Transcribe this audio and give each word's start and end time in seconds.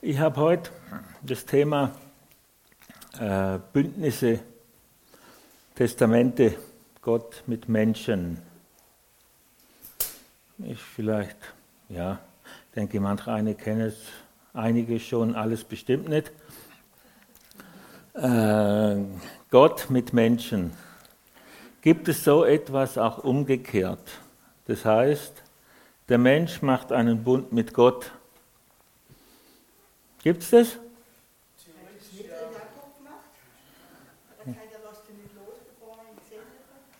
Ich 0.00 0.20
habe 0.20 0.40
heute 0.40 0.70
das 1.22 1.44
Thema 1.44 1.90
äh, 3.18 3.58
Bündnisse, 3.72 4.38
Testamente, 5.74 6.54
Gott 7.02 7.42
mit 7.48 7.68
Menschen. 7.68 8.40
Ich 10.58 10.80
vielleicht, 10.80 11.36
ja, 11.88 12.20
denke, 12.76 13.00
manche 13.00 13.32
eine 13.32 13.56
kennen 13.56 13.80
es, 13.80 13.96
einige 14.54 15.00
schon, 15.00 15.34
alles 15.34 15.64
bestimmt 15.64 16.08
nicht. 16.08 16.30
Äh, 18.14 19.02
Gott 19.50 19.90
mit 19.90 20.12
Menschen. 20.12 20.74
Gibt 21.82 22.06
es 22.06 22.22
so 22.22 22.44
etwas 22.44 22.98
auch 22.98 23.24
umgekehrt? 23.24 24.08
Das 24.68 24.84
heißt, 24.84 25.42
der 26.08 26.18
Mensch 26.18 26.62
macht 26.62 26.92
einen 26.92 27.24
Bund 27.24 27.52
mit 27.52 27.74
Gott. 27.74 28.12
Gibt 30.28 30.42
es 30.42 30.50
das? 30.50 30.76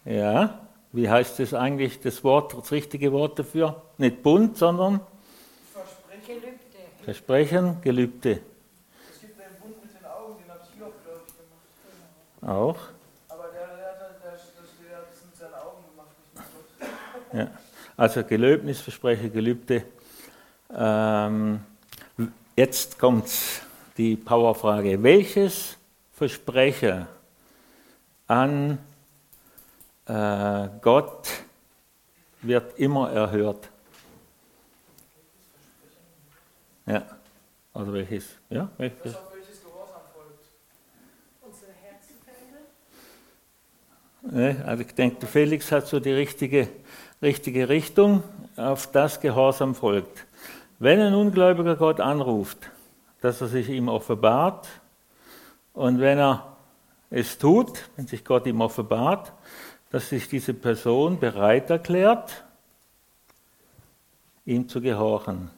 Ja, 0.07 0.67
wie 0.93 1.11
heißt 1.11 1.39
das 1.39 1.53
eigentlich, 1.53 2.01
das 2.01 2.25
Wort, 2.25 2.57
das 2.57 2.73
richtige 2.73 3.13
Wort 3.13 3.39
dafür? 3.39 3.83
Nicht 3.99 4.23
Bund, 4.23 4.57
sondern 4.57 5.03
Versprechen. 5.75 6.41
Gelübde. 6.41 7.05
Versprechen, 7.05 7.83
Gelübde. 7.83 8.41
Es 9.13 9.21
gibt 9.21 9.39
einen 9.39 9.55
Bund 9.61 9.75
mit 9.85 9.93
den 9.95 10.07
Augen, 10.07 10.39
den 10.39 10.51
hat 10.51 10.63
Hiob, 10.75 10.95
glaube 11.05 11.21
ich, 11.27 11.35
gemacht. 12.41 12.51
Auch. 12.51 12.79
Aber 13.29 13.49
der, 13.49 13.67
der, 13.67 13.77
der, 13.77 14.39
der 14.89 14.97
hat 14.97 15.09
es 15.13 15.23
mit 15.27 15.37
seinen 15.37 15.53
Augen 15.53 15.85
gemacht, 15.91 16.17
nicht 16.19 16.81
mit 16.81 16.91
Gott. 17.31 17.39
Ja. 17.39 17.51
Also 17.95 18.25
Gelöbnis, 18.25 18.81
Versprechen, 18.81 19.31
Gelübde. 19.31 19.85
Ähm, 20.75 21.61
jetzt 22.59 22.99
kommt 22.99 23.31
die 23.97 24.17
Powerfrage. 24.17 25.01
Welches 25.01 25.77
Versprechen 26.13 27.07
an 28.27 28.79
äh, 30.07 30.69
Gott 30.81 31.29
wird 32.43 32.77
immer 32.81 33.13
erhört? 33.13 33.69
Ja. 36.87 37.07
Also 37.73 37.93
welches? 37.93 38.27
Ja, 38.51 38.69
welches? 38.77 39.03
Das 39.05 39.15
auf 39.15 39.33
welches 39.33 39.63
Gehorsam 39.63 40.01
folgt. 40.13 40.45
Unsere 41.43 41.71
Herzenfelder. 41.81 42.63
Ne, 44.57 44.65
Also 44.67 44.83
ich 44.83 44.95
denke, 44.95 45.29
Felix 45.29 45.71
hat 45.71 45.87
so 45.87 46.01
die 46.01 46.11
richtige, 46.11 46.69
richtige 47.23 47.69
Richtung, 47.69 48.25
auf 48.57 48.91
das 48.91 49.21
Gehorsam 49.21 49.77
folgt. 49.77 50.27
Wenn 50.79 51.01
ein 51.01 51.15
Ungläubiger 51.15 51.77
Gott 51.77 52.01
anruft, 52.01 52.71
dass 53.21 53.41
er 53.41 53.49
sich 53.49 53.69
ihm 53.69 53.89
offenbart 53.89 54.69
und 55.73 56.01
wenn 56.01 56.19
er 56.19 56.57
es 57.11 57.39
tut, 57.39 57.89
wenn 57.97 58.07
sich 58.07 58.25
Gott 58.25 58.47
ihm 58.47 58.61
offenbart, 58.61 59.33
dass 59.91 60.09
sich 60.09 60.29
diese 60.29 60.55
Person 60.55 61.19
bereit 61.19 61.71
erklärt, 61.71 62.45
ihm 64.45 64.69
zu 64.69 64.81
gehorchen. 64.81 65.51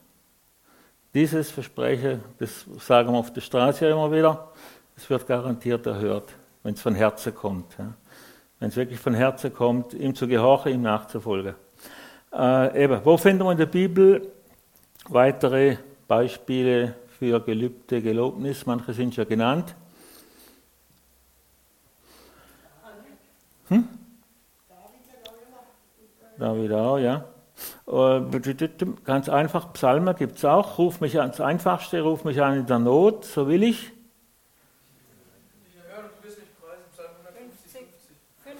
Dieses 1.13 1.51
Versprechen, 1.51 2.23
das 2.39 2.65
sagen 2.79 3.11
wir 3.11 3.19
auf 3.19 3.33
der 3.33 3.41
Straße 3.41 3.85
ja 3.85 3.91
immer 3.91 4.11
wieder, 4.11 4.51
das 4.95 5.09
wird 5.09 5.27
garantiert 5.27 5.85
erhört, 5.85 6.29
wenn 6.63 6.73
es 6.73 6.81
von 6.81 6.95
Herzen 6.95 7.35
kommt. 7.35 7.77
Ja 7.77 7.93
wenn 8.61 8.69
es 8.69 8.75
wirklich 8.75 8.99
von 8.99 9.15
Herzen 9.15 9.53
kommt, 9.53 9.95
ihm 9.95 10.13
zu 10.13 10.27
gehorchen, 10.27 10.71
ihm 10.71 10.83
nachzufolgen. 10.83 11.55
Äh, 12.31 12.83
eben, 12.83 13.01
wo 13.03 13.17
finden 13.17 13.43
wir 13.43 13.51
in 13.51 13.57
der 13.57 13.65
Bibel 13.65 14.31
weitere 15.09 15.77
Beispiele 16.07 16.95
für 17.19 17.39
Gelübde, 17.39 18.01
Gelobnis? 18.01 18.65
Manche 18.65 18.93
sind 18.93 19.15
schon 19.15 19.27
genannt. 19.27 19.75
Hm? 23.69 23.87
David 26.37 26.73
auch, 26.73 26.97
ja. 26.97 27.23
Äh, 27.87 28.21
Ganz 29.03 29.29
einfach, 29.29 29.73
Psalmen 29.73 30.15
gibt 30.15 30.37
es 30.37 30.45
auch. 30.45 30.77
Ruf 30.77 30.99
mich 30.99 31.19
an, 31.19 31.29
das 31.29 31.39
Einfachste, 31.39 32.01
ruf 32.01 32.23
mich 32.23 32.41
an 32.41 32.59
in 32.59 32.65
der 32.65 32.79
Not, 32.79 33.25
so 33.25 33.47
will. 33.47 33.63
Ich 33.63 33.91
erhöre 35.77 36.07
und 36.07 36.11
du 36.19 36.27
wirst 36.27 36.39
mich 36.39 36.47
preisen, 36.59 36.83
Psalm 36.93 37.11
150, 37.27 37.81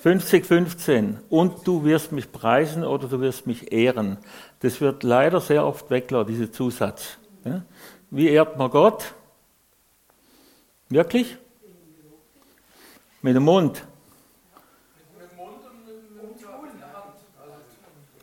50. 0.02 0.46
50, 0.46 0.46
15. 0.48 1.20
Und 1.30 1.68
du 1.68 1.84
wirst 1.84 2.12
mich 2.12 2.32
preisen 2.32 2.84
oder 2.84 3.08
du 3.08 3.22
wirst 3.22 3.46
mich 3.46 3.72
ehren. 3.72 4.18
Das 4.62 4.82
wird 4.82 5.04
leider 5.04 5.40
sehr 5.40 5.64
oft 5.64 5.92
weggelassen, 5.92 6.34
dieser 6.34 6.52
Zusatz. 6.52 7.20
Ja? 7.46 7.62
Wie 8.10 8.30
ehrt 8.30 8.58
man 8.58 8.72
Gott? 8.72 9.14
Wirklich? 10.90 11.38
Mit 13.22 13.36
dem 13.36 13.44
Mund, 13.44 13.86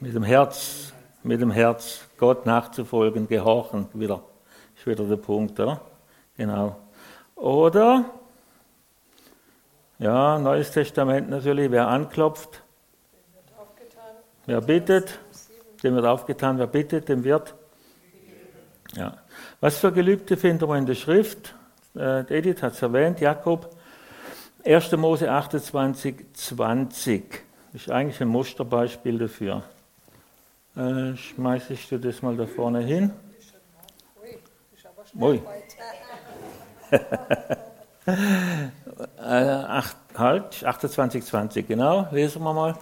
mit 0.00 0.14
dem 0.14 0.24
Herz, 0.24 0.92
mit 1.22 1.40
dem 1.40 1.52
Herz 1.52 2.00
Gott 2.16 2.44
nachzufolgen, 2.44 3.28
gehorchen, 3.28 3.86
wieder. 3.94 4.24
Ist 4.76 4.84
wieder 4.84 5.04
der 5.04 5.16
Punkt, 5.16 5.60
oder? 5.60 5.80
Genau. 6.36 6.76
Oder, 7.36 8.04
ja, 9.98 10.38
Neues 10.38 10.70
Testament 10.70 11.28
natürlich, 11.28 11.72
wer 11.72 11.88
anklopft, 11.88 12.62
wer 14.46 14.60
bittet, 14.60 15.18
dem 15.82 15.96
wird 15.96 16.06
aufgetan, 16.06 16.56
wer 16.58 16.68
bittet, 16.68 17.08
dem 17.08 17.24
wird. 17.24 17.54
Ja. 18.94 19.16
Was 19.60 19.78
für 19.78 19.90
Gelübde 19.90 20.36
finden 20.36 20.68
wir 20.68 20.76
in 20.76 20.86
der 20.86 20.94
Schrift? 20.94 21.52
Äh, 21.96 22.20
Edith 22.32 22.62
hat 22.62 22.74
es 22.74 22.82
erwähnt, 22.82 23.20
Jakob, 23.20 23.74
1. 24.64 24.92
Mose 24.92 25.30
28, 25.32 26.26
20. 26.32 27.42
Ist 27.72 27.90
eigentlich 27.90 28.20
ein 28.20 28.28
Musterbeispiel 28.28 29.18
dafür. 29.18 29.64
Äh, 30.76 31.16
schmeiße 31.16 31.72
ich 31.72 31.88
dir 31.88 31.98
das 31.98 32.22
mal 32.22 32.36
da 32.36 32.46
vorne 32.46 32.80
hin. 32.80 33.10
Moi. 35.12 35.40
Äh, 38.98 39.22
8, 39.22 39.96
halt, 40.16 40.64
28, 40.64 41.24
20, 41.24 41.68
genau, 41.68 42.08
lesen 42.10 42.42
wir 42.42 42.52
mal. 42.52 42.74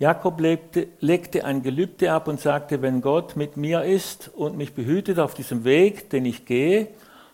Jakob 0.00 0.40
legte, 0.40 0.88
legte 0.98 1.44
ein 1.44 1.62
Gelübde 1.62 2.10
ab 2.12 2.26
und 2.26 2.40
sagte, 2.40 2.82
wenn 2.82 3.00
Gott 3.00 3.36
mit 3.36 3.56
mir 3.56 3.84
ist 3.84 4.28
und 4.34 4.56
mich 4.56 4.74
behütet 4.74 5.20
auf 5.20 5.34
diesem 5.34 5.62
Weg, 5.62 6.10
den 6.10 6.24
ich 6.24 6.44
gehe, 6.44 6.88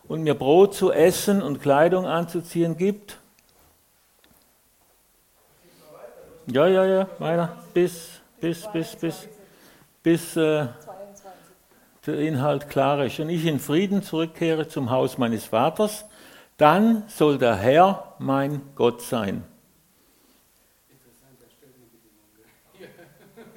und 0.06 0.22
mir 0.22 0.34
Brot 0.34 0.74
zu 0.74 0.92
essen 0.92 1.40
und 1.40 1.62
Kleidung 1.62 2.04
anzuziehen 2.04 2.76
gibt. 2.76 3.16
Ja, 6.46 6.66
ja, 6.66 6.84
ja, 6.84 7.08
weiter, 7.18 7.56
bis, 7.72 8.20
bis, 8.40 8.66
bis, 8.70 8.96
bis, 8.96 9.28
bis 10.02 10.36
äh, 10.36 10.66
der 12.06 12.18
Inhalt 12.18 12.68
klar 12.68 13.02
ist. 13.04 13.18
Und 13.20 13.30
ich 13.30 13.46
in 13.46 13.60
Frieden 13.60 14.02
zurückkehre 14.02 14.68
zum 14.68 14.90
Haus 14.90 15.16
meines 15.16 15.46
Vaters 15.46 16.04
dann 16.60 17.04
soll 17.08 17.38
der 17.38 17.56
Herr 17.56 18.14
mein 18.18 18.60
Gott 18.74 19.00
sein. 19.02 19.44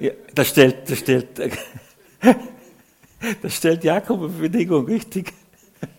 Ja, 0.00 0.10
das 0.34 0.48
stellt, 0.48 0.90
das 0.90 0.98
stellt, 0.98 1.38
das 3.42 3.54
stellt 3.54 3.84
Jakob 3.84 4.18
eine 4.20 4.28
Bedingung, 4.28 4.86
richtig? 4.86 5.32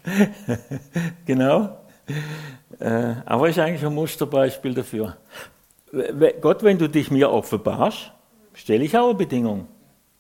genau. 1.26 1.78
Äh, 2.80 3.16
Aber 3.26 3.50
ist 3.50 3.58
eigentlich 3.60 3.86
ein 3.86 3.94
Musterbeispiel 3.94 4.74
dafür. 4.74 5.16
Gott, 6.42 6.62
wenn 6.64 6.78
du 6.78 6.90
dich 6.90 7.10
mir 7.10 7.32
offenbarst, 7.32 8.12
stelle 8.54 8.84
ich 8.84 8.98
auch 8.98 9.06
eine 9.10 9.18
Bedingung. 9.18 9.68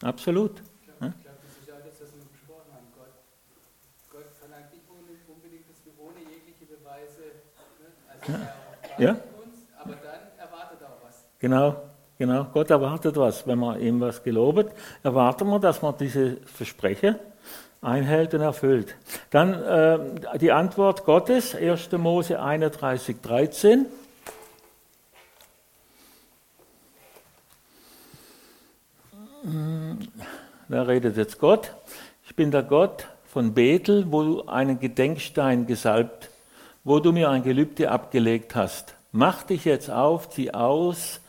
Absolut. 0.01 0.61
Ich 0.61 0.97
glaube, 0.97 1.13
das 1.43 1.51
ist 1.59 1.67
ja 1.67 1.75
das, 1.83 1.93
was 1.99 2.09
wir 2.15 2.23
besprochen 2.31 2.71
haben. 2.73 2.87
Gott, 2.95 3.11
Gott 4.11 4.31
verlangt 4.39 4.71
nicht 4.71 4.83
ohne- 4.89 5.19
unbedingt, 5.35 5.67
dass 5.69 5.83
wir 5.83 5.91
ohne 5.99 6.19
jegliche 6.31 6.63
Beweise, 6.65 7.43
ne? 7.83 7.91
also 8.07 8.14
er 8.14 8.14
Ja. 8.27 9.15
aber 9.79 9.93
er. 9.93 10.15
Genau, 11.39 11.75
genau. 12.17 12.45
Gott 12.53 12.69
erwartet 12.69 13.15
was. 13.17 13.45
Wenn 13.45 13.59
man 13.59 13.79
ihm 13.79 13.99
was 14.01 14.23
gelobet, 14.23 14.69
erwartet 15.03 15.47
man, 15.47 15.61
dass 15.61 15.81
man 15.81 15.95
diese 15.97 16.37
Versprechen 16.45 17.17
einhält 17.81 18.33
und 18.33 18.41
erfüllt. 18.41 18.95
Dann 19.29 19.53
äh, 19.53 20.37
die 20.39 20.51
Antwort 20.51 21.05
Gottes, 21.05 21.55
1. 21.55 21.91
Mose 21.93 22.41
31, 22.41 23.17
13. 23.21 23.85
Da 30.67 30.81
redet 30.81 31.17
jetzt 31.17 31.39
Gott. 31.39 31.71
Ich 32.25 32.35
bin 32.35 32.49
der 32.49 32.63
Gott 32.63 33.07
von 33.27 33.53
Bethel, 33.53 34.11
wo 34.11 34.23
du 34.23 34.47
einen 34.47 34.79
Gedenkstein 34.79 35.67
gesalbt, 35.67 36.31
wo 36.85 36.99
du 36.99 37.11
mir 37.11 37.29
ein 37.31 37.43
Gelübde 37.43 37.91
abgelegt 37.91 38.55
hast. 38.55 38.95
Mach 39.11 39.43
dich 39.43 39.65
jetzt 39.65 39.89
auf, 39.89 40.29
zieh 40.29 40.53
aus, 40.53 41.19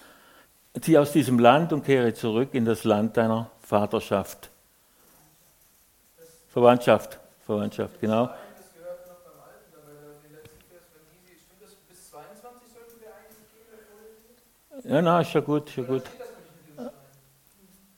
zieh 0.80 0.98
aus 0.98 1.12
diesem 1.12 1.38
Land 1.38 1.72
und 1.72 1.84
kehre 1.84 2.12
zurück 2.12 2.50
in 2.52 2.66
das 2.66 2.84
Land 2.84 3.16
deiner 3.16 3.50
Vaterschaft. 3.62 4.50
Verwandtschaft, 6.50 7.18
Verwandtschaft, 7.44 8.00
genau. 8.00 8.30
Ja, 14.84 15.02
na, 15.02 15.20
ist 15.20 15.32
ja 15.32 15.40
gut, 15.40 15.68
ist 15.68 15.76
ja 15.76 15.82
gut. 15.82 16.02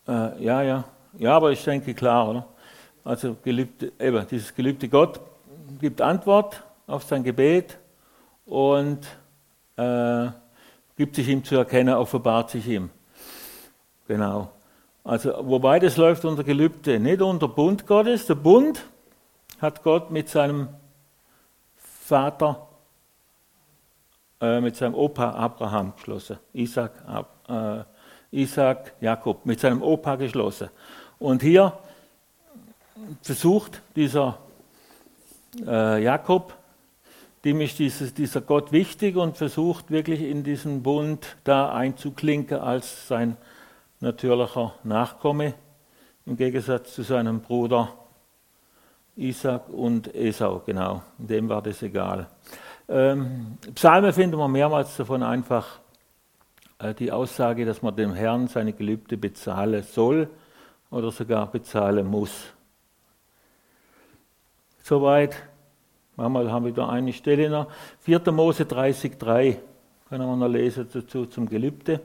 Äh, 0.06 0.42
ja, 0.42 0.62
ja. 0.62 0.84
Ja, 1.18 1.36
aber 1.36 1.50
ich 1.50 1.62
denke 1.62 1.92
klar, 1.92 2.30
oder? 2.30 2.46
Also 3.04 3.36
Gelübde, 3.42 3.92
eben, 3.98 4.26
dieses 4.28 4.54
Gelübde 4.54 4.88
Gott 4.88 5.20
gibt 5.80 6.00
Antwort 6.00 6.62
auf 6.88 7.04
sein 7.04 7.22
Gebet 7.22 7.78
und 8.46 9.06
äh, 9.76 10.26
gibt 10.96 11.14
sich 11.14 11.28
ihm 11.28 11.44
zu 11.44 11.54
erkennen, 11.54 11.94
offenbart 11.94 12.50
sich 12.50 12.66
ihm. 12.66 12.90
Genau. 14.08 14.50
Also, 15.04 15.32
wobei 15.42 15.78
das 15.78 15.96
läuft 15.96 16.24
unter 16.24 16.42
Gelübde, 16.42 16.98
nicht 16.98 17.22
unter 17.22 17.46
Bund 17.46 17.86
Gottes. 17.86 18.26
Der 18.26 18.34
Bund 18.34 18.84
hat 19.60 19.82
Gott 19.82 20.10
mit 20.10 20.28
seinem 20.28 20.68
Vater, 21.76 22.68
äh, 24.40 24.60
mit 24.60 24.76
seinem 24.76 24.94
Opa 24.94 25.30
Abraham 25.30 25.92
geschlossen. 25.94 26.38
Isaac, 26.52 26.92
äh, 27.48 27.84
Isaac, 28.30 28.94
Jakob, 29.00 29.44
mit 29.46 29.60
seinem 29.60 29.82
Opa 29.82 30.16
geschlossen. 30.16 30.70
Und 31.18 31.42
hier 31.42 31.72
versucht 33.22 33.82
dieser 33.94 34.38
äh, 35.66 36.02
Jakob, 36.02 36.57
dem 37.44 37.60
ist 37.60 37.78
dieses, 37.78 38.14
dieser 38.14 38.40
Gott 38.40 38.72
wichtig 38.72 39.16
und 39.16 39.36
versucht 39.36 39.90
wirklich 39.90 40.22
in 40.22 40.42
diesen 40.42 40.82
Bund 40.82 41.36
da 41.44 41.72
einzuklinken 41.72 42.58
als 42.58 43.08
sein 43.08 43.36
natürlicher 44.00 44.74
Nachkomme, 44.84 45.54
im 46.26 46.36
Gegensatz 46.36 46.94
zu 46.94 47.02
seinem 47.02 47.40
Bruder 47.40 47.94
Isaac 49.16 49.68
und 49.68 50.14
Esau, 50.14 50.62
genau. 50.64 51.02
Dem 51.18 51.48
war 51.48 51.60
das 51.60 51.82
egal. 51.82 52.28
Ähm, 52.88 53.58
Psalme 53.74 54.12
finden 54.12 54.38
wir 54.38 54.48
mehrmals 54.48 54.96
davon 54.96 55.22
einfach 55.22 55.80
äh, 56.78 56.94
die 56.94 57.10
Aussage, 57.10 57.64
dass 57.64 57.82
man 57.82 57.96
dem 57.96 58.14
Herrn 58.14 58.46
seine 58.46 58.72
Gelübde 58.72 59.16
bezahlen 59.16 59.82
soll 59.82 60.30
oder 60.90 61.10
sogar 61.10 61.50
bezahlen 61.50 62.06
muss. 62.06 62.32
Soweit. 64.82 65.36
Manchmal 66.18 66.50
haben 66.50 66.64
wir 66.64 66.72
da 66.72 66.88
eine 66.88 67.12
Stelle 67.12 67.48
noch. 67.48 67.68
4. 68.00 68.32
Mose 68.32 68.64
30,3 68.64 69.54
können 70.08 70.26
wir 70.26 70.34
noch 70.34 70.48
lesen 70.48 70.88
dazu 70.92 71.26
zum 71.26 71.48
Gelübde. 71.48 72.00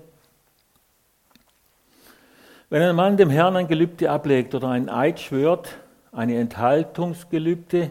Wenn 2.69 2.83
ein 2.83 2.95
Mann 2.95 3.17
dem 3.17 3.31
Herrn 3.31 3.55
ein 3.55 3.67
Gelübde 3.67 4.11
ablegt 4.11 4.53
oder 4.53 4.69
einen 4.69 4.87
Eid 4.87 5.19
schwört, 5.19 5.77
eine 6.11 6.37
Enthaltungsgelübde 6.37 7.89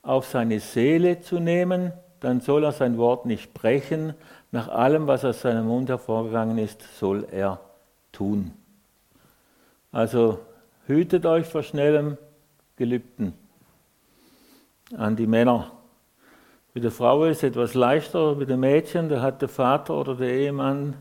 auf 0.00 0.26
seine 0.26 0.60
Seele 0.60 1.20
zu 1.20 1.40
nehmen, 1.40 1.92
dann 2.20 2.40
soll 2.40 2.64
er 2.64 2.72
sein 2.72 2.96
Wort 2.96 3.26
nicht 3.26 3.52
brechen. 3.52 4.14
Nach 4.52 4.68
allem, 4.68 5.08
was 5.08 5.26
aus 5.26 5.42
seinem 5.42 5.66
Mund 5.66 5.90
hervorgegangen 5.90 6.56
ist, 6.56 6.80
soll 6.98 7.26
er 7.30 7.60
tun. 8.12 8.52
Also 9.92 10.38
hütet 10.86 11.26
euch 11.26 11.44
vor 11.44 11.62
schnellem 11.62 12.16
Gelübden 12.76 13.34
an 14.96 15.16
die 15.16 15.26
Männer. 15.26 15.72
Mit 16.74 16.84
der 16.84 16.90
Frau 16.90 17.24
ist 17.24 17.38
es 17.38 17.42
etwas 17.42 17.74
leichter, 17.74 18.34
mit 18.36 18.48
dem 18.48 18.60
Mädchen, 18.60 19.08
da 19.08 19.20
hat 19.20 19.42
der 19.42 19.48
Vater 19.48 19.94
oder 19.94 20.14
der 20.14 20.32
Ehemann 20.32 20.94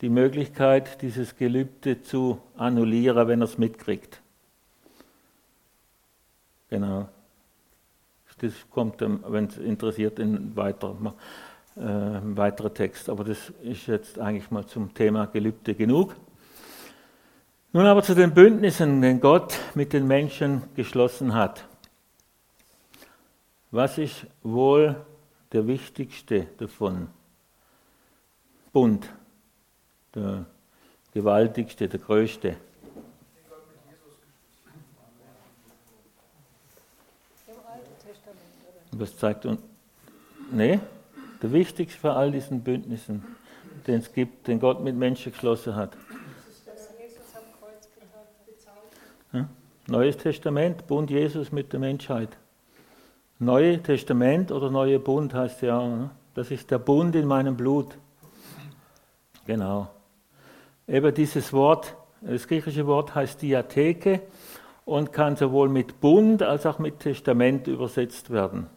die 0.00 0.08
Möglichkeit, 0.08 1.02
dieses 1.02 1.36
Gelübde 1.36 2.02
zu 2.02 2.40
annullieren, 2.56 3.28
wenn 3.28 3.40
er 3.40 3.44
es 3.44 3.58
mitkriegt. 3.58 4.20
Genau. 6.70 7.08
Das 8.40 8.52
kommt, 8.70 9.00
wenn 9.00 9.44
es 9.44 9.58
interessiert, 9.58 10.18
in 10.18 10.56
weiter, 10.56 10.96
äh, 11.76 11.80
weiterer 11.80 12.74
Text. 12.74 13.08
Aber 13.08 13.22
das 13.22 13.52
ist 13.62 13.86
jetzt 13.86 14.18
eigentlich 14.18 14.50
mal 14.50 14.66
zum 14.66 14.92
Thema 14.92 15.26
Gelübde 15.26 15.76
genug. 15.76 16.16
Nun 17.72 17.86
aber 17.86 18.02
zu 18.02 18.16
den 18.16 18.34
Bündnissen, 18.34 19.00
den 19.00 19.20
Gott 19.20 19.56
mit 19.74 19.92
den 19.92 20.08
Menschen 20.08 20.62
geschlossen 20.74 21.34
hat. 21.34 21.64
Was 23.72 23.96
ist 23.96 24.26
wohl 24.42 24.94
der 25.50 25.66
wichtigste 25.66 26.46
davon? 26.58 27.08
Bund, 28.70 29.08
der 30.14 30.44
gewaltigste, 31.14 31.88
der 31.88 31.98
größte. 31.98 32.56
Was 38.92 39.16
zeigt 39.16 39.46
uns? 39.46 39.62
Nee, 40.50 40.78
der 41.40 41.50
wichtigste 41.50 41.98
von 41.98 42.10
all 42.10 42.30
diesen 42.30 42.62
Bündnissen, 42.62 43.24
den 43.86 44.00
es 44.00 44.12
gibt, 44.12 44.48
den 44.48 44.60
Gott 44.60 44.82
mit 44.82 44.96
Menschen 44.96 45.32
geschlossen 45.32 45.74
hat. 45.74 45.96
Ja? 49.32 49.48
Neues 49.86 50.18
Testament, 50.18 50.86
Bund 50.86 51.08
Jesus 51.10 51.50
mit 51.50 51.72
der 51.72 51.80
Menschheit. 51.80 52.36
Neue 53.42 53.82
Testament 53.82 54.52
oder 54.52 54.70
Neue 54.70 55.00
Bund 55.00 55.34
heißt 55.34 55.62
ja, 55.62 55.84
ne? 55.84 56.10
das 56.32 56.52
ist 56.52 56.70
der 56.70 56.78
Bund 56.78 57.16
in 57.16 57.26
meinem 57.26 57.56
Blut. 57.56 57.98
Genau. 59.46 59.88
Eben 60.86 61.12
dieses 61.12 61.52
Wort, 61.52 61.96
das 62.20 62.46
griechische 62.46 62.86
Wort 62.86 63.16
heißt 63.16 63.42
Diatheke 63.42 64.22
und 64.84 65.12
kann 65.12 65.34
sowohl 65.34 65.68
mit 65.68 66.00
Bund 66.00 66.40
als 66.44 66.66
auch 66.66 66.78
mit 66.78 67.00
Testament 67.00 67.66
übersetzt 67.66 68.30
werden. 68.30 68.68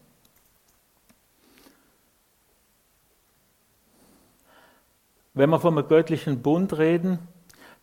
Wenn 5.35 5.51
wir 5.51 5.59
vom 5.59 5.75
göttlichen 5.87 6.41
Bund 6.41 6.75
reden, 6.75 7.19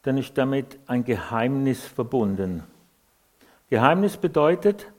dann 0.02 0.18
ist 0.18 0.36
damit 0.36 0.80
ein 0.88 1.04
Geheimnis 1.04 1.84
verbunden. 1.84 2.64
Geheimnis 3.70 4.16
bedeutet, 4.16 4.91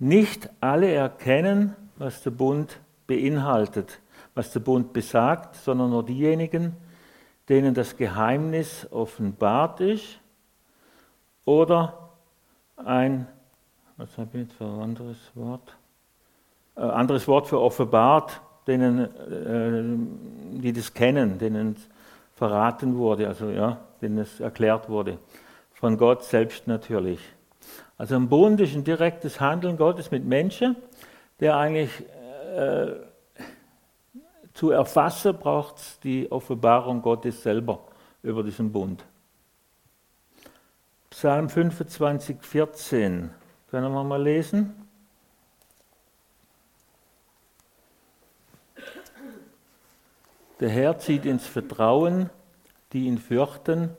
nicht 0.00 0.50
alle 0.60 0.90
erkennen, 0.90 1.76
was 1.96 2.22
der 2.22 2.30
Bund 2.30 2.80
beinhaltet, 3.06 4.00
was 4.34 4.52
der 4.52 4.60
Bund 4.60 4.92
besagt, 4.92 5.54
sondern 5.54 5.90
nur 5.90 6.04
diejenigen, 6.04 6.74
denen 7.48 7.74
das 7.74 7.96
Geheimnis 7.96 8.88
offenbart 8.90 9.80
ist 9.80 10.18
oder 11.44 12.10
ein, 12.76 13.26
was 13.96 14.16
habe 14.16 14.30
ich 14.32 14.44
jetzt 14.44 14.54
für 14.54 14.64
ein 14.64 14.80
anderes 14.80 15.18
Wort? 15.34 15.76
Äh, 16.76 16.80
anderes 16.80 17.28
Wort 17.28 17.46
für 17.46 17.60
offenbart, 17.60 18.40
denen, 18.66 19.00
äh, 19.00 20.60
die 20.60 20.72
das 20.72 20.94
kennen, 20.94 21.38
denen 21.38 21.74
es 21.76 21.88
verraten 22.36 22.96
wurde, 22.96 23.28
also 23.28 23.50
ja, 23.50 23.78
denen 24.00 24.18
es 24.18 24.40
erklärt 24.40 24.88
wurde. 24.88 25.18
Von 25.74 25.98
Gott 25.98 26.24
selbst 26.24 26.66
natürlich. 26.66 27.20
Also 28.00 28.16
ein 28.16 28.30
Bund 28.30 28.58
ist 28.62 28.74
ein 28.74 28.82
direktes 28.82 29.40
Handeln 29.40 29.76
Gottes 29.76 30.10
mit 30.10 30.24
Menschen, 30.24 30.74
der 31.38 31.58
eigentlich 31.58 31.90
äh, 32.56 32.92
zu 34.54 34.70
erfassen 34.70 35.36
braucht 35.36 36.02
die 36.02 36.32
Offenbarung 36.32 37.02
Gottes 37.02 37.42
selber 37.42 37.84
über 38.22 38.42
diesen 38.42 38.72
Bund. 38.72 39.04
Psalm 41.10 41.50
25, 41.50 42.38
14. 42.40 43.28
Können 43.70 43.92
wir 43.92 44.02
mal 44.02 44.22
lesen? 44.22 44.74
Der 50.58 50.70
Herr 50.70 50.98
zieht 50.98 51.26
ins 51.26 51.46
Vertrauen, 51.46 52.30
die 52.94 53.04
ihn 53.04 53.18
fürchten, 53.18 53.90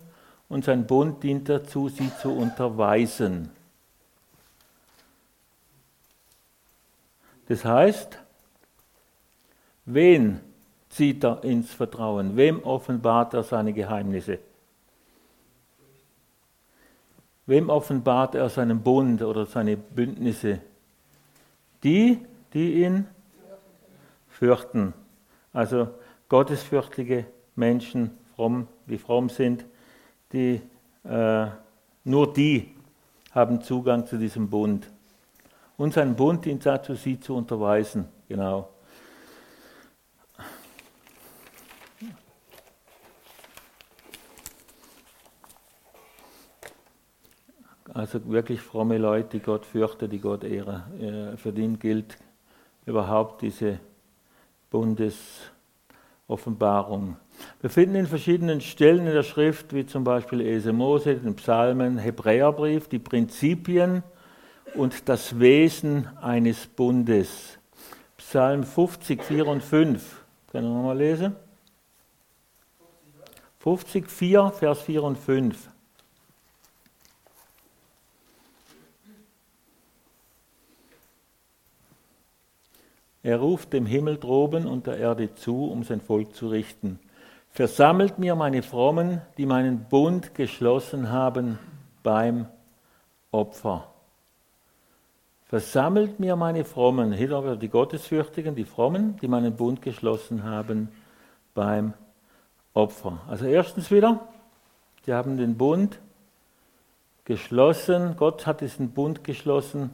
und 0.50 0.66
sein 0.66 0.88
Bund 0.88 1.22
dient 1.22 1.48
dazu, 1.48 1.88
sie 1.88 2.12
zu 2.20 2.32
unterweisen. 2.32 3.52
Das 7.52 7.66
heißt, 7.66 8.18
wen 9.84 10.40
zieht 10.88 11.22
er 11.26 11.44
ins 11.44 11.70
Vertrauen? 11.70 12.38
Wem 12.38 12.64
offenbart 12.64 13.34
er 13.34 13.44
seine 13.44 13.74
Geheimnisse? 13.74 14.40
Wem 17.46 17.70
offenbart 17.70 18.36
er 18.36 18.48
seinen 18.48 18.82
Bund 18.82 19.22
oder 19.22 19.46
seine 19.46 19.76
Bündnisse? 19.76 20.62
Die, 21.84 22.26
die 22.54 22.86
ihn 22.86 23.06
fürchten. 24.30 24.94
Also 25.52 25.90
gottesfürchtige 26.30 27.26
Menschen, 27.58 28.12
fromm, 28.34 28.70
die 28.88 28.98
fromm 28.98 29.28
sind, 29.28 29.66
die, 30.32 30.62
äh, 31.04 31.48
nur 32.06 32.32
die 32.32 32.74
haben 33.32 33.62
Zugang 33.62 34.08
zu 34.08 34.18
diesem 34.18 34.50
Bund. 34.50 34.88
Und 35.82 35.96
sein 35.96 36.16
Bund 36.16 36.48
dazu, 36.64 36.94
sie 36.94 37.20
zu 37.20 37.36
unterweisen. 37.36 38.08
Genau. 38.30 38.70
Also 47.92 48.24
wirklich 48.30 48.62
fromme 48.62 49.00
Leute, 49.00 49.40
die 49.40 49.40
Gott 49.40 49.66
fürchten, 49.66 50.08
die 50.08 50.20
Gott 50.20 50.44
ehren. 50.44 50.84
Äh, 51.02 51.38
für 51.38 51.52
den 51.52 51.80
gilt 51.80 52.16
überhaupt 52.86 53.42
diese 53.42 53.80
Bundes 54.70 55.16
Offenbarung. 56.28 57.18
Wir 57.60 57.72
finden 57.72 57.96
in 57.96 58.06
verschiedenen 58.06 58.62
Stellen 58.62 59.08
in 59.08 59.14
der 59.14 59.24
Schrift, 59.24 59.74
wie 59.74 59.88
zum 59.88 60.04
Beispiel 60.04 60.42
Ese 60.42 60.74
Mose, 60.74 61.16
den 61.16 61.36
Psalmen, 61.38 61.98
Hebräerbrief, 61.98 62.88
die 62.88 63.00
Prinzipien 63.00 64.04
und 64.74 65.10
das 65.10 65.40
Wesen 65.40 66.08
eines 66.18 66.68
Bundes. 66.68 67.58
Psalm 68.18 68.64
50, 68.64 69.24
4 69.24 69.48
und 69.48 69.64
5. 69.64 70.24
Können 70.52 70.68
wir 70.68 70.76
nochmal 70.76 70.98
lesen? 70.98 71.36
50, 73.60 74.10
4, 74.10 74.52
Vers 74.52 74.82
4 74.82 75.04
und 75.04 75.18
5. 75.18 75.70
Er 83.24 83.38
ruft 83.38 83.74
dem 83.74 83.86
Himmel 83.86 84.18
droben 84.18 84.66
und 84.66 84.88
der 84.88 84.98
Erde 84.98 85.36
zu, 85.36 85.66
um 85.66 85.84
sein 85.84 86.02
Volk 86.02 86.36
zu 86.36 86.48
richten. 86.48 87.00
Versammelt 87.50 88.18
mir 88.18 88.36
meine 88.36 88.64
Frommen, 88.64 89.22
die 89.38 89.46
meinen 89.46 89.84
Bund 89.90 90.34
geschlossen 90.34 91.12
haben 91.12 91.60
beim 92.02 92.48
Opfer. 93.32 93.91
Versammelt 95.52 96.20
mir 96.20 96.36
meine 96.36 96.66
Frommen, 96.66 97.12
hier 97.12 97.34
aber 97.34 97.56
die 97.56 97.70
Gottesfürchtigen, 97.70 98.56
die 98.56 98.66
Frommen, 98.66 99.18
die 99.22 99.28
meinen 99.28 99.56
Bund 99.56 99.84
geschlossen 99.84 100.44
haben 100.44 100.90
beim 101.54 101.94
Opfer. 102.74 103.20
Also 103.28 103.46
erstens 103.46 103.92
wieder, 103.92 104.28
sie 105.06 105.14
haben 105.14 105.38
den 105.38 105.58
Bund 105.58 106.00
geschlossen, 107.26 108.16
Gott 108.18 108.48
hat 108.48 108.62
diesen 108.62 108.92
Bund 108.92 109.24
geschlossen 109.24 109.92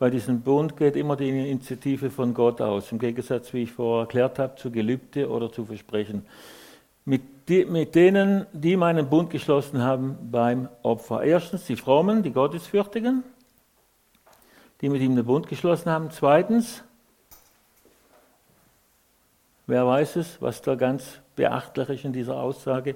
bei 0.00 0.08
diesem 0.08 0.40
Bund 0.40 0.78
geht 0.78 0.96
immer 0.96 1.14
die 1.14 1.28
Initiative 1.28 2.08
von 2.08 2.32
Gott 2.32 2.62
aus, 2.62 2.90
im 2.90 2.98
Gegensatz, 2.98 3.52
wie 3.52 3.64
ich 3.64 3.72
vorher 3.72 4.04
erklärt 4.04 4.38
habe, 4.38 4.54
zu 4.54 4.70
Gelübde 4.70 5.28
oder 5.28 5.52
zu 5.52 5.66
Versprechen. 5.66 6.24
Mit, 7.04 7.20
die, 7.50 7.66
mit 7.66 7.94
denen, 7.94 8.46
die 8.54 8.78
meinen 8.78 9.10
Bund 9.10 9.28
geschlossen 9.28 9.82
haben 9.82 10.16
beim 10.30 10.70
Opfer. 10.82 11.22
Erstens 11.22 11.66
die 11.66 11.76
Frommen, 11.76 12.22
die 12.22 12.32
Gottesfürchtigen, 12.32 13.24
die 14.80 14.88
mit 14.88 15.02
ihm 15.02 15.16
den 15.16 15.24
Bund 15.24 15.48
geschlossen 15.48 15.90
haben. 15.90 16.10
Zweitens, 16.10 16.82
wer 19.66 19.86
weiß 19.86 20.16
es, 20.16 20.40
was 20.40 20.62
da 20.62 20.74
ganz 20.74 21.20
beachtlich 21.36 21.88
ist 21.88 22.04
in 22.04 22.12
dieser 22.12 22.36
Aussage? 22.36 22.94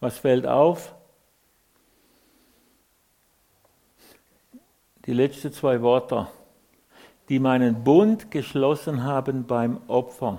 Was 0.00 0.18
fällt 0.18 0.46
auf? 0.46 0.94
die 5.06 5.16
letzten 5.16 5.52
zwei 5.52 5.82
Worte, 5.82 6.28
die 7.28 7.40
meinen 7.40 7.82
Bund 7.82 8.30
geschlossen 8.30 9.02
haben 9.02 9.46
beim 9.46 9.80
Opfer. 9.88 10.38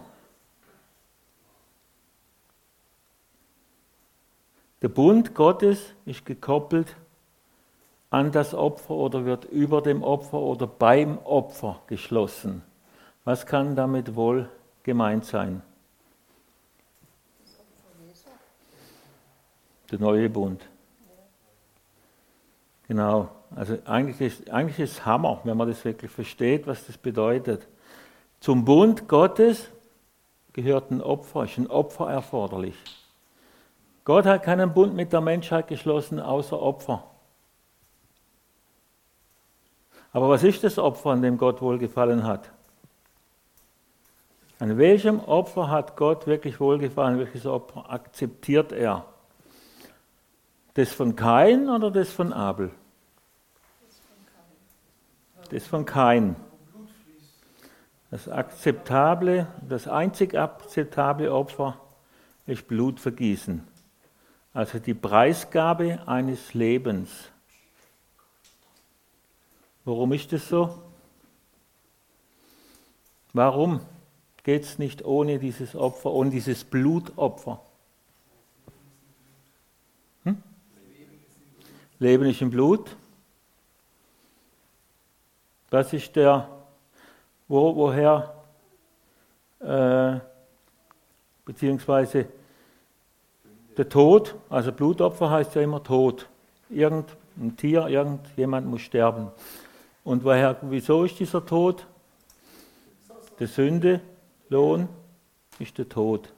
Der 4.82 4.88
Bund 4.88 5.36
Gottes 5.36 5.94
ist 6.06 6.26
gekoppelt 6.26 6.96
an 8.12 8.32
das 8.32 8.53
Opfer 8.53 8.91
oder 8.91 9.25
wird 9.25 9.46
über 9.46 9.82
dem 9.82 10.03
Opfer 10.03 10.38
oder 10.38 10.68
beim 10.68 11.18
Opfer 11.20 11.82
geschlossen. 11.88 12.62
Was 13.24 13.46
kann 13.46 13.75
damit 13.75 14.15
wohl 14.15 14.50
gemeint 14.84 15.25
sein? 15.25 15.62
Der 19.89 20.00
neue 20.00 20.30
Bund. 20.30 20.62
Genau. 22.88 23.30
Also 23.56 23.77
eigentlich 23.86 24.22
ist, 24.22 24.50
eigentlich 24.50 24.80
ist 24.80 25.06
Hammer, 25.06 25.39
wenn 25.44 25.58
man 25.58 25.68
das 25.68 25.84
wirklich 25.84 26.12
versteht, 26.12 26.68
was 26.68 26.86
das 26.86 26.98
bedeutet. 26.98 27.68
Zum 28.39 28.65
Bund 28.65 29.08
Gottes 29.08 29.70
gehört 30.53 30.91
ein 30.91 31.01
Opfer, 31.01 31.46
ist 31.46 31.58
ein 31.58 31.68
Opfer 31.68 32.10
erforderlich. 32.10 32.75
Gott 34.03 34.25
hat 34.25 34.44
keinen 34.44 34.74
Bund 34.74 34.96
mit 34.96 35.13
der 35.13 35.22
Menschheit 35.22 35.68
geschlossen, 35.68 36.20
außer 36.20 36.60
Opfer. 36.60 37.11
Aber 40.13 40.30
was 40.30 40.44
ist 40.44 40.63
das 40.63 40.77
Opfer, 40.77 41.12
an 41.12 41.22
dem 41.22 41.38
Gott 41.38 41.62
wohlgefallen 41.62 42.24
hat? 42.24 42.51
An 44.60 44.77
welchem 44.77 45.20
Opfer 45.20 45.70
hat 45.70 45.96
Gott 45.96 46.27
wirklich 46.27 46.60
wohlgefallen? 46.60 47.18
Welches 47.18 47.46
Opfer 47.46 47.89
akzeptiert 47.89 48.72
er? 48.72 49.06
Das 50.74 50.94
von 50.94 51.15
Kain 51.15 51.70
oder 51.70 51.91
das 51.91 52.12
von 52.12 52.32
Abel? 52.32 52.72
das 55.51 55.68
von 55.68 55.86
Kain. 55.86 56.36
Das 58.10 58.27
akzeptable, 58.27 59.48
das 59.68 59.88
einzig 59.88 60.38
akzeptable 60.38 61.32
Opfer 61.32 61.77
ist 62.46 62.68
Blutvergießen. 62.68 63.65
Also 64.53 64.80
die 64.80 64.94
Preisgabe 64.94 66.00
eines 66.08 66.53
Lebens. 66.53 67.31
Warum 69.84 70.14
ist 70.14 70.32
das 70.32 70.48
so? 70.48 70.80
Warum 73.34 73.80
geht 74.44 74.64
es 74.64 74.78
nicht 74.78 75.04
ohne 75.06 75.40
dieses 75.40 75.76
Opfer, 75.76 76.12
ohne 76.12 76.30
dieses 76.30 76.64
Blutopfer? 76.64 77.62
Hm? 80.24 80.42
Leben 82.00 82.26
ist 82.26 82.42
im 82.42 82.52
Blut. 82.52 82.96
Das 85.70 85.94
ist 85.94 86.16
der, 86.16 86.50
wo, 87.48 87.76
woher, 87.76 88.36
äh, 89.62 90.20
beziehungsweise 91.46 92.28
der 93.78 93.88
Tod, 93.88 94.36
also 94.50 94.72
Blutopfer 94.74 95.30
heißt 95.30 95.56
ja 95.56 95.62
immer 95.62 95.82
Tod. 95.82 96.28
Irgendein 96.70 97.56
Tier, 97.56 97.88
irgendjemand 97.88 98.68
muss 98.68 98.82
sterben. 98.82 99.32
Und 100.03 100.24
woher, 100.24 100.58
wieso 100.62 101.03
ist 101.03 101.20
dieser 101.20 101.46
Tod? 101.46 101.86
Der 103.39 103.48
Sünde, 103.48 104.01
Lohn 104.50 104.89
ist 105.60 105.77
der 105.77 105.88
Tod. 105.88 106.34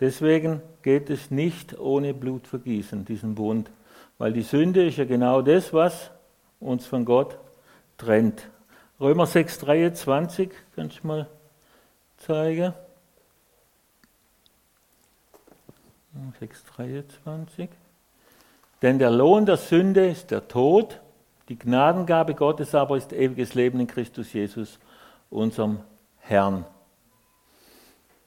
Deswegen 0.00 0.60
geht 0.82 1.10
es 1.10 1.30
nicht 1.30 1.78
ohne 1.78 2.12
Blutvergießen, 2.12 3.04
diesen 3.04 3.34
Bund. 3.36 3.70
Weil 4.18 4.32
die 4.32 4.42
Sünde 4.42 4.86
ist 4.86 4.98
ja 4.98 5.04
genau 5.04 5.42
das, 5.42 5.72
was 5.72 6.10
uns 6.60 6.86
von 6.86 7.04
Gott 7.04 7.38
trennt. 7.98 8.48
Römer 9.00 9.26
6, 9.26 9.58
23, 9.58 10.50
kannst 10.74 11.02
du 11.02 11.06
mal 11.06 11.28
zeigen? 12.18 12.74
6, 16.40 16.64
23. 16.76 17.68
Denn 18.82 18.98
der 18.98 19.10
Lohn 19.10 19.46
der 19.46 19.56
Sünde 19.56 20.08
ist 20.08 20.30
der 20.30 20.46
Tod, 20.48 21.00
die 21.48 21.58
Gnadengabe 21.58 22.34
Gottes 22.34 22.74
aber 22.74 22.96
ist 22.96 23.12
ewiges 23.12 23.54
Leben 23.54 23.80
in 23.80 23.86
Christus 23.86 24.32
Jesus, 24.32 24.78
unserem 25.30 25.80
Herrn. 26.20 26.64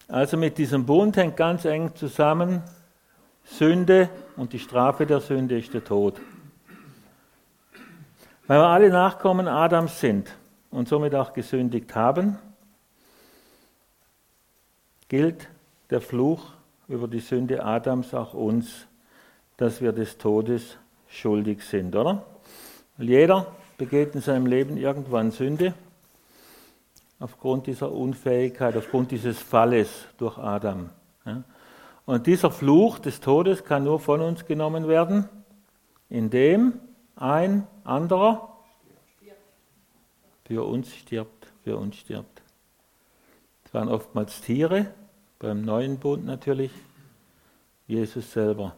Also 0.07 0.37
mit 0.37 0.57
diesem 0.57 0.85
Bund 0.85 1.17
hängt 1.17 1.37
ganz 1.37 1.65
eng 1.65 1.95
zusammen 1.95 2.61
Sünde 3.43 4.09
und 4.35 4.53
die 4.53 4.59
Strafe 4.59 5.05
der 5.05 5.21
Sünde 5.21 5.57
ist 5.57 5.73
der 5.73 5.83
Tod. 5.83 6.19
Weil 8.47 8.59
wir 8.59 8.67
alle 8.67 8.89
Nachkommen 8.89 9.47
Adams 9.47 9.99
sind 9.99 10.35
und 10.69 10.87
somit 10.87 11.15
auch 11.15 11.33
gesündigt 11.33 11.95
haben, 11.95 12.37
gilt 15.07 15.47
der 15.89 16.01
Fluch 16.01 16.51
über 16.87 17.07
die 17.07 17.19
Sünde 17.19 17.63
Adams 17.63 18.13
auch 18.13 18.33
uns, 18.33 18.87
dass 19.57 19.81
wir 19.81 19.91
des 19.91 20.17
Todes 20.17 20.77
schuldig 21.07 21.63
sind, 21.63 21.95
oder? 21.95 22.23
Weil 22.97 23.09
jeder 23.09 23.47
begeht 23.77 24.15
in 24.15 24.21
seinem 24.21 24.45
Leben 24.45 24.77
irgendwann 24.77 25.31
Sünde 25.31 25.73
aufgrund 27.19 27.67
dieser 27.67 27.91
Unfähigkeit, 27.91 28.75
aufgrund 28.77 29.11
dieses 29.11 29.39
Falles 29.39 29.89
durch 30.17 30.37
Adam. 30.37 30.89
Und 32.05 32.27
dieser 32.27 32.51
Fluch 32.51 32.99
des 32.99 33.19
Todes 33.19 33.63
kann 33.63 33.83
nur 33.83 33.99
von 33.99 34.21
uns 34.21 34.45
genommen 34.45 34.87
werden, 34.87 35.27
indem 36.09 36.73
ein 37.15 37.67
anderer 37.83 38.55
für 40.45 40.63
uns 40.63 40.93
stirbt, 40.93 41.51
für 41.63 41.77
uns 41.77 41.95
stirbt. 41.95 42.43
Es 43.65 43.73
waren 43.73 43.89
oftmals 43.89 44.41
Tiere, 44.41 44.93
beim 45.39 45.63
neuen 45.63 45.97
Bund 45.97 46.25
natürlich, 46.25 46.71
Jesus 47.87 48.31
selber. 48.31 48.75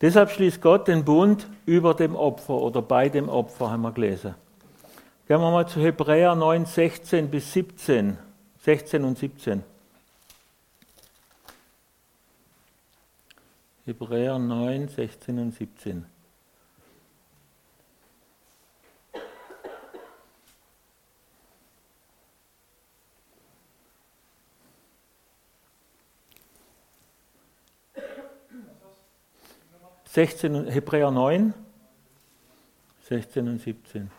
Deshalb 0.00 0.30
schließt 0.30 0.60
Gott 0.60 0.88
den 0.88 1.04
Bund 1.04 1.46
über 1.66 1.94
dem 1.94 2.14
Opfer 2.14 2.54
oder 2.54 2.82
bei 2.82 3.08
dem 3.08 3.28
Opfer, 3.28 3.70
haben 3.70 3.82
wir 3.82 3.92
gelesen. 3.92 4.34
Gehen 5.26 5.40
wir 5.40 5.50
mal 5.50 5.66
zu 5.66 5.80
Hebräer 5.80 6.34
9, 6.34 6.66
16 6.66 7.30
bis 7.30 7.52
17. 7.52 8.18
16 8.62 9.04
und 9.04 9.18
17. 9.18 9.62
Hebräer 13.86 14.38
9, 14.38 14.88
16 14.88 15.38
und 15.38 15.54
17. 15.54 16.06
16, 30.14 30.54
und- 30.54 30.68
Hebräer 30.68 31.10
9, 31.10 31.52
16 33.00 33.48
und 33.48 33.60
17. 33.60 34.12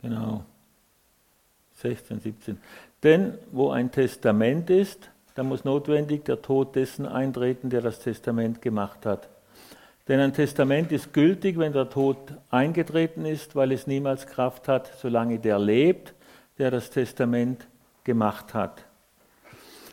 Genau. 0.00 0.46
16, 1.74 2.20
17. 2.20 2.58
Denn 3.02 3.34
wo 3.52 3.70
ein 3.70 3.90
Testament 3.90 4.70
ist, 4.70 5.10
da 5.34 5.42
muss 5.42 5.64
notwendig 5.64 6.24
der 6.24 6.40
Tod 6.40 6.74
dessen 6.74 7.04
eintreten, 7.04 7.68
der 7.68 7.82
das 7.82 8.00
Testament 8.00 8.62
gemacht 8.62 9.04
hat. 9.04 9.28
Denn 10.08 10.20
ein 10.20 10.32
Testament 10.32 10.92
ist 10.92 11.12
gültig, 11.12 11.58
wenn 11.58 11.72
der 11.72 11.88
Tod 11.88 12.16
eingetreten 12.50 13.24
ist, 13.24 13.56
weil 13.56 13.72
es 13.72 13.86
niemals 13.86 14.26
Kraft 14.26 14.68
hat, 14.68 14.90
solange 14.98 15.38
der 15.38 15.58
lebt, 15.58 16.13
der 16.58 16.70
das 16.70 16.90
Testament 16.90 17.66
gemacht 18.04 18.54
hat. 18.54 18.84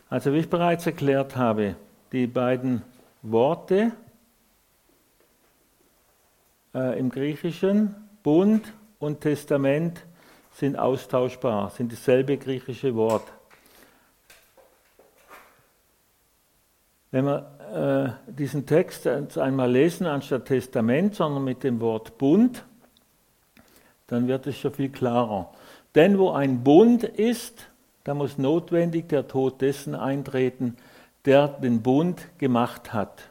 Also 0.09 0.33
wie 0.33 0.39
ich 0.39 0.49
bereits 0.49 0.85
erklärt 0.85 1.35
habe, 1.35 1.75
die 2.11 2.27
beiden 2.27 2.81
Worte 3.21 3.93
äh, 6.73 6.99
im 6.99 7.09
Griechischen, 7.09 7.95
Bund 8.23 8.73
und 8.99 9.21
Testament, 9.21 10.05
sind 10.51 10.77
austauschbar, 10.77 11.69
sind 11.69 11.91
dasselbe 11.91 12.37
griechische 12.37 12.93
Wort. 12.95 13.23
Wenn 17.11 17.25
wir 17.25 18.17
äh, 18.27 18.31
diesen 18.31 18.65
Text 18.65 19.07
einmal 19.37 19.71
lesen 19.71 20.05
anstatt 20.07 20.45
Testament, 20.45 21.15
sondern 21.15 21.43
mit 21.43 21.63
dem 21.63 21.79
Wort 21.79 22.17
Bund, 22.17 22.65
dann 24.07 24.27
wird 24.27 24.47
es 24.47 24.57
schon 24.57 24.73
viel 24.73 24.89
klarer. 24.89 25.53
Denn 25.95 26.17
wo 26.17 26.31
ein 26.31 26.63
Bund 26.63 27.03
ist, 27.03 27.67
da 28.03 28.13
muss 28.13 28.37
notwendig 28.37 29.09
der 29.09 29.27
Tod 29.27 29.61
dessen 29.61 29.95
eintreten, 29.95 30.77
der 31.25 31.47
den 31.47 31.81
Bund 31.81 32.27
gemacht 32.37 32.93
hat. 32.93 33.29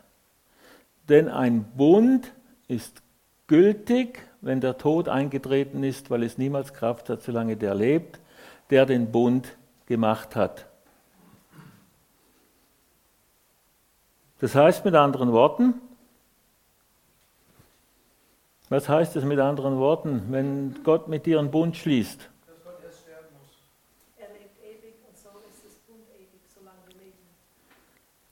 Denn 1.08 1.28
ein 1.28 1.64
Bund 1.64 2.32
ist 2.68 3.02
gültig, 3.46 4.22
wenn 4.40 4.60
der 4.60 4.78
Tod 4.78 5.08
eingetreten 5.08 5.82
ist, 5.82 6.10
weil 6.10 6.22
es 6.22 6.38
niemals 6.38 6.72
Kraft 6.72 7.08
hat, 7.08 7.22
solange 7.22 7.56
der 7.56 7.74
lebt, 7.74 8.20
der 8.70 8.86
den 8.86 9.10
Bund 9.10 9.56
gemacht 9.86 10.36
hat. 10.36 10.66
Das 14.38 14.54
heißt 14.54 14.84
mit 14.84 14.94
anderen 14.94 15.32
Worten, 15.32 15.74
was 18.70 18.88
heißt 18.88 19.16
es 19.16 19.24
mit 19.24 19.40
anderen 19.40 19.78
Worten, 19.78 20.26
wenn 20.30 20.82
Gott 20.84 21.08
mit 21.08 21.26
dir 21.26 21.40
einen 21.40 21.50
Bund 21.50 21.76
schließt? 21.76 22.20
Dass 22.46 22.64
Gott 22.64 22.78
erst 22.84 23.00
sterben 23.00 23.26
muss. 23.38 23.50
Er 24.16 24.28
lebt 24.28 24.56
ewig 24.62 24.94
und 25.06 25.18
so 25.18 25.28
ist 25.50 25.64
das 25.64 25.74
Bund 25.88 26.06
ewig, 26.16 26.40
solange 26.54 26.86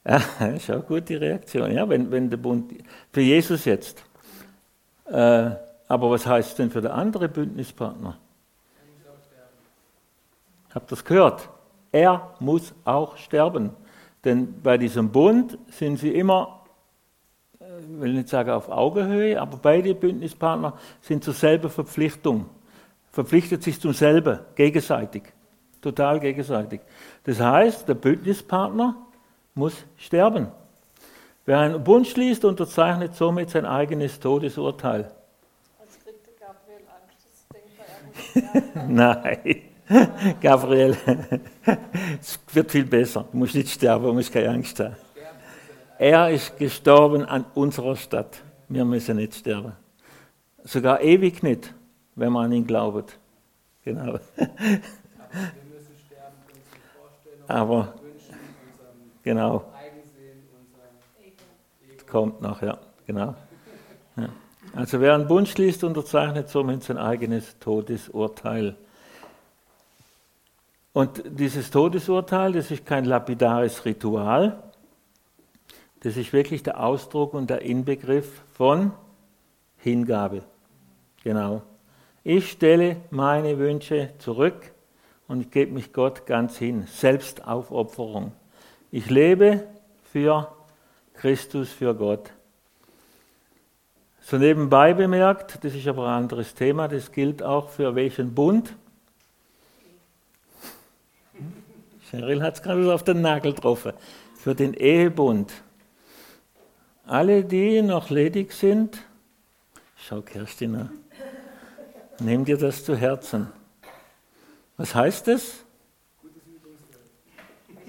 wir 0.09 0.17
leben. 0.17 0.25
Ja, 0.39 0.47
ist 0.47 0.71
auch 0.71 0.85
gut 0.85 1.09
die 1.09 1.15
Reaktion. 1.15 1.71
Ja, 1.71 1.87
wenn, 1.87 2.11
wenn 2.11 2.29
der 2.29 2.37
Bund, 2.37 2.73
für 3.11 3.21
Jesus 3.21 3.65
jetzt. 3.65 4.03
Äh, 5.05 5.51
aber 5.87 6.11
was 6.11 6.25
heißt 6.25 6.59
denn 6.59 6.69
für 6.69 6.81
den 6.81 6.91
andere 6.91 7.27
Bündnispartner? 7.27 8.17
Er. 10.69 10.75
Habt 10.75 10.91
ihr 10.91 10.95
das 10.95 11.03
gehört? 11.03 11.49
Er 11.91 12.35
muss 12.39 12.73
auch 12.85 13.17
sterben. 13.17 13.71
Denn 14.23 14.61
bei 14.61 14.77
diesem 14.77 15.11
Bund 15.11 15.57
sind 15.69 15.97
sie 15.97 16.13
immer, 16.13 16.63
äh, 17.59 17.65
ich 17.79 18.01
will 18.01 18.13
nicht 18.13 18.29
sagen 18.29 18.51
auf 18.51 18.69
Augenhöhe, 18.69 19.41
aber 19.41 19.57
beide 19.57 19.95
Bündnispartner 19.95 20.77
sind 21.01 21.23
zur 21.23 21.33
selben 21.33 21.69
Verpflichtung. 21.69 22.45
Verpflichtet 23.11 23.63
sich 23.63 23.79
zum 23.81 23.93
selben, 23.93 24.39
gegenseitig. 24.55 25.23
Total 25.81 26.19
gegenseitig. 26.19 26.81
Das 27.23 27.39
heißt, 27.39 27.87
der 27.87 27.95
Bündnispartner 27.95 28.95
muss 29.59 29.85
sterben. 29.97 30.47
Wer 31.45 31.59
einen 31.59 31.83
Bund 31.83 32.07
schließt, 32.07 32.45
unterzeichnet 32.45 33.15
somit 33.15 33.49
sein 33.49 33.65
eigenes 33.65 34.19
Todesurteil. 34.19 35.11
Als 35.79 35.99
kriegt 36.03 36.25
der 36.25 36.33
Gabriel 36.47 36.83
Angst, 36.97 37.27
das 37.27 37.45
denkt 37.53 37.73
er, 38.33 38.41
sterben. 38.61 38.95
Nein, 38.95 39.61
Gabriel, 40.41 40.97
es 42.21 42.39
wird 42.53 42.71
viel 42.71 42.85
besser. 42.85 43.25
Du 43.31 43.37
musst 43.37 43.55
nicht 43.55 43.69
sterben, 43.69 44.05
du 44.05 44.13
musst 44.13 44.31
keine 44.31 44.49
Angst 44.49 44.79
haben. 44.79 44.95
Er 45.97 46.29
ist 46.29 46.57
gestorben 46.57 47.25
an 47.25 47.45
unserer 47.55 47.97
Stadt. 47.97 48.41
Wir 48.69 48.85
müssen 48.85 49.17
nicht 49.17 49.35
sterben. 49.35 49.73
Sogar 50.63 51.01
ewig 51.01 51.43
nicht, 51.43 51.73
wenn 52.15 52.31
man 52.31 52.45
an 52.45 52.53
ihn 52.53 52.65
glaubt. 52.65 53.19
Genau. 53.83 54.17
Aber 57.47 57.98
Genau, 59.23 59.65
kommt 62.09 62.41
noch, 62.41 62.61
ja. 62.61 62.77
Genau. 63.05 63.35
Ja. 64.17 64.29
Also 64.75 64.99
wer 64.99 65.15
einen 65.15 65.27
Bund 65.27 65.47
schließt, 65.47 65.83
unterzeichnet 65.83 66.49
somit 66.49 66.83
sein 66.83 66.97
eigenes 66.97 67.57
Todesurteil. 67.59 68.75
Und 70.93 71.23
dieses 71.25 71.71
Todesurteil, 71.71 72.53
das 72.53 72.71
ist 72.71 72.85
kein 72.85 73.05
lapidares 73.05 73.85
Ritual, 73.85 74.63
das 76.01 76.17
ist 76.17 76.33
wirklich 76.33 76.63
der 76.63 76.83
Ausdruck 76.83 77.33
und 77.33 77.49
der 77.49 77.61
Inbegriff 77.61 78.41
von 78.53 78.91
Hingabe. 79.77 80.43
Genau. 81.23 81.61
Ich 82.23 82.51
stelle 82.51 82.97
meine 83.11 83.57
Wünsche 83.57 84.11
zurück 84.17 84.71
und 85.27 85.51
gebe 85.51 85.73
mich 85.73 85.93
Gott 85.93 86.25
ganz 86.25 86.57
hin. 86.57 86.85
Selbstaufopferung. 86.87 88.33
Ich 88.91 89.09
lebe 89.09 89.67
für 90.11 90.51
Christus, 91.13 91.69
für 91.71 91.93
Gott. 91.93 92.31
So 94.21 94.37
nebenbei 94.37 94.93
bemerkt, 94.93 95.63
das 95.63 95.75
ist 95.75 95.87
aber 95.87 96.07
ein 96.07 96.23
anderes 96.23 96.53
Thema, 96.55 96.87
das 96.87 97.11
gilt 97.11 97.43
auch 97.43 97.69
für 97.69 97.93
welchen 97.95 98.33
Bund? 98.33 98.75
Cheryl 102.09 102.41
hat 102.41 102.55
es 102.55 102.63
gerade 102.63 102.91
auf 102.93 103.03
den 103.03 103.21
Nagel 103.21 103.53
getroffen. 103.53 103.93
Für 104.35 104.55
den 104.55 104.73
Ehebund. 104.73 105.51
Alle, 107.05 107.43
die 107.43 107.81
noch 107.81 108.09
ledig 108.09 108.53
sind, 108.53 108.99
schau 109.97 110.21
Kerstin 110.21 110.75
an, 110.75 110.91
nimm 112.19 112.45
dir 112.45 112.57
das 112.57 112.83
zu 112.83 112.95
Herzen. 112.95 113.47
Was 114.77 114.95
heißt 114.95 115.27
das? 115.27 115.65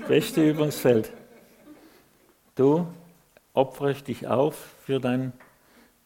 Beste 0.08 0.48
Übungsfeld. 0.48 1.12
Du 2.54 2.86
opferst 3.54 4.08
dich 4.08 4.26
auf 4.26 4.56
für 4.84 5.00
deinen 5.00 5.32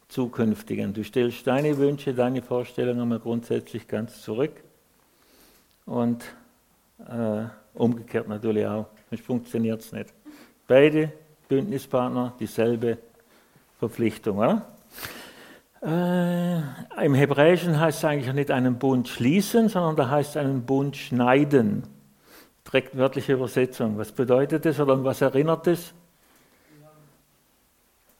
zukünftigen. 0.07 0.93
Du 0.93 1.03
stellst 1.03 1.47
deine 1.47 1.77
Wünsche, 1.77 2.13
deine 2.13 2.41
Vorstellungen 2.41 3.07
mal 3.09 3.19
grundsätzlich 3.19 3.87
ganz 3.87 4.21
zurück 4.21 4.51
und 5.85 6.23
äh, 6.99 7.45
umgekehrt 7.73 8.27
natürlich 8.27 8.65
auch. 8.65 8.87
Sonst 9.09 9.25
funktioniert 9.25 9.81
es 9.81 9.91
nicht. 9.91 10.13
Beide 10.67 11.11
Bündnispartner 11.47 12.33
dieselbe 12.39 12.97
Verpflichtung. 13.79 14.37
Oder? 14.37 14.65
Äh, 15.81 17.05
Im 17.05 17.13
Hebräischen 17.13 17.79
heißt 17.79 17.99
es 17.99 18.05
eigentlich 18.05 18.33
nicht 18.33 18.51
einen 18.51 18.79
Bund 18.79 19.07
schließen, 19.07 19.69
sondern 19.69 19.95
da 19.95 20.09
heißt 20.09 20.31
es 20.31 20.37
einen 20.37 20.65
Bund 20.65 20.95
schneiden. 20.95 21.83
Direkt 22.65 22.97
wörtliche 22.97 23.33
Übersetzung. 23.33 23.97
Was 23.97 24.11
bedeutet 24.11 24.65
das 24.65 24.79
oder 24.79 24.93
an 24.93 25.03
was 25.03 25.21
erinnert 25.21 25.67
das? 25.67 25.93
Wir 26.77 26.87
haben, 26.87 26.97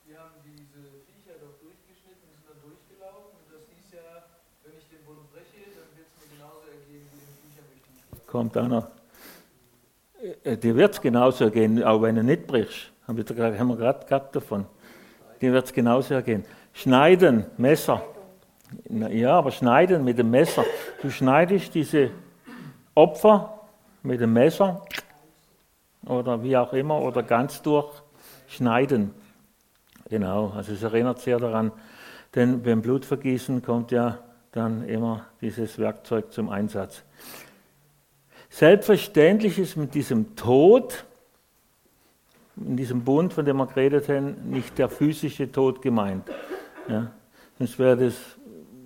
wir 0.07 0.17
haben 0.19 0.35
diese 0.45 0.79
Viecher 1.09 1.35
doch 1.41 1.57
durchgeschnitten, 1.59 2.21
die 2.29 2.35
sind 2.35 2.45
dann 2.47 2.61
durchgelaufen. 2.61 3.33
Und 3.41 3.47
das 3.51 3.63
hieß 3.73 3.93
ja, 3.93 4.23
wenn 4.63 4.73
ich 4.77 4.87
den 4.87 5.03
Bund 5.05 5.25
breche, 5.33 5.65
dann 5.73 5.89
wird 5.97 6.07
es 6.07 6.21
mir 6.21 6.37
genauso 6.37 6.67
ergehen 6.69 7.03
wie 7.09 7.19
den 7.19 7.33
Viecher 7.41 7.63
durch 7.67 7.81
die 7.89 7.93
Schlacht. 7.99 8.27
Kommt 8.27 8.55
einer. 8.55 8.91
Äh, 10.43 10.57
Dir 10.57 10.75
wird 10.75 10.93
es 10.93 11.01
genauso 11.01 11.43
ergehen, 11.45 11.83
auch 11.83 12.01
wenn 12.01 12.15
du 12.15 12.23
nicht 12.23 12.45
brichst. 12.45 12.91
Haben 13.07 13.17
wir 13.17 13.23
gerade- 13.25 14.05
gehabt 14.05 14.35
davon. 14.35 14.65
Dir 15.41 15.53
wird 15.53 15.65
es 15.65 15.73
genauso 15.73 16.13
ergehen. 16.13 16.45
Schneiden, 16.73 17.45
Messer. 17.57 18.03
Ja, 18.89 19.37
aber 19.37 19.51
schneiden 19.51 20.03
mit 20.03 20.17
dem 20.17 20.29
Messer. 20.31 20.65
Du 21.01 21.09
schneidest 21.09 21.73
diese 21.75 22.11
Opfer 22.95 23.54
mit 24.05 24.21
dem 24.21 24.33
Messer 24.33 24.85
oder 26.05 26.41
wie 26.43 26.55
auch 26.55 26.73
immer 26.73 27.01
oder 27.01 27.23
ganz 27.23 27.61
durch 27.61 27.91
schneiden. 28.47 29.11
Genau, 30.09 30.51
also 30.55 30.73
es 30.73 30.83
erinnert 30.83 31.19
sehr 31.19 31.39
daran, 31.39 31.71
denn 32.35 32.61
beim 32.61 32.81
Blutvergießen 32.81 33.63
kommt 33.63 33.91
ja 33.91 34.19
dann 34.51 34.87
immer 34.87 35.25
dieses 35.41 35.79
Werkzeug 35.79 36.31
zum 36.31 36.49
Einsatz. 36.49 37.03
Selbstverständlich 38.49 39.57
ist 39.59 39.75
mit 39.75 39.95
diesem 39.95 40.35
Tod, 40.35 41.03
in 42.55 42.77
diesem 42.77 43.03
Bund, 43.03 43.33
von 43.33 43.43
dem 43.43 43.57
wir 43.57 43.65
geredet 43.65 44.07
haben, 44.07 44.49
nicht 44.49 44.77
der 44.77 44.87
physische 44.87 45.51
Tod 45.51 45.81
gemeint. 45.81 46.23
Ja? 46.87 47.11
Sonst 47.57 47.79
wäre 47.79 47.97
das, 47.97 48.13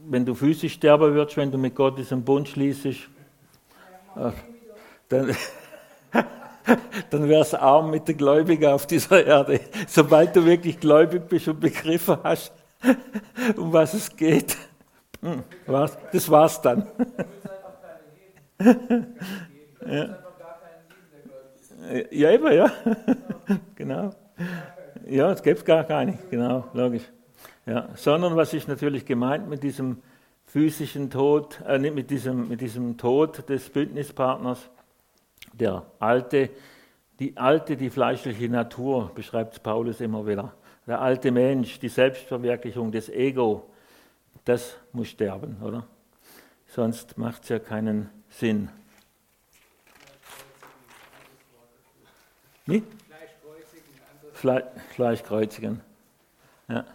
wenn 0.08 0.26
du 0.26 0.34
physisch 0.34 0.74
sterben 0.74 1.14
würdest, 1.14 1.38
wenn 1.38 1.52
du 1.52 1.58
mit 1.58 1.76
Gott 1.76 1.98
diesen 1.98 2.24
Bund 2.24 2.48
schließt, 2.48 2.88
Ach, 4.16 4.34
Dann, 5.10 5.36
dann 7.10 7.28
wäre 7.28 7.42
es 7.42 7.54
arm 7.54 7.92
mit 7.92 8.08
den 8.08 8.18
Gläubigen 8.18 8.72
auf 8.72 8.88
dieser 8.88 9.26
Erde. 9.26 9.60
Sobald 9.88 10.36
du 10.36 10.46
wirklich 10.46 10.80
gläubig 10.80 11.28
bist 11.28 11.48
und 11.48 11.60
begriffen 11.60 12.18
hast, 12.24 12.54
um 13.58 13.74
was 13.74 13.94
es 13.94 14.16
geht, 14.16 14.56
hm, 15.22 15.44
was, 15.66 15.98
das 16.14 16.30
war's 16.30 16.62
dann. 16.62 16.88
Der 18.60 18.76
gläubig 19.82 20.20
ist. 21.60 22.12
Ja, 22.12 22.32
eben, 22.32 22.54
ja. 22.54 22.72
genau. 23.76 24.12
Ja, 25.08 25.32
es 25.32 25.42
gibt 25.42 25.66
gar 25.66 25.84
keine, 25.84 26.20
genau, 26.30 26.66
logisch. 26.74 27.04
Ja, 27.66 27.90
sondern 27.96 28.36
was 28.36 28.54
ist 28.54 28.68
natürlich 28.68 29.06
gemeint 29.06 29.50
mit 29.50 29.64
diesem 29.64 30.02
physischen 30.46 31.10
Tod, 31.10 31.62
äh, 31.68 31.78
nicht 31.78 31.96
mit 31.96 32.10
diesem, 32.10 32.48
mit 32.48 32.62
diesem 32.62 32.98
Tod 32.98 33.48
des 33.50 33.70
Bündnispartners? 33.70 34.70
Der 35.54 35.86
alte, 36.00 36.50
die 37.20 37.38
alte, 37.38 37.76
die 37.76 37.90
fleischliche 37.90 38.50
Natur, 38.50 39.12
beschreibt 39.14 39.62
Paulus 39.64 40.02
immer 40.02 40.26
wieder. 40.26 40.54
Der 40.88 41.02
alte 41.02 41.32
Mensch, 41.32 41.80
die 41.80 41.90
Selbstverwirklichung 41.90 42.92
des 42.92 43.10
Ego, 43.10 43.70
das 44.46 44.78
muss 44.94 45.10
sterben, 45.10 45.62
oder? 45.62 45.86
Sonst 46.68 47.18
macht 47.18 47.44
es 47.44 47.50
ja 47.50 47.60
keinen 47.60 48.10
Sinn. 48.30 48.70
Wie? 52.66 52.84
Fleischkreuzigen, 53.08 53.84
anderes 54.12 54.40
Fle 54.40 54.72
Fleischkreuzigen. 54.96 55.82
Ja. 56.68 56.86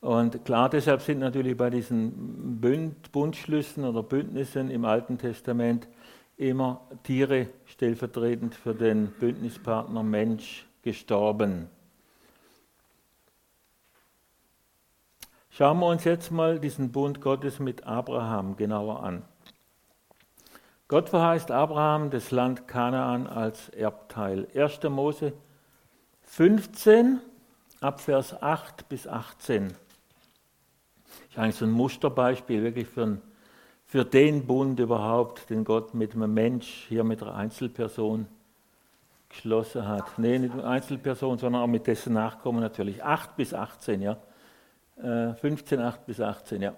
Und 0.00 0.44
klar, 0.44 0.70
deshalb 0.70 1.02
sind 1.02 1.18
natürlich 1.18 1.56
bei 1.56 1.68
diesen 1.68 2.60
Bünd 2.60 3.12
Bundschlüssen 3.12 3.84
oder 3.84 4.02
Bündnissen 4.02 4.70
im 4.70 4.84
Alten 4.84 5.18
Testament 5.18 5.88
immer 6.40 6.80
Tiere 7.02 7.48
stellvertretend 7.66 8.54
für 8.54 8.74
den 8.74 9.08
Bündnispartner 9.12 10.02
Mensch 10.02 10.66
gestorben. 10.82 11.68
Schauen 15.50 15.78
wir 15.80 15.86
uns 15.86 16.04
jetzt 16.04 16.30
mal 16.30 16.58
diesen 16.58 16.90
Bund 16.92 17.20
Gottes 17.20 17.58
mit 17.58 17.84
Abraham 17.84 18.56
genauer 18.56 19.02
an. 19.02 19.22
Gott 20.88 21.10
verheißt 21.10 21.50
Abraham 21.50 22.10
das 22.10 22.30
Land 22.30 22.66
Kanaan 22.66 23.26
als 23.26 23.68
Erbteil. 23.68 24.48
1. 24.54 24.82
Mose 24.84 25.34
15 26.22 27.20
ab 27.80 28.00
Vers 28.00 28.42
8 28.42 28.88
bis 28.88 29.06
18. 29.06 29.68
Das 29.68 29.76
ist 31.28 31.38
eigentlich 31.38 31.56
so 31.56 31.66
ein 31.66 31.70
Musterbeispiel 31.70 32.62
wirklich 32.62 32.88
für, 32.88 33.02
ein, 33.02 33.22
für 33.90 34.04
den 34.04 34.46
Bund 34.46 34.78
überhaupt, 34.78 35.50
den 35.50 35.64
Gott 35.64 35.94
mit 35.94 36.14
einem 36.14 36.32
Mensch, 36.32 36.86
hier 36.88 37.02
mit 37.02 37.24
einer 37.24 37.34
Einzelperson 37.34 38.28
geschlossen 39.28 39.88
hat. 39.88 40.16
Nee, 40.16 40.38
nicht 40.38 40.54
mit 40.54 40.62
einer 40.62 40.74
Einzelperson, 40.74 41.38
sondern 41.38 41.62
auch 41.62 41.66
mit 41.66 41.88
dessen 41.88 42.12
Nachkommen 42.12 42.60
natürlich. 42.60 43.02
8 43.02 43.34
bis 43.34 43.52
18, 43.52 44.00
ja. 44.00 44.16
Äh, 44.96 45.34
15, 45.34 45.80
8 45.80 46.06
bis 46.06 46.20
18, 46.20 46.62
ja. 46.62 46.74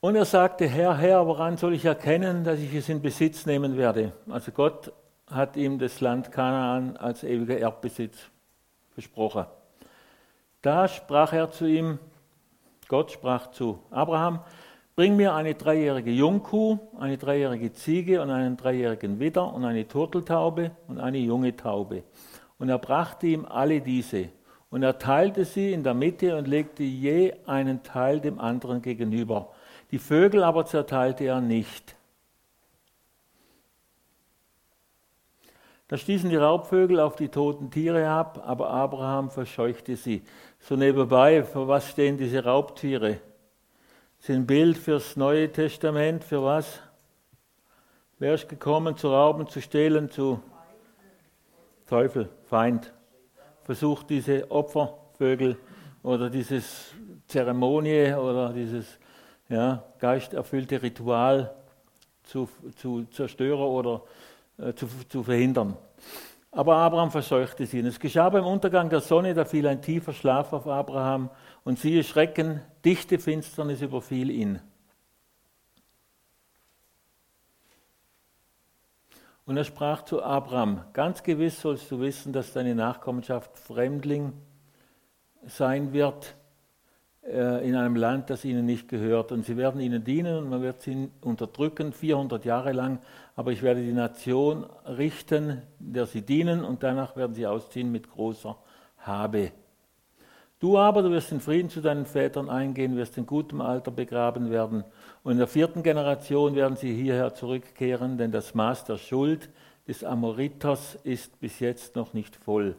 Und 0.00 0.16
er 0.16 0.24
sagte, 0.24 0.66
Herr, 0.66 0.96
Herr, 0.98 1.24
woran 1.28 1.58
soll 1.58 1.74
ich 1.74 1.84
erkennen, 1.84 2.42
dass 2.42 2.58
ich 2.58 2.74
es 2.74 2.88
in 2.88 3.00
Besitz 3.00 3.46
nehmen 3.46 3.76
werde? 3.76 4.10
Also 4.28 4.50
Gott 4.50 4.92
hat 5.30 5.56
ihm 5.56 5.78
das 5.78 6.00
Land 6.00 6.32
Kanaan 6.32 6.96
als 6.96 7.22
ewiger 7.22 7.56
Erbbesitz 7.56 8.18
versprochen. 8.94 9.46
Da 10.60 10.88
sprach 10.88 11.32
er 11.32 11.52
zu 11.52 11.66
ihm, 11.66 12.00
Gott 12.88 13.12
sprach 13.12 13.52
zu 13.52 13.78
Abraham, 13.92 14.40
bring 14.96 15.16
mir 15.16 15.34
eine 15.34 15.54
dreijährige 15.54 16.10
Jungkuh, 16.10 16.78
eine 16.98 17.18
dreijährige 17.18 17.72
Ziege 17.72 18.22
und 18.22 18.30
einen 18.30 18.56
dreijährigen 18.56 19.18
Widder 19.18 19.52
und 19.52 19.64
eine 19.64 19.88
Turteltaube 19.88 20.70
und 20.86 21.00
eine 21.00 21.18
junge 21.18 21.56
Taube. 21.56 22.04
Und 22.58 22.68
er 22.68 22.78
brachte 22.78 23.26
ihm 23.26 23.44
alle 23.44 23.80
diese. 23.80 24.28
Und 24.70 24.82
er 24.82 24.98
teilte 24.98 25.44
sie 25.44 25.72
in 25.72 25.82
der 25.82 25.94
Mitte 25.94 26.36
und 26.36 26.48
legte 26.48 26.82
je 26.82 27.34
einen 27.46 27.82
Teil 27.82 28.20
dem 28.20 28.38
anderen 28.38 28.82
gegenüber. 28.82 29.50
Die 29.90 29.98
Vögel 29.98 30.42
aber 30.42 30.64
zerteilte 30.66 31.24
er 31.24 31.40
nicht. 31.40 31.96
Da 35.88 35.96
stießen 35.96 36.30
die 36.30 36.36
Raubvögel 36.36 36.98
auf 36.98 37.14
die 37.14 37.28
toten 37.28 37.70
Tiere 37.70 38.08
ab, 38.08 38.42
aber 38.44 38.70
Abraham 38.70 39.30
verscheuchte 39.30 39.96
sie. 39.96 40.22
So 40.58 40.76
nebenbei, 40.76 41.44
für 41.44 41.68
was 41.68 41.90
stehen 41.90 42.16
diese 42.16 42.42
Raubtiere? 42.42 43.18
Sind 44.26 44.46
Bild 44.46 44.78
fürs 44.78 45.16
Neue 45.16 45.52
Testament, 45.52 46.24
für 46.24 46.42
was? 46.42 46.80
Wer 48.18 48.32
ist 48.32 48.48
gekommen, 48.48 48.96
zu 48.96 49.08
rauben, 49.08 49.46
zu 49.48 49.60
stehlen, 49.60 50.10
zu 50.10 50.40
Teufel, 51.86 52.30
Feind? 52.46 52.94
Versucht 53.64 54.08
diese 54.08 54.50
Opfervögel 54.50 55.58
oder 56.02 56.30
dieses 56.30 56.94
Zeremonie 57.28 58.14
oder 58.14 58.54
dieses 58.54 58.98
ja, 59.50 59.84
geisterfüllte 59.98 60.80
Ritual 60.80 61.54
zu, 62.22 62.48
zu 62.76 63.04
zerstören 63.10 63.60
oder 63.60 64.04
äh, 64.56 64.72
zu, 64.72 64.88
zu 65.06 65.22
verhindern. 65.22 65.76
Aber 66.50 66.76
Abraham 66.76 67.10
verseuchte 67.10 67.66
sie. 67.66 67.80
Und 67.80 67.88
es 67.88 68.00
geschah 68.00 68.30
beim 68.30 68.46
Untergang 68.46 68.88
der 68.88 69.00
Sonne, 69.02 69.34
da 69.34 69.44
fiel 69.44 69.66
ein 69.66 69.82
tiefer 69.82 70.14
Schlaf 70.14 70.54
auf 70.54 70.66
Abraham 70.66 71.28
und 71.62 71.78
siehe 71.78 72.02
Schrecken, 72.02 72.62
dichte 72.84 73.18
Finsternis 73.18 73.82
überfiel 73.82 74.30
ihn. 74.30 74.60
Und 79.46 79.56
er 79.58 79.64
sprach 79.64 80.04
zu 80.04 80.22
Abraham, 80.22 80.84
ganz 80.94 81.22
gewiss 81.22 81.60
sollst 81.60 81.90
du 81.90 82.00
wissen, 82.00 82.32
dass 82.32 82.54
deine 82.54 82.74
Nachkommenschaft 82.74 83.58
Fremdling 83.58 84.32
sein 85.46 85.92
wird 85.92 86.34
äh, 87.22 87.68
in 87.68 87.74
einem 87.74 87.96
Land, 87.96 88.30
das 88.30 88.46
ihnen 88.46 88.64
nicht 88.64 88.88
gehört. 88.88 89.32
Und 89.32 89.44
sie 89.44 89.58
werden 89.58 89.82
ihnen 89.82 90.02
dienen 90.02 90.38
und 90.38 90.48
man 90.48 90.62
wird 90.62 90.80
sie 90.80 91.10
unterdrücken, 91.20 91.92
400 91.92 92.44
Jahre 92.46 92.72
lang. 92.72 93.00
Aber 93.36 93.52
ich 93.52 93.62
werde 93.62 93.82
die 93.82 93.92
Nation 93.92 94.64
richten, 94.86 95.62
der 95.78 96.06
sie 96.06 96.22
dienen, 96.22 96.64
und 96.64 96.82
danach 96.82 97.14
werden 97.14 97.34
sie 97.34 97.46
ausziehen 97.46 97.92
mit 97.92 98.10
großer 98.10 98.56
Habe. 98.98 99.52
Du 100.64 100.78
aber, 100.78 101.02
du 101.02 101.10
wirst 101.10 101.30
in 101.30 101.42
Frieden 101.42 101.68
zu 101.68 101.82
deinen 101.82 102.06
Vätern 102.06 102.48
eingehen, 102.48 102.96
wirst 102.96 103.18
in 103.18 103.26
gutem 103.26 103.60
Alter 103.60 103.90
begraben 103.90 104.50
werden. 104.50 104.82
Und 105.22 105.32
in 105.32 105.36
der 105.36 105.46
vierten 105.46 105.82
Generation 105.82 106.54
werden 106.54 106.78
sie 106.78 106.94
hierher 106.94 107.34
zurückkehren, 107.34 108.16
denn 108.16 108.32
das 108.32 108.54
Maß 108.54 108.84
der 108.84 108.96
Schuld 108.96 109.50
des 109.86 110.02
Amoriters 110.04 110.94
ist 111.04 111.38
bis 111.38 111.60
jetzt 111.60 111.96
noch 111.96 112.14
nicht 112.14 112.34
voll. 112.34 112.76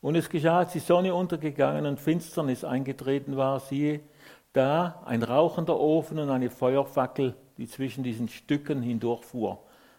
Und 0.00 0.14
es 0.14 0.30
geschah, 0.30 0.60
als 0.60 0.72
die 0.72 0.78
Sonne 0.78 1.14
untergegangen 1.14 1.84
und 1.84 2.00
Finsternis 2.00 2.64
eingetreten 2.64 3.36
war, 3.36 3.60
siehe, 3.60 4.00
da 4.54 5.02
ein 5.04 5.22
rauchender 5.22 5.78
Ofen 5.78 6.18
und 6.18 6.30
eine 6.30 6.48
Feuerfackel, 6.48 7.34
die 7.58 7.68
zwischen 7.68 8.02
diesen 8.02 8.28
Stücken 8.28 8.80
hindurchfuhr. 8.80 9.58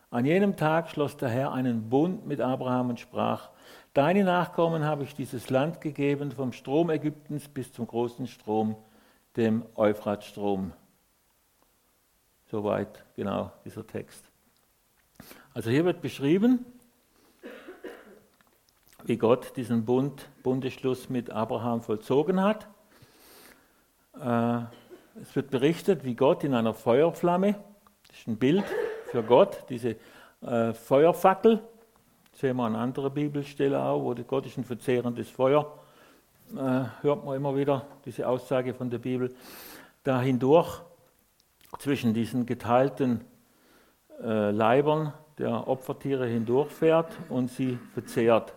An 0.09 0.25
jenem 0.25 0.57
Tag 0.57 0.89
schloss 0.89 1.15
der 1.17 1.29
Herr 1.29 1.51
einen 1.53 1.87
Bund 1.87 2.25
mit 2.25 2.41
Abraham 2.41 2.89
und 2.89 2.99
sprach, 2.99 3.51
Deine 3.95 4.23
Nachkommen 4.23 4.83
habe 4.83 5.03
ich 5.03 5.15
dieses 5.15 5.49
Land 5.49 5.81
gegeben, 5.81 6.31
vom 6.31 6.53
Strom 6.53 6.91
Ägyptens 6.91 7.47
bis 7.47 7.73
zum 7.73 7.87
großen 7.87 8.27
Strom, 8.27 8.75
dem 9.35 9.65
Euphratstrom. 9.75 10.73
Soweit 12.51 13.03
genau 13.15 13.51
dieser 13.65 13.87
Text. 13.87 14.23
Also 15.55 15.71
hier 15.71 15.85
wird 15.85 16.01
beschrieben, 16.01 16.65
wie 19.05 19.17
Gott 19.17 19.57
diesen 19.57 19.85
Bund, 19.85 20.29
Bundesschluss 20.43 21.09
mit 21.09 21.31
Abraham 21.31 21.81
vollzogen 21.81 22.43
hat. 22.43 22.67
Äh, 24.21 24.61
es 25.19 25.35
wird 25.35 25.49
berichtet, 25.49 26.03
wie 26.03 26.13
Gott 26.13 26.43
in 26.43 26.53
einer 26.53 26.75
Feuerflamme, 26.75 27.55
das 28.07 28.19
ist 28.19 28.27
ein 28.27 28.37
Bild 28.37 28.65
für 29.07 29.23
Gott, 29.23 29.65
diese 29.69 29.95
äh, 30.41 30.73
Feuerfackel, 30.73 31.67
sehen 32.39 32.55
wir 32.55 32.63
an 32.63 32.75
anderer 32.77 33.09
Bibelstelle 33.09 33.83
auch, 33.83 34.01
wo 34.01 34.15
Gott 34.15 34.45
ist 34.45 34.57
ein 34.57 34.63
verzehrendes 34.63 35.29
Feuer, 35.29 35.77
äh, 36.55 36.83
hört 37.01 37.25
man 37.25 37.35
immer 37.35 37.53
wieder 37.57 37.85
diese 38.05 38.29
Aussage 38.29 38.73
von 38.73 38.89
der 38.89 38.99
Bibel, 38.99 39.35
da 40.05 40.21
hindurch 40.21 40.81
zwischen 41.79 42.13
diesen 42.13 42.45
geteilten 42.45 43.25
äh, 44.23 44.51
Leibern 44.51 45.13
der 45.37 45.67
Opfertiere 45.67 46.27
hindurchfährt 46.27 47.11
und 47.27 47.51
sie 47.51 47.77
verzehrt. 47.93 48.53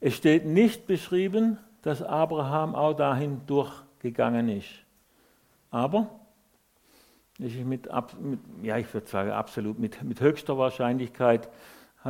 Es 0.00 0.14
steht 0.14 0.44
nicht 0.44 0.88
beschrieben, 0.88 1.58
dass 1.82 2.02
Abraham 2.02 2.74
auch 2.74 2.94
dahin 2.94 3.42
durchgegangen 3.46 4.48
ist. 4.48 4.70
Aber 5.70 6.10
ist 7.38 7.54
mit, 7.58 7.88
mit, 8.20 8.40
ja, 8.64 8.76
ich 8.76 8.92
würde 8.92 9.06
sagen, 9.06 9.30
absolut 9.30 9.78
mit, 9.78 10.02
mit 10.02 10.20
höchster 10.20 10.58
Wahrscheinlichkeit 10.58 11.48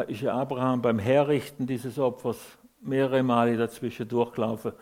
ist 0.06 0.24
Abraham 0.24 0.82
beim 0.82 0.98
Herrichten 0.98 1.66
dieses 1.66 1.98
Opfers 1.98 2.38
mehrere 2.80 3.22
Male 3.22 3.56
dazwischen 3.56 4.08
durchgelaufen, 4.08 4.72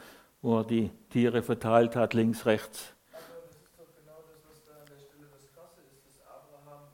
wo 0.42 0.59
er 0.59 0.64
die 0.64 0.90
Tiere 1.11 1.42
verteilt 1.42 1.97
hat, 1.97 2.14
links, 2.14 2.45
rechts. 2.47 2.92
Aber 3.12 3.23
das 3.47 3.57
ist 3.57 3.79
doch 3.79 3.87
genau 3.97 4.21
das, 4.27 4.42
was 4.49 4.64
da 4.64 4.73
an 4.81 4.87
der 4.87 4.99
Stelle 4.99 5.27
das 5.33 5.47
Krasse 5.55 5.81
ist, 5.88 6.05
dass 6.05 6.21
Abraham 6.27 6.88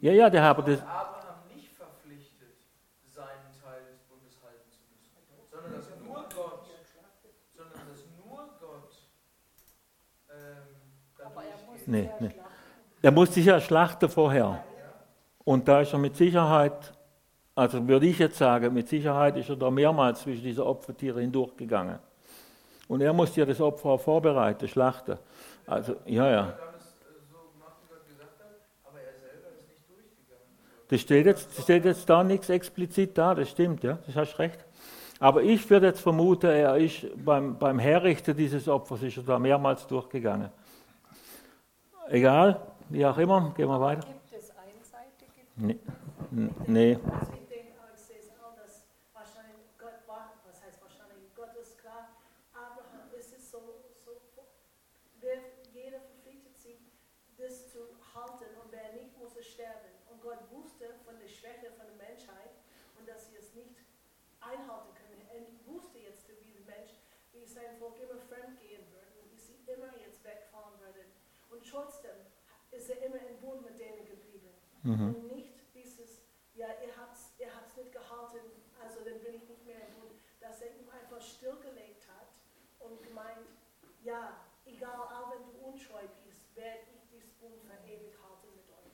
Ja, 0.00 0.12
ja, 0.12 0.28
der 0.28 0.42
habe 0.42 0.62
das. 0.62 0.80
Abraham 0.82 1.46
nicht 1.54 1.72
verpflichtet, 1.72 2.58
seinen 3.06 3.52
Teil 3.62 3.82
des 3.90 4.02
Bundes 4.10 4.36
halten 4.42 4.68
zu 4.70 4.80
müssen, 4.90 5.10
sondern 5.50 5.72
dass 5.72 5.88
nur 6.04 6.22
Gott, 6.34 6.66
sondern 7.56 7.80
dass 7.88 8.04
nur 8.18 8.50
Gott 8.60 8.92
ähm, 10.28 11.24
Aber 11.24 11.44
er 11.44 11.70
muss. 11.70 11.86
Nee, 11.86 12.04
ja 12.04 12.16
nee. 12.20 12.34
Er 13.00 13.10
musste 13.10 13.34
sich 13.36 13.46
ja 13.46 13.60
schlachten 13.60 14.08
vorher. 14.08 14.62
Und 15.44 15.66
da 15.66 15.80
ist 15.80 15.92
er 15.92 15.98
mit 15.98 16.16
Sicherheit, 16.16 16.92
also 17.54 17.86
würde 17.86 18.06
ich 18.06 18.18
jetzt 18.18 18.38
sagen, 18.38 18.72
mit 18.72 18.88
Sicherheit 18.88 19.36
ist 19.36 19.48
er 19.48 19.56
da 19.56 19.70
mehrmals 19.70 20.22
zwischen 20.22 20.42
diese 20.42 20.64
Opfertiere 20.64 21.20
hindurchgegangen. 21.20 21.98
Und 22.88 23.00
er 23.00 23.12
musste 23.12 23.40
ja 23.40 23.46
das 23.46 23.60
Opfer 23.60 23.90
auch 23.90 24.00
vorbereiten, 24.00 24.68
schlachten. 24.68 25.18
Also, 25.66 25.96
ja, 26.06 26.30
ja. 26.30 26.58
Das 30.88 31.00
steht 31.00 31.24
jetzt, 31.24 31.56
das 31.56 31.64
steht 31.64 31.86
jetzt 31.86 32.08
da 32.10 32.22
nichts 32.22 32.50
explizit 32.50 33.16
da, 33.16 33.34
das 33.34 33.48
stimmt, 33.48 33.82
ja, 33.82 33.98
das 34.06 34.14
hast 34.14 34.38
recht. 34.38 34.58
Aber 35.18 35.42
ich 35.42 35.70
würde 35.70 35.86
jetzt 35.86 36.00
vermuten, 36.00 36.50
er 36.50 36.76
ist 36.76 37.06
beim, 37.24 37.56
beim 37.58 37.78
Herrichten 37.78 38.36
dieses 38.36 38.68
Opfers 38.68 39.02
ist 39.02 39.16
er 39.16 39.22
da 39.22 39.38
mehrmals 39.38 39.86
durchgegangen. 39.86 40.50
Egal, 42.10 42.60
wie 42.90 43.06
auch 43.06 43.16
immer, 43.16 43.54
gehen 43.56 43.68
wir 43.68 43.80
weiter. 43.80 44.06
Nee. 45.56 45.78
Nee. 46.66 46.98
Also 47.10 47.32
ich 47.34 47.48
denke, 47.48 47.72
ich 47.94 48.00
sehe 48.00 48.18
es 48.18 48.30
auch, 48.40 48.54
dass 48.56 48.84
wahrscheinlich 49.12 49.66
Gott 49.78 50.06
war, 50.06 50.34
was 50.46 50.62
heißt 50.62 50.80
wahrscheinlich, 50.82 51.34
Gott 51.34 51.54
ist 51.56 51.78
klar, 51.78 52.08
Abraham, 52.54 53.10
es 53.18 53.32
ist 53.32 53.50
so, 53.50 53.58
so 54.04 54.12
jeder 55.72 56.00
verpflichtet 56.00 56.56
sich, 56.56 56.78
das 57.38 57.70
zu 57.70 57.80
halten 58.14 58.54
und 58.62 58.70
wer 58.70 58.92
nicht, 58.92 59.18
muss 59.18 59.36
es 59.36 59.46
sterben. 59.48 59.90
Und 60.10 60.20
Gott 60.20 60.38
wusste 60.50 60.94
von 61.04 61.18
der 61.18 61.28
Schwäche 61.28 61.72
von 61.72 61.86
der 61.86 62.08
Menschheit 62.08 62.54
und 62.98 63.08
dass 63.08 63.28
sie 63.28 63.36
es 63.36 63.54
nicht 63.54 63.76
einhalten 64.40 64.94
können. 64.94 65.22
Er 65.32 65.42
wusste 65.66 65.98
jetzt, 65.98 66.28
wie 66.28 66.52
der 66.52 66.66
Mensch, 66.76 66.92
wie 67.32 67.46
sein 67.46 67.76
Volk 67.78 67.98
immer 68.00 68.20
fremd 68.28 68.60
gehen 68.60 68.84
würde 68.92 69.10
und 69.20 69.32
wie 69.32 69.38
sie 69.38 69.58
immer 69.66 69.90
jetzt 70.04 70.22
wegfahren 70.24 70.78
würden. 70.80 71.08
Und 71.50 71.66
trotzdem 71.66 72.16
ist 72.70 72.90
er 72.90 73.02
immer 73.02 73.20
im 73.20 73.40
Bund 73.40 73.62
mit 73.64 73.78
denen 73.80 74.04
geblieben. 74.06 74.50
Mhm. 74.82 75.14
Und 75.14 75.36
nicht 75.36 75.54
dieses, 75.74 76.22
ja, 76.54 76.68
ihr 76.84 76.96
habt 76.96 77.16
es 77.16 77.32
ihr 77.38 77.54
habt's 77.54 77.76
nicht 77.76 77.92
gehalten, 77.92 78.44
also 78.82 79.00
dann 79.04 79.20
bin 79.20 79.34
ich 79.34 79.48
nicht 79.48 79.64
mehr 79.66 79.80
im 79.88 79.94
Bund. 80.00 80.12
Dass 80.40 80.60
er 80.60 80.74
ihm 80.74 80.88
einfach 80.90 81.20
stillgelegt 81.20 82.06
hat 82.08 82.28
und 82.80 83.02
gemeint, 83.02 83.46
ja, 84.12 84.36
egal, 84.66 84.90
auch 84.92 85.32
wenn 85.32 85.42
du 85.48 85.52
untreu 85.72 86.04
bist, 86.24 86.44
werde 86.54 86.84
ich 86.92 87.08
diesen 87.10 87.32
Bund 87.40 87.56
für 87.64 87.72
halten 87.72 88.48
mit 88.54 88.68
euch. 88.68 88.92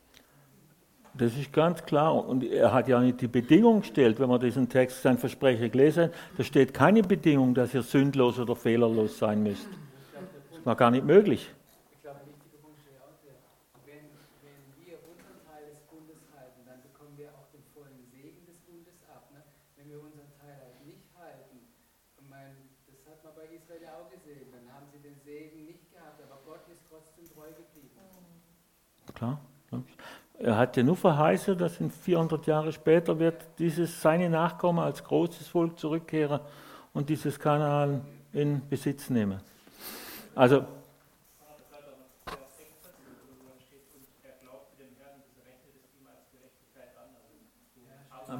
Das 1.14 1.36
ist 1.36 1.52
ganz 1.52 1.82
klar. 1.84 2.14
Und 2.24 2.44
er 2.44 2.72
hat 2.72 2.86
ja 2.86 3.00
nicht 3.00 3.20
die 3.20 3.26
Bedingung 3.26 3.80
gestellt, 3.80 4.20
wenn 4.20 4.28
man 4.28 4.40
diesen 4.40 4.68
Text, 4.68 5.02
sein 5.02 5.18
Versprechen 5.18 5.70
gelesen 5.70 6.04
hat. 6.04 6.12
Da 6.36 6.44
steht 6.44 6.72
keine 6.72 7.02
Bedingung, 7.02 7.54
dass 7.54 7.74
ihr 7.74 7.82
sündlos 7.82 8.38
oder 8.38 8.54
fehlerlos 8.54 9.18
sein 9.18 9.42
müsst. 9.42 9.68
Das 10.52 10.64
war 10.64 10.76
gar 10.76 10.90
nicht 10.92 11.04
möglich. 11.04 11.50
Ich 11.90 12.02
glaube, 12.02 12.20
ein 12.20 12.28
wichtiger 12.28 12.58
Punkt 12.62 12.78
steht 12.78 13.00
auch 13.02 13.18
der. 13.26 13.34
Wenn, 13.86 14.06
wenn 14.46 14.62
wir 14.86 14.98
unseren 15.02 15.38
Teil 15.42 15.66
des 15.66 15.80
Bundes 15.90 16.22
halten, 16.30 16.62
dann 16.66 16.78
bekommen 16.86 17.18
wir 17.18 17.34
auch 17.34 17.50
den 17.50 17.64
vollen 17.74 17.98
Segen 18.14 18.46
des 18.46 18.58
Bundes 18.62 19.02
ab. 19.10 19.26
Ne? 19.34 19.42
Wenn 19.74 19.90
wir 19.90 19.98
unseren 19.98 20.30
Teil 20.38 20.54
halt 20.54 20.78
nicht 20.86 21.02
halten, 21.18 21.58
ich 22.22 22.28
meine, 22.30 22.54
das 22.86 23.02
hat 23.10 23.18
man 23.26 23.34
bei 23.34 23.50
Israel 23.50 23.82
ja 23.82 23.98
auch 23.98 24.06
gesehen, 24.10 24.46
dann 24.54 24.70
haben 24.70 24.86
sie 24.94 25.02
den 25.02 25.18
Segen 25.26 25.66
nicht 25.66 25.90
gehabt, 25.90 26.22
aber 26.22 26.38
Gott 26.46 26.62
ist 26.70 26.86
trotzdem 26.86 27.26
treu 27.34 27.50
geblieben. 27.50 27.90
Klar. 29.18 29.40
Er 30.40 30.56
hat 30.56 30.76
ja 30.76 30.84
nur 30.84 30.96
verheißen, 30.96 31.58
dass 31.58 31.80
in 31.80 31.90
400 31.90 32.46
Jahre 32.46 32.72
später 32.72 33.18
wird 33.18 33.44
dieses 33.58 34.00
seine 34.00 34.30
Nachkommen 34.30 34.78
als 34.78 35.02
großes 35.02 35.48
Volk 35.48 35.78
zurückkehren 35.78 36.40
und 36.94 37.08
dieses 37.08 37.40
Kanaan 37.40 38.04
in 38.32 38.62
Besitz 38.68 39.10
nehmen. 39.10 39.40
Also 40.36 40.64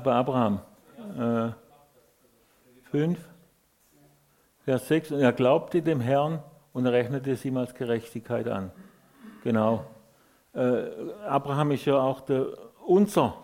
bei 0.04 0.12
Abraham 0.12 0.61
äh, 1.18 1.50
5, 2.90 3.18
Vers 4.64 4.88
6, 4.88 5.12
und 5.12 5.20
er 5.20 5.32
glaubte 5.32 5.82
dem 5.82 6.00
Herrn 6.00 6.42
und 6.72 6.87
er 6.87 6.92
rechnete 6.92 7.32
es 7.32 7.44
ihm 7.44 7.56
als 7.56 7.74
Gerechtigkeit 7.74 8.46
an. 8.46 8.70
Genau. 9.42 9.84
Äh, 10.58 10.90
Abraham 11.28 11.70
ist 11.70 11.84
ja 11.84 12.00
auch 12.00 12.20
der, 12.22 12.46
unser 12.84 13.34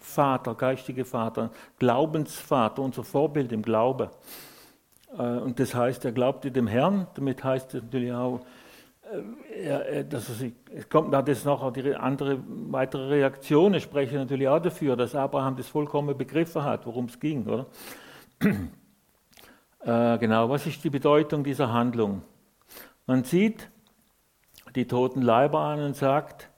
Vater, 0.00 0.54
geistige 0.54 1.06
Vater, 1.06 1.50
Glaubensvater, 1.78 2.82
unser 2.82 3.04
Vorbild 3.04 3.52
im 3.52 3.62
Glaube. 3.62 4.10
Äh, 5.16 5.22
und 5.22 5.58
das 5.58 5.74
heißt, 5.74 6.04
er 6.04 6.12
glaubte 6.12 6.50
dem 6.50 6.66
Herrn, 6.66 7.06
damit 7.14 7.42
heißt 7.42 7.74
es 7.74 7.82
natürlich 7.82 8.12
auch, 8.12 8.40
äh, 9.54 9.64
er, 9.64 10.04
dass 10.04 10.28
er 10.28 10.34
sich, 10.34 10.52
es 10.74 10.86
kommt 10.90 11.14
da 11.14 11.22
das 11.22 11.46
noch, 11.46 11.72
die 11.72 11.94
andere, 11.94 12.38
weitere 12.46 13.08
Reaktionen 13.08 13.80
sprechen 13.80 14.16
natürlich 14.16 14.48
auch 14.48 14.60
dafür, 14.60 14.94
dass 14.94 15.14
Abraham 15.14 15.56
das 15.56 15.68
vollkommen 15.68 16.18
begriffen 16.18 16.64
hat, 16.64 16.84
worum 16.84 17.06
es 17.06 17.18
ging, 17.18 17.46
oder? 17.46 17.66
Genau, 19.80 20.50
was 20.50 20.66
ist 20.66 20.82
die 20.82 20.90
Bedeutung 20.90 21.44
dieser 21.44 21.72
Handlung? 21.72 22.22
Man 23.06 23.22
sieht 23.22 23.70
die 24.74 24.86
toten 24.86 25.22
Leiber 25.22 25.60
an 25.60 25.80
und 25.80 25.96
sagt, 25.96 26.50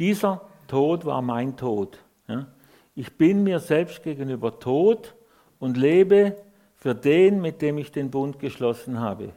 dieser 0.00 0.40
Tod 0.66 1.04
war 1.04 1.22
mein 1.22 1.56
Tod. 1.56 1.98
Ja? 2.26 2.48
Ich 2.94 3.16
bin 3.16 3.44
mir 3.44 3.60
selbst 3.60 4.02
gegenüber 4.02 4.58
tot 4.58 5.14
und 5.60 5.76
lebe 5.76 6.36
für 6.74 6.94
den, 6.94 7.40
mit 7.40 7.62
dem 7.62 7.78
ich 7.78 7.92
den 7.92 8.10
Bund 8.10 8.38
geschlossen 8.38 8.98
habe. 8.98 9.32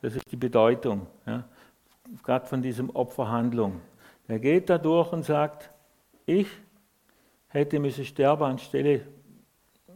Das 0.00 0.16
ist 0.16 0.32
die 0.32 0.36
Bedeutung, 0.36 1.06
ja? 1.26 1.44
gerade 2.24 2.46
von 2.46 2.62
diesem 2.62 2.90
Opferhandlung. 2.90 3.80
Er 4.26 4.38
geht 4.38 4.70
da 4.70 4.78
durch 4.78 5.12
und 5.12 5.24
sagt, 5.24 5.70
ich 6.26 6.48
hätte 7.48 7.78
müssen 7.78 8.04
sterben 8.04 8.44
anstelle 8.44 9.02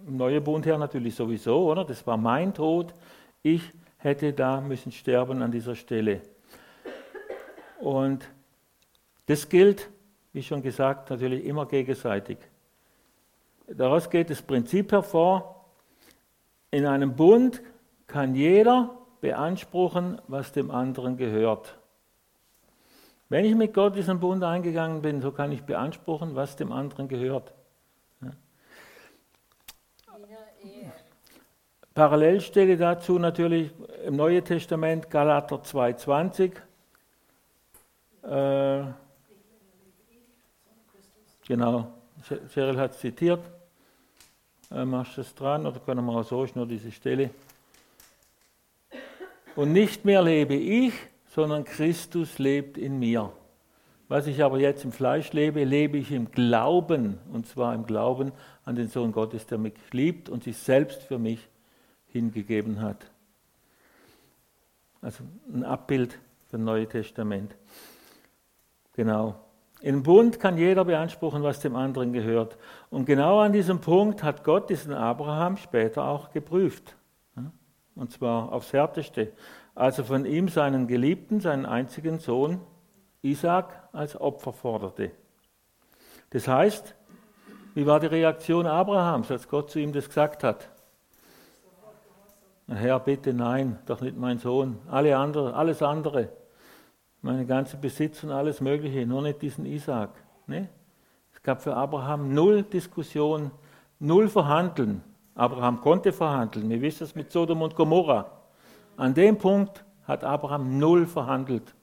im 0.07 0.17
neuen 0.17 0.43
Bund 0.43 0.67
her 0.67 0.79
natürlich 0.79 1.15
sowieso, 1.15 1.71
oder? 1.71 1.85
Das 1.85 2.07
war 2.07 2.17
mein 2.17 2.53
Tod. 2.53 2.95
Ich 3.43 3.63
hätte 3.99 4.33
da 4.33 4.61
müssen 4.61 4.91
sterben 4.91 5.43
an 5.43 5.53
dieser 5.53 5.77
Stelle. 5.77 6.21
Und 7.81 8.29
das 9.27 9.49
gilt, 9.49 9.89
wie 10.33 10.43
schon 10.43 10.63
gesagt, 10.63 11.11
natürlich 11.11 11.45
immer 11.45 11.67
gegenseitig. 11.67 12.39
Daraus 13.67 14.11
geht 14.11 14.31
das 14.31 14.43
Prinzip 14.43 14.93
hervor, 14.93 15.67
in 16.71 16.87
einem 16.87 17.15
Bund 17.15 17.63
kann 18.07 18.35
jeder 18.35 18.91
beanspruchen, 19.21 20.21
was 20.27 20.53
dem 20.53 20.71
anderen 20.71 21.17
gehört. 21.17 21.79
Wenn 23.29 23.45
ich 23.45 23.55
mit 23.55 23.73
Gott 23.73 23.97
diesen 23.97 24.21
Bund 24.21 24.43
eingegangen 24.43 25.01
bin, 25.01 25.23
so 25.23 25.33
kann 25.33 25.53
ich 25.53 25.63
beanspruchen, 25.63 26.35
was 26.35 26.57
dem 26.57 26.73
anderen 26.73 27.09
gehört. 27.09 27.55
Parallelstelle 31.95 32.79
dazu 32.79 33.19
natürlich 33.19 33.71
im 34.07 34.17
Neuen 34.17 34.43
Testament 34.43 35.11
Galater 35.11 35.57
2,20. 35.57 36.53
Äh, 38.23 38.93
genau, 41.53 41.93
Cheryl 42.49 42.79
hat 42.79 42.93
es 42.93 43.01
zitiert. 43.01 43.41
Äh, 44.71 44.87
machst 44.87 45.19
du 45.19 45.21
es 45.21 45.35
dran 45.35 45.67
oder 45.67 45.81
können 45.81 46.07
wir 46.07 46.15
auch 46.15 46.25
so, 46.25 46.45
ist 46.45 46.57
nur 46.57 46.67
diese 46.67 46.91
Stelle. 46.91 47.29
Und 49.55 49.75
nicht 49.75 50.07
mehr 50.07 50.23
lebe 50.23 50.55
ich, 50.55 50.95
sondern 51.29 51.65
Christus 51.65 52.39
lebt 52.39 52.79
in 52.79 52.99
mir. 52.99 53.31
Was 54.09 54.27
ich 54.27 54.43
aber 54.43 54.61
jetzt 54.61 54.83
im 54.85 54.93
Fleisch 54.93 55.35
lebe, 55.35 55.65
lebe 55.65 55.99
ich 55.99 56.11
im 56.11 56.31
Glauben, 56.31 57.19
und 57.31 57.47
zwar 57.47 57.75
im 57.75 57.85
Glauben 57.85 58.33
an 58.65 58.75
den 58.75 58.89
Sohn 58.89 59.13
Gottes, 59.13 59.47
der 59.47 59.59
mich 59.59 59.75
liebt 59.91 60.31
und 60.31 60.45
sich 60.45 60.57
selbst 60.57 61.03
für 61.03 61.19
mich 61.19 61.47
hingegeben 62.07 62.81
hat. 62.81 63.11
Also 65.03 65.23
ein 65.53 65.65
Abbild 65.65 66.13
für 66.49 66.57
das 66.57 66.61
Neue 66.61 66.89
Testament. 66.89 67.55
Genau. 68.95 69.52
Im 69.83 70.05
Bund 70.05 70.39
kann 70.39 70.57
jeder 70.57 70.85
beanspruchen, 70.85 71.43
was 71.43 71.59
dem 71.59 71.75
anderen 71.75 72.13
gehört. 72.13 72.57
Und 72.89 73.05
genau 73.05 73.41
an 73.41 73.53
diesem 73.53 73.81
Punkt 73.81 74.23
hat 74.23 74.45
Gott 74.45 74.71
diesen 74.71 74.95
Abraham 74.95 75.57
später 75.57 76.05
auch 76.05 76.31
geprüft. 76.31 76.97
Und 77.97 78.13
zwar 78.13 78.53
aufs 78.53 78.73
Härteste. 78.73 79.33
Als 79.75 79.99
er 79.99 80.05
von 80.05 80.25
ihm 80.25 80.49
seinen 80.49 80.87
Geliebten, 80.87 81.41
seinen 81.41 81.67
einzigen 81.67 82.21
Sohn 82.21 82.61
Isaac 83.23 83.89
als 83.93 84.19
Opfer 84.21 84.53
forderte. 84.53 85.11
Das 86.31 86.47
heißt, 86.47 86.95
wie 87.75 87.87
war 87.87 87.99
die 87.99 88.07
Reaktion 88.07 88.67
Abrahams, 88.67 89.31
als 89.31 89.49
Gott 89.49 89.71
zu 89.71 89.81
ihm 89.81 89.93
das 89.93 90.07
gesagt 90.09 90.45
hat? 90.45 90.69
Herr, 92.69 93.01
bitte 93.01 93.35
nein, 93.35 93.79
doch 93.87 94.01
nicht 94.01 94.17
mein 94.17 94.39
Sohn. 94.39 94.79
Alle 94.89 95.17
andere, 95.17 95.55
alles 95.55 95.83
andere, 95.83 96.29
meine 97.23 97.47
ganze 97.47 97.77
Besitz 97.77 98.23
und 98.25 98.31
alles 98.33 98.61
Mögliche, 98.61 99.07
nur 99.07 99.23
nicht 99.23 99.41
diesen 99.41 99.65
Isaac. 99.65 100.11
Ne? 100.47 100.69
Es 101.33 101.43
gab 101.43 101.63
für 101.63 101.75
Abraham 101.75 102.35
null 102.35 102.65
Diskussion, 102.65 103.51
null 104.01 104.29
Verhandeln. 104.29 105.03
Abraham 105.35 105.81
konnte 105.81 106.13
verhandeln. 106.13 106.69
Wir 106.69 106.83
wissen 106.83 107.05
es 107.05 107.15
mit 107.15 107.33
Sodom 107.33 107.63
und 107.63 107.75
Gomorra. 107.75 108.31
An 108.97 109.15
dem 109.15 109.39
Punkt 109.39 109.83
hat 110.05 110.25
Abraham 110.25 110.79
null 110.79 111.07
verhandelt. 111.07 111.75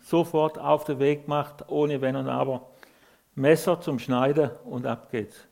Sofort 0.00 0.58
auf 0.58 0.84
den 0.84 0.98
Weg 0.98 1.24
gemacht, 1.24 1.64
ohne 1.68 2.00
Wenn 2.00 2.16
und 2.16 2.28
Aber. 2.28 2.70
Messer 3.36 3.80
zum 3.80 3.98
Schneiden 3.98 4.50
und 4.64 4.86
ab 4.86 5.10
geht's. 5.10 5.46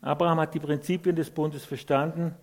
Abraham 0.00 0.40
hat 0.40 0.54
die 0.54 0.60
Prinzipien 0.60 1.16
des 1.16 1.30
Bundes 1.30 1.64
verstanden 1.64 2.34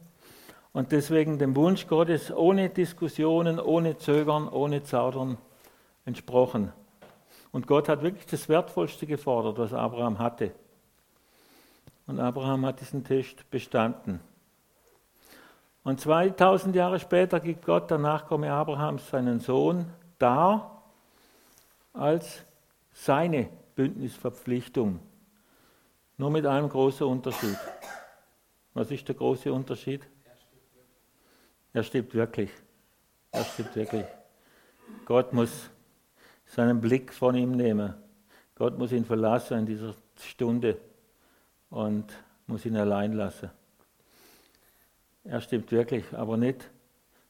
und 0.75 0.91
deswegen 0.91 1.39
dem 1.39 1.55
Wunsch 1.55 1.88
Gottes 1.88 2.33
ohne 2.33 2.69
Diskussionen, 2.69 3.61
ohne 3.61 3.97
Zögern, 3.97 4.49
ohne 4.49 4.83
Zaudern 4.83 5.38
entsprochen. 6.03 6.73
Und 7.53 7.65
Gott 7.65 7.88
hat 7.88 8.01
wirklich 8.01 8.25
das 8.25 8.49
Wertvollste 8.49 9.07
gefordert, 9.07 9.57
was 9.57 9.71
Abraham 9.71 10.19
hatte. 10.19 10.51
Und 12.07 12.19
Abraham 12.19 12.65
hat 12.65 12.81
diesen 12.81 13.05
Test 13.05 13.49
bestanden. 13.49 14.19
Und 15.85 16.01
2000 16.01 16.75
Jahre 16.75 16.99
später 16.99 17.39
gibt 17.39 17.65
Gott 17.65 17.89
der 17.89 17.97
Nachkomme 17.97 18.51
Abrahams 18.51 19.09
seinen 19.09 19.39
Sohn 19.39 19.85
dar 20.19 20.83
als 21.93 22.43
seine 22.91 23.47
Bündnisverpflichtung. 23.75 24.99
Nur 26.17 26.31
mit 26.31 26.45
einem 26.45 26.67
großen 26.67 27.07
Unterschied. 27.07 27.57
Was 28.73 28.91
ist 28.91 29.07
der 29.07 29.15
große 29.15 29.53
Unterschied? 29.53 30.05
Er 31.75 31.83
stirbt 31.83 32.15
wirklich. 32.15 32.49
Er 33.33 33.43
stirbt 33.43 33.75
wirklich. 33.75 34.05
Gott 35.03 35.33
muss 35.33 35.69
seinen 36.45 36.79
Blick 36.79 37.13
von 37.13 37.35
ihm 37.35 37.51
nehmen. 37.51 37.93
Gott 38.55 38.77
muss 38.77 38.93
ihn 38.93 39.03
verlassen 39.03 39.59
in 39.59 39.65
dieser 39.65 39.93
Stunde 40.17 40.77
und 41.69 42.05
muss 42.47 42.65
ihn 42.65 42.77
allein 42.77 43.11
lassen. 43.11 43.49
Er 45.25 45.41
stirbt 45.41 45.73
wirklich, 45.73 46.05
aber 46.13 46.38
nicht 46.38 46.71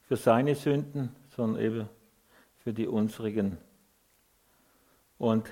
für 0.03 0.15
seine 0.15 0.53
Sünden, 0.53 1.15
sondern 1.35 1.63
eben 1.63 1.89
für 2.59 2.71
die 2.71 2.85
unsrigen. 2.85 3.57
Und 5.17 5.49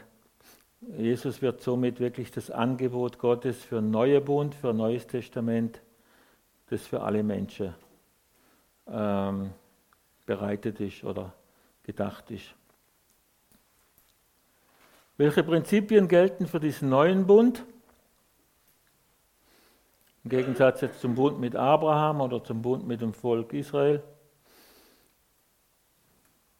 Jesus 0.99 1.41
wird 1.41 1.61
somit 1.61 1.99
wirklich 1.99 2.29
das 2.29 2.51
Angebot 2.51 3.17
Gottes 3.17 3.63
für 3.63 3.79
einen 3.79 3.89
neuen 3.89 4.23
Bund, 4.23 4.53
für 4.53 4.69
ein 4.69 4.77
neues 4.77 5.07
Testament, 5.07 5.81
das 6.67 6.85
für 6.85 7.01
alle 7.01 7.23
Menschen 7.23 7.73
ähm, 8.87 9.51
bereitet 10.25 10.79
ist 10.79 11.03
oder 11.03 11.33
gedacht 11.83 12.31
ist. 12.31 12.55
Welche 15.17 15.43
Prinzipien 15.43 16.07
gelten 16.07 16.47
für 16.47 16.59
diesen 16.59 16.89
neuen 16.89 17.27
Bund? 17.27 17.63
Im 20.23 20.29
Gegensatz 20.29 20.81
jetzt 20.81 21.01
zum 21.01 21.15
Bund 21.15 21.39
mit 21.39 21.55
Abraham 21.55 22.21
oder 22.21 22.43
zum 22.43 22.61
Bund 22.61 22.87
mit 22.87 23.01
dem 23.01 23.13
Volk 23.13 23.53
Israel. 23.53 24.01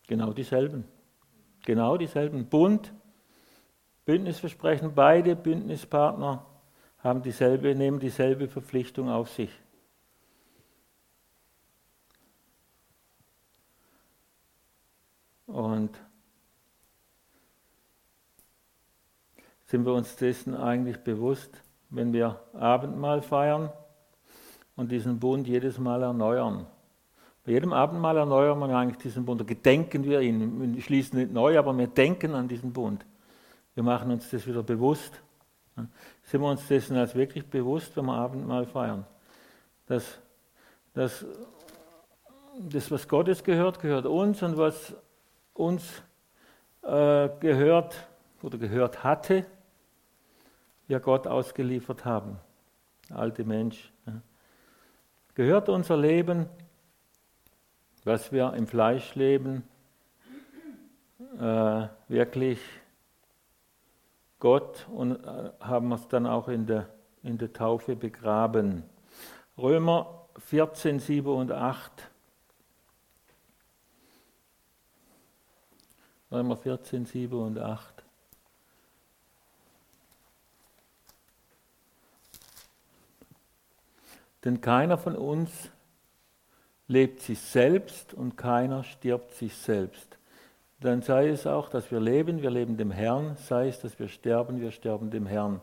Genau 0.07 0.33
dieselben. 0.33 0.83
Genau 1.65 1.97
dieselben. 1.97 2.45
Bund, 2.47 2.93
Bündnisversprechen, 4.05 4.93
beide 4.93 5.35
Bündnispartner 5.35 6.45
haben 6.99 7.21
dieselbe, 7.21 7.73
nehmen 7.73 7.99
dieselbe 7.99 8.49
Verpflichtung 8.49 9.09
auf 9.09 9.29
sich. 9.29 9.49
Und 15.53 15.91
sind 19.65 19.85
wir 19.85 19.93
uns 19.93 20.15
dessen 20.15 20.55
eigentlich 20.55 20.97
bewusst, 20.97 21.51
wenn 21.91 22.11
wir 22.11 22.41
Abendmahl 22.53 23.21
feiern 23.21 23.71
und 24.75 24.91
diesen 24.91 25.19
Bund 25.19 25.47
jedes 25.47 25.77
Mal 25.77 26.01
erneuern? 26.01 26.65
Bei 27.45 27.51
jedem 27.51 27.71
Abendmahl 27.71 28.17
erneuern 28.17 28.57
wir 28.57 28.75
eigentlich 28.75 28.97
diesen 28.97 29.25
Bund, 29.25 29.45
gedenken 29.45 30.03
wir 30.05 30.21
ihn. 30.21 30.73
Wir 30.73 30.81
schließen 30.81 31.19
nicht 31.19 31.31
neu, 31.31 31.59
aber 31.59 31.77
wir 31.77 31.85
denken 31.87 32.33
an 32.33 32.47
diesen 32.47 32.73
Bund. 32.73 33.05
Wir 33.75 33.83
machen 33.83 34.09
uns 34.09 34.31
das 34.31 34.47
wieder 34.47 34.63
bewusst. 34.63 35.21
Sind 36.23 36.41
wir 36.41 36.49
uns 36.49 36.67
dessen 36.67 36.97
als 36.97 37.13
wirklich 37.13 37.45
bewusst, 37.45 37.95
wenn 37.95 38.05
wir 38.05 38.15
Abendmahl 38.15 38.65
feiern? 38.65 39.05
Dass, 39.85 40.19
dass 40.95 41.23
das, 42.59 42.89
was 42.89 43.07
Gottes 43.07 43.43
gehört, 43.43 43.79
gehört 43.79 44.07
uns 44.07 44.41
und 44.41 44.57
was 44.57 44.95
uns 45.53 46.03
äh, 46.81 47.29
gehört 47.39 48.07
oder 48.41 48.57
gehört 48.57 49.03
hatte, 49.03 49.45
wir 50.87 50.99
Gott 50.99 51.27
ausgeliefert 51.27 52.05
haben. 52.05 52.39
Alte 53.09 53.43
Mensch. 53.43 53.91
Ja. 54.05 54.21
Gehört 55.35 55.69
unser 55.69 55.97
Leben, 55.97 56.47
was 58.03 58.31
wir 58.31 58.53
im 58.53 58.67
Fleisch 58.67 59.15
leben, 59.15 59.63
äh, 61.39 61.87
wirklich 62.07 62.59
Gott 64.39 64.85
und 64.93 65.23
äh, 65.23 65.51
haben 65.61 65.91
es 65.93 66.07
dann 66.09 66.27
auch 66.27 66.49
in 66.49 66.65
der, 66.65 66.89
in 67.23 67.37
der 67.37 67.53
Taufe 67.53 67.95
begraben. 67.95 68.83
Römer 69.57 70.27
14, 70.37 70.99
7 70.99 71.27
und 71.33 71.51
8 71.51 72.11
Römer 76.33 76.57
14, 76.57 77.05
7 77.05 77.39
und 77.39 77.59
8. 77.59 78.03
Denn 84.43 84.59
keiner 84.59 84.97
von 84.97 85.15
uns 85.15 85.51
lebt 86.87 87.21
sich 87.21 87.39
selbst 87.39 88.15
und 88.15 88.35
keiner 88.35 88.83
stirbt 88.83 89.35
sich 89.35 89.55
selbst. 89.55 90.17
Dann 90.79 91.03
sei 91.03 91.29
es 91.29 91.45
auch, 91.45 91.69
dass 91.69 91.91
wir 91.91 91.99
leben, 91.99 92.41
wir 92.41 92.49
leben 92.49 92.77
dem 92.77 92.89
Herrn, 92.89 93.37
sei 93.37 93.67
es, 93.67 93.79
dass 93.81 93.99
wir 93.99 94.07
sterben, 94.07 94.59
wir 94.59 94.71
sterben 94.71 95.11
dem 95.11 95.27
Herrn. 95.27 95.61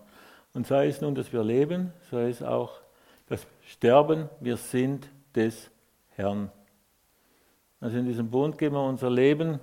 Und 0.54 0.68
sei 0.68 0.86
es 0.86 1.00
nun, 1.00 1.16
dass 1.16 1.32
wir 1.32 1.42
leben, 1.42 1.92
sei 2.12 2.28
es 2.28 2.44
auch, 2.44 2.80
dass 3.26 3.42
wir 3.42 3.68
sterben, 3.68 4.28
wir 4.38 4.56
sind 4.56 5.10
des 5.34 5.68
Herrn. 6.10 6.52
Also 7.80 7.98
in 7.98 8.06
diesem 8.06 8.30
Bund 8.30 8.56
geben 8.56 8.76
wir 8.76 8.84
unser 8.84 9.10
Leben 9.10 9.58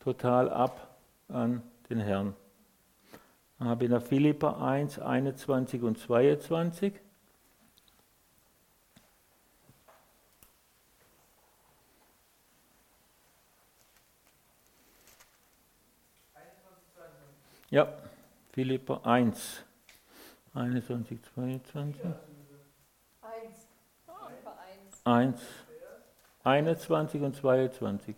total 0.00 0.50
ab 0.50 0.96
an 1.28 1.62
den 1.88 2.00
Herrn. 2.00 2.34
Dann 3.58 3.68
habe 3.68 3.84
ich 3.84 3.90
nach 3.90 4.02
Philippa 4.02 4.66
1, 4.66 4.98
21 4.98 5.82
und 5.82 5.98
22. 5.98 6.94
Ja, 17.68 17.86
Philippa 18.50 19.00
1, 19.04 19.62
21, 20.54 21.20
22. 21.34 22.02
1, 25.04 25.04
1, 25.04 25.40
21 26.42 27.22
und 27.22 27.36
22. 27.36 28.16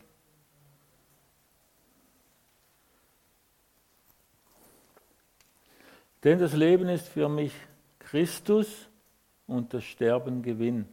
Denn 6.24 6.38
das 6.38 6.54
Leben 6.54 6.88
ist 6.88 7.08
für 7.08 7.28
mich 7.28 7.52
Christus 7.98 8.88
und 9.46 9.74
das 9.74 9.84
Sterben 9.84 10.42
Gewinn. 10.42 10.86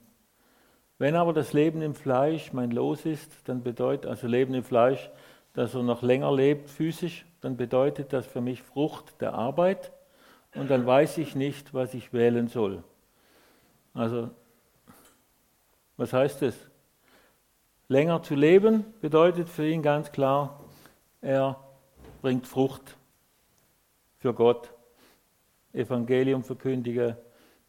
Wenn 0.97 1.15
aber 1.15 1.33
das 1.33 1.53
Leben 1.53 1.81
im 1.81 1.95
Fleisch 1.95 2.51
mein 2.51 2.71
Los 2.71 3.05
ist, 3.05 3.31
dann 3.47 3.63
bedeutet, 3.63 4.09
also 4.09 4.27
Leben 4.27 4.53
im 4.53 4.63
Fleisch, 4.63 5.09
dass 5.53 5.73
er 5.73 5.83
noch 5.83 6.01
länger 6.01 6.33
lebt 6.33 6.69
physisch, 6.69 7.25
dann 7.41 7.57
bedeutet 7.57 8.11
das 8.11 8.25
für 8.25 8.41
mich 8.41 8.61
Frucht 8.61 9.21
der 9.21 9.33
Arbeit 9.33 9.91
und 10.55 10.69
dann 10.69 10.85
weiß 10.85 11.17
ich 11.19 11.35
nicht, 11.35 11.73
was 11.73 11.93
ich 11.93 12.11
wählen 12.11 12.47
soll. 12.47 12.83
Also, 13.93 14.29
was 15.95 16.13
heißt 16.13 16.41
das? 16.41 16.55
Länger 17.87 18.21
zu 18.21 18.35
leben 18.35 18.85
bedeutet 19.01 19.49
für 19.49 19.67
ihn 19.67 19.81
ganz 19.81 20.11
klar, 20.11 20.63
er 21.21 21.59
bringt 22.21 22.45
Frucht 22.45 22.97
für 24.17 24.33
Gott. 24.33 24.71
Evangelium 25.73 26.43
verkündige, 26.43 27.17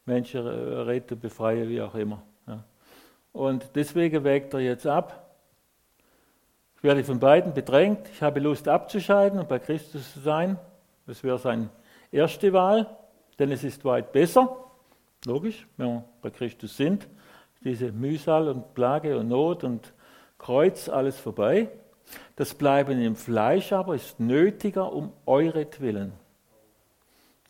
Menschen 0.05 0.45
retten, 0.45 1.19
befreien, 1.19 1.69
wie 1.69 1.81
auch 1.81 1.95
immer. 1.95 2.23
Ja. 2.47 2.63
Und 3.33 3.69
deswegen 3.75 4.23
wägt 4.23 4.53
er 4.53 4.59
jetzt 4.59 4.87
ab. 4.87 5.35
Ich 6.77 6.83
werde 6.83 7.03
von 7.03 7.19
beiden 7.19 7.53
bedrängt. 7.53 8.09
Ich 8.11 8.21
habe 8.21 8.39
Lust 8.39 8.67
abzuscheiden 8.67 9.39
und 9.39 9.47
bei 9.47 9.59
Christus 9.59 10.13
zu 10.13 10.19
sein. 10.19 10.57
Das 11.05 11.23
wäre 11.23 11.37
seine 11.37 11.69
erste 12.11 12.51
Wahl, 12.53 12.87
denn 13.37 13.51
es 13.51 13.63
ist 13.63 13.85
weit 13.85 14.11
besser. 14.11 14.57
Logisch, 15.25 15.67
wenn 15.77 15.87
wir 15.87 16.03
bei 16.21 16.31
Christus 16.31 16.75
sind. 16.75 17.07
Diese 17.63 17.91
Mühsal 17.91 18.47
und 18.47 18.73
Plage 18.73 19.17
und 19.19 19.27
Not 19.27 19.63
und 19.63 19.93
Kreuz, 20.39 20.89
alles 20.89 21.19
vorbei. 21.19 21.69
Das 22.35 22.55
Bleiben 22.55 22.99
im 22.99 23.15
Fleisch 23.15 23.71
aber 23.71 23.93
ist 23.93 24.19
nötiger 24.19 24.91
um 24.91 25.13
euretwillen. 25.27 26.13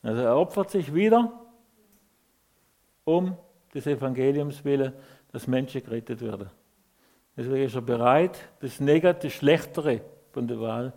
Also 0.02 0.22
er 0.22 0.36
opfert 0.36 0.72
sich 0.72 0.94
wieder 0.94 1.32
um 3.04 3.38
des 3.74 3.88
Evangeliums 3.88 4.64
willen, 4.66 4.94
dass 5.32 5.48
Menschen 5.48 5.84
gerettet 5.84 6.22
werden. 6.22 6.50
Deswegen 7.38 7.66
ist 7.66 7.76
er 7.76 7.82
bereit, 7.82 8.50
das 8.60 8.80
Negative, 8.80 9.30
das 9.30 9.34
Schlechtere 9.34 10.02
von 10.32 10.48
der 10.48 10.60
Wahl 10.60 10.94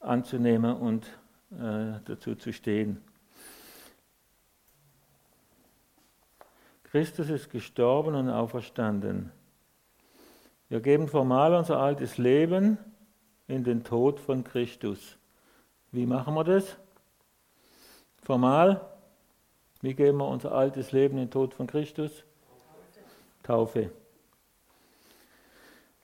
anzunehmen 0.00 0.74
und 0.76 1.06
äh, 1.52 2.00
dazu 2.04 2.34
zu 2.34 2.52
stehen. 2.52 3.02
Christus 6.84 7.30
ist 7.30 7.50
gestorben 7.50 8.14
und 8.14 8.28
auferstanden. 8.28 9.30
Wir 10.68 10.80
geben 10.80 11.08
formal 11.08 11.54
unser 11.54 11.78
altes 11.78 12.18
Leben 12.18 12.76
in 13.46 13.64
den 13.64 13.84
Tod 13.84 14.20
von 14.20 14.44
Christus. 14.44 15.18
Wie 15.90 16.06
machen 16.06 16.34
wir 16.34 16.44
das? 16.44 16.76
Formal, 18.22 18.80
wie 19.80 19.94
geben 19.94 20.18
wir 20.18 20.28
unser 20.28 20.52
altes 20.52 20.92
Leben 20.92 21.14
in 21.18 21.24
den 21.24 21.30
Tod 21.30 21.54
von 21.54 21.66
Christus? 21.66 22.24
Taufe. 23.42 23.90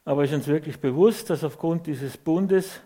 Aber 0.05 0.25
ist 0.25 0.33
uns 0.33 0.49
wirklich 0.49 0.81
bewusst, 0.81 1.31
dass 1.31 1.45
aufgrund 1.45 1.87
dieses 1.87 2.17
Bundes 2.17 2.81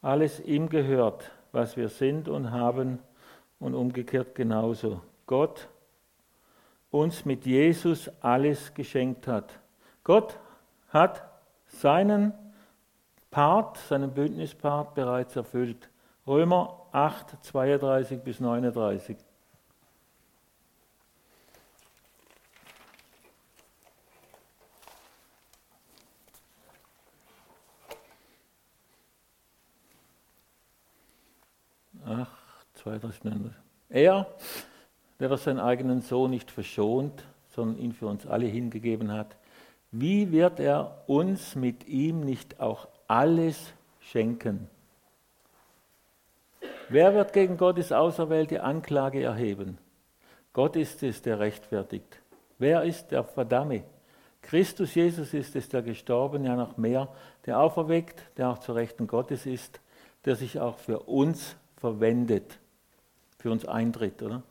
alles 0.00 0.40
ihm 0.40 0.68
gehört, 0.68 1.30
was 1.52 1.76
wir 1.76 1.88
sind 1.88 2.28
und 2.28 2.50
haben 2.50 3.00
und 3.60 3.74
umgekehrt 3.74 4.34
genauso. 4.34 5.02
Gott 5.26 5.68
uns 6.90 7.24
mit 7.24 7.44
Jesus 7.44 8.10
alles 8.20 8.72
geschenkt 8.72 9.26
hat. 9.26 9.58
Gott 10.04 10.38
hat 10.88 11.22
seinen 11.66 12.32
Part, 13.30 13.78
seinen 13.78 14.12
Bündnispart 14.12 14.94
bereits 14.94 15.36
erfüllt. 15.36 15.88
Römer 16.26 16.86
8, 16.92 17.36
32 17.42 18.20
bis 18.22 18.38
39. 18.38 19.16
Ach, 32.04 32.28
32, 32.74 33.52
Er, 33.88 34.26
der 35.18 35.36
seinen 35.36 35.58
eigenen 35.58 36.02
Sohn 36.02 36.30
nicht 36.30 36.52
verschont, 36.52 37.24
sondern 37.48 37.78
ihn 37.78 37.92
für 37.92 38.06
uns 38.06 38.26
alle 38.26 38.46
hingegeben 38.46 39.10
hat, 39.10 39.36
wie 39.90 40.30
wird 40.30 40.60
er 40.60 41.02
uns 41.08 41.56
mit 41.56 41.86
ihm 41.86 42.20
nicht 42.20 42.60
auch 42.60 42.86
alles 43.08 43.72
schenken? 44.00 44.68
Wer 46.88 47.14
wird 47.14 47.32
gegen 47.32 47.56
Gottes 47.56 47.92
auserwählte 47.92 48.62
Anklage 48.62 49.22
erheben? 49.22 49.78
Gott 50.52 50.76
ist 50.76 51.02
es, 51.02 51.22
der 51.22 51.38
rechtfertigt. 51.38 52.20
Wer 52.58 52.82
ist 52.82 53.08
der 53.08 53.24
Verdamme? 53.24 53.84
Christus 54.42 54.94
Jesus 54.94 55.32
ist 55.32 55.56
es, 55.56 55.68
der 55.68 55.82
gestorben, 55.82 56.44
ja 56.44 56.56
noch 56.56 56.76
mehr, 56.76 57.08
der 57.46 57.60
auferweckt, 57.60 58.22
der 58.36 58.50
auch 58.50 58.58
zu 58.58 58.72
Rechten 58.72 59.06
Gottes 59.06 59.46
ist, 59.46 59.80
der 60.24 60.36
sich 60.36 60.60
auch 60.60 60.78
für 60.78 61.00
uns 61.00 61.56
verwendet, 61.76 62.58
für 63.38 63.50
uns 63.50 63.64
eintritt. 63.64 64.22
Oder? 64.22 64.42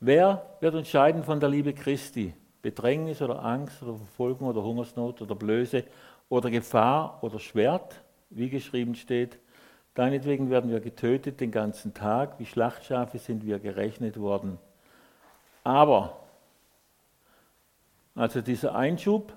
Wer 0.00 0.46
wird 0.60 0.74
uns 0.74 0.88
scheiden 0.88 1.24
von 1.24 1.40
der 1.40 1.48
Liebe 1.48 1.74
Christi? 1.74 2.34
Bedrängnis 2.62 3.22
oder 3.22 3.44
Angst 3.44 3.82
oder 3.82 3.94
Verfolgung 3.94 4.48
oder 4.48 4.62
Hungersnot 4.62 5.22
oder 5.22 5.34
Blöße 5.34 5.84
oder 6.28 6.50
Gefahr 6.50 7.18
oder 7.22 7.38
Schwert, 7.38 8.02
wie 8.30 8.50
geschrieben 8.50 8.94
steht. 8.94 9.38
Deinetwegen 9.96 10.50
werden 10.50 10.70
wir 10.70 10.80
getötet 10.80 11.40
den 11.40 11.50
ganzen 11.50 11.94
Tag, 11.94 12.38
wie 12.38 12.44
Schlachtschafe 12.44 13.18
sind 13.18 13.46
wir 13.46 13.58
gerechnet 13.58 14.20
worden. 14.20 14.58
Aber, 15.64 16.18
also 18.14 18.42
dieser 18.42 18.74
Einschub 18.74 19.32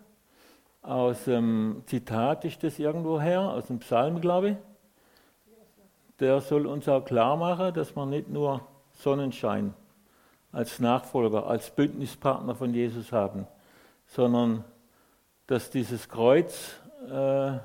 aus 0.81 1.23
dem 1.23 1.81
Zitat 1.85 2.43
ist 2.43 2.61
das 2.61 2.77
irgendwo 2.77 3.21
her, 3.21 3.39
aus 3.39 3.67
dem 3.67 3.79
Psalm, 3.79 4.19
glaube 4.19 4.49
ich, 4.49 4.57
der 6.19 6.41
soll 6.41 6.67
uns 6.67 6.89
auch 6.89 7.05
klar 7.05 7.37
machen, 7.37 7.73
dass 7.73 7.95
man 7.95 8.09
nicht 8.09 8.27
nur 8.27 8.59
Sonnenschein 8.91 9.73
als 10.51 10.81
Nachfolger, 10.81 11.47
als 11.47 11.71
Bündnispartner 11.71 12.53
von 12.53 12.73
Jesus 12.73 13.13
haben, 13.13 13.47
sondern 14.07 14.65
dass 15.47 15.69
dieses 15.69 16.09
Kreuz 16.09 16.78
äh, 17.09 17.59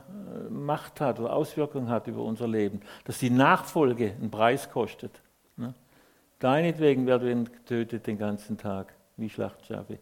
Macht 0.51 1.01
hat 1.01 1.21
oder 1.21 1.33
Auswirkungen 1.33 1.89
hat 1.89 2.07
über 2.07 2.23
unser 2.23 2.49
Leben, 2.49 2.81
dass 3.05 3.19
die 3.19 3.31
Nachfolge 3.31 4.13
einen 4.13 4.31
Preis 4.31 4.71
kostet. 4.71 5.21
Ne? 5.57 5.75
Deinetwegen 6.39 7.07
werden 7.07 7.47
wir 7.47 7.53
getötet 7.53 8.07
den 8.07 8.19
ganzen 8.19 8.59
Tag, 8.59 8.95
wie 9.17 9.29
Schlachtschafe. 9.29 9.99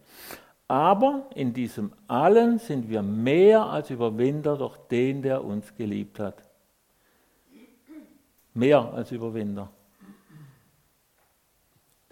Aber 0.67 1.27
in 1.35 1.53
diesem 1.53 1.93
allen 2.07 2.57
sind 2.57 2.89
wir 2.89 3.01
mehr 3.01 3.65
als 3.65 3.89
Überwinder 3.89 4.57
durch 4.57 4.77
den, 4.89 5.21
der 5.21 5.43
uns 5.43 5.75
geliebt 5.75 6.19
hat. 6.19 6.41
Mehr 8.53 8.93
als 8.93 9.11
Überwinder. 9.11 9.69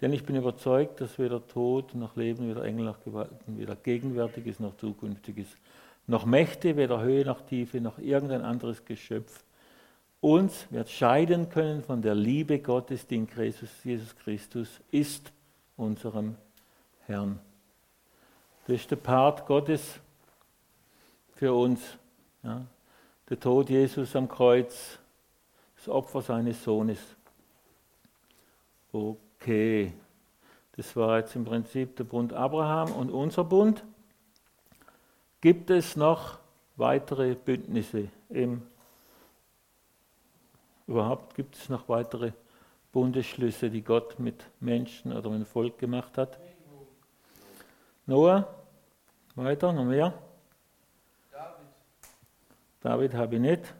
Denn 0.00 0.12
ich 0.12 0.24
bin 0.26 0.34
überzeugt, 0.34 1.00
dass 1.00 1.18
weder 1.20 1.46
Tod 1.46 1.94
noch 1.94 2.16
Leben, 2.16 2.48
weder 2.48 2.64
Engel 2.64 2.86
noch 2.86 3.00
Gewalten, 3.04 3.56
weder 3.56 3.76
Gegenwärtiges 3.76 4.58
noch 4.58 4.76
Zukünftiges, 4.76 5.56
noch 6.06 6.26
Mächte, 6.26 6.76
weder 6.76 7.00
Höhe 7.00 7.24
noch 7.24 7.42
Tiefe, 7.42 7.80
noch 7.80 7.98
irgendein 7.98 8.42
anderes 8.42 8.84
Geschöpf 8.84 9.44
uns 10.22 10.68
wird 10.70 10.88
scheiden 10.88 11.48
können 11.48 11.82
von 11.82 12.00
der 12.00 12.14
Liebe 12.14 12.60
Gottes, 12.60 13.06
die 13.06 13.16
in 13.16 13.26
Christus, 13.26 13.68
Jesus 13.82 14.14
Christus 14.16 14.80
ist, 14.92 15.32
unserem 15.76 16.36
Herrn. 17.06 17.40
Das 18.66 18.76
ist 18.76 18.90
der 18.92 18.96
Part 18.96 19.44
Gottes 19.46 19.98
für 21.34 21.52
uns. 21.52 21.80
Ja. 22.44 22.64
Der 23.28 23.40
Tod 23.40 23.68
Jesus 23.68 24.14
am 24.14 24.28
Kreuz, 24.28 24.96
das 25.76 25.88
Opfer 25.88 26.22
seines 26.22 26.62
Sohnes. 26.62 27.00
Okay, 28.92 29.92
das 30.76 30.94
war 30.94 31.18
jetzt 31.18 31.34
im 31.34 31.44
Prinzip 31.44 31.96
der 31.96 32.04
Bund 32.04 32.32
Abraham 32.32 32.92
und 32.92 33.10
unser 33.10 33.42
Bund. 33.42 33.82
Gibt 35.42 35.70
es 35.70 35.96
noch 35.96 36.38
weitere 36.76 37.34
Bündnisse? 37.34 38.08
Im, 38.28 38.62
überhaupt 40.86 41.34
gibt 41.34 41.56
es 41.56 41.68
noch 41.68 41.88
weitere 41.88 42.30
Bundesschlüsse, 42.92 43.68
die 43.68 43.82
Gott 43.82 44.20
mit 44.20 44.44
Menschen 44.60 45.12
oder 45.12 45.28
mit 45.30 45.40
dem 45.40 45.46
Volk 45.46 45.78
gemacht 45.78 46.16
hat? 46.16 46.38
Noah? 48.06 48.54
Weiter, 49.34 49.72
noch 49.72 49.84
mehr? 49.84 50.14
David. 51.32 51.66
David 52.80 53.14
habe 53.14 53.34
ich 53.34 53.40
nicht. 53.40 53.62
Dass 53.62 53.72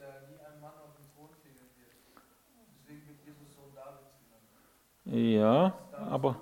er 0.00 0.20
nie 0.28 0.38
ein 0.38 0.60
Mann 0.60 0.70
auf 0.70 0.94
dem 0.94 1.06
Thron 1.16 1.30
fehlen 1.42 1.66
wird. 1.78 1.96
Deswegen 2.78 3.08
wird 3.08 3.18
Jesus 3.26 3.52
Sohn 3.56 3.74
Davids 3.74 4.14
genannt. 5.02 5.34
Ja, 5.34 5.76
aber 6.08 6.36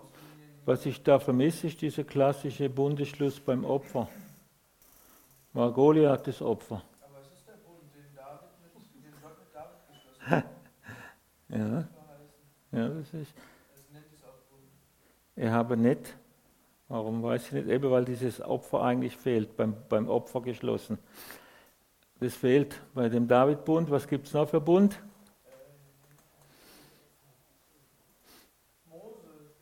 was 0.66 0.84
ich 0.84 1.02
da 1.02 1.18
vermisse, 1.18 1.68
ist 1.68 1.80
dieser 1.80 2.04
klassische 2.04 2.68
Bundesschluss 2.68 3.40
beim 3.40 3.64
Opfer. 3.64 4.06
War 5.54 5.72
Goliath 5.72 6.26
das 6.26 6.42
Opfer. 6.42 6.82
Aber 7.00 7.20
es 7.20 7.38
ist 7.38 7.46
der 7.46 7.52
Bund, 7.52 7.78
den 7.94 8.12
David 8.16 8.50
mit, 8.60 9.04
den 9.04 9.12
Gott 9.22 9.38
mit 9.38 9.54
David 9.54 9.86
geschlossen 9.88 10.30
hat. 10.30 10.44
Ja, 11.48 11.58
verheißen. 11.58 12.42
ja 12.72 12.88
das 12.88 13.14
ist. 13.14 13.32
Auch 14.24 14.32
Bund. 14.50 14.64
Ich 15.36 15.48
habe 15.48 15.76
nicht, 15.76 16.16
warum 16.88 17.22
weiß 17.22 17.46
ich 17.46 17.52
nicht, 17.52 17.68
eben 17.68 17.88
weil 17.88 18.04
dieses 18.04 18.40
Opfer 18.40 18.82
eigentlich 18.82 19.16
fehlt, 19.16 19.56
beim, 19.56 19.76
beim 19.88 20.08
Opfer 20.08 20.40
geschlossen. 20.40 20.98
Das 22.18 22.34
fehlt 22.34 22.80
bei 22.92 23.08
dem 23.08 23.28
David-Bund. 23.28 23.92
Was 23.92 24.08
gibt 24.08 24.26
es 24.26 24.32
noch 24.32 24.48
für 24.48 24.60
Bund? 24.60 25.00
Mose, 28.86 29.52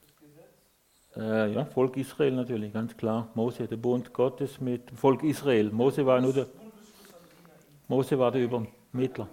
das 0.00 0.16
Gesetz. 0.16 1.11
Äh, 1.22 1.52
ja, 1.52 1.64
Volk 1.66 1.96
Israel 1.98 2.32
natürlich, 2.32 2.72
ganz 2.72 2.96
klar. 2.96 3.28
Mose, 3.34 3.68
der 3.68 3.76
Bund 3.76 4.12
Gottes 4.12 4.60
mit 4.60 4.90
Volk 4.90 5.22
Israel. 5.22 5.70
Mose 5.70 6.04
war 6.04 6.20
nur 6.20 6.32
der, 6.32 6.46
Mose 7.86 8.18
war 8.18 8.32
der 8.32 8.42
Übermittler. 8.42 9.28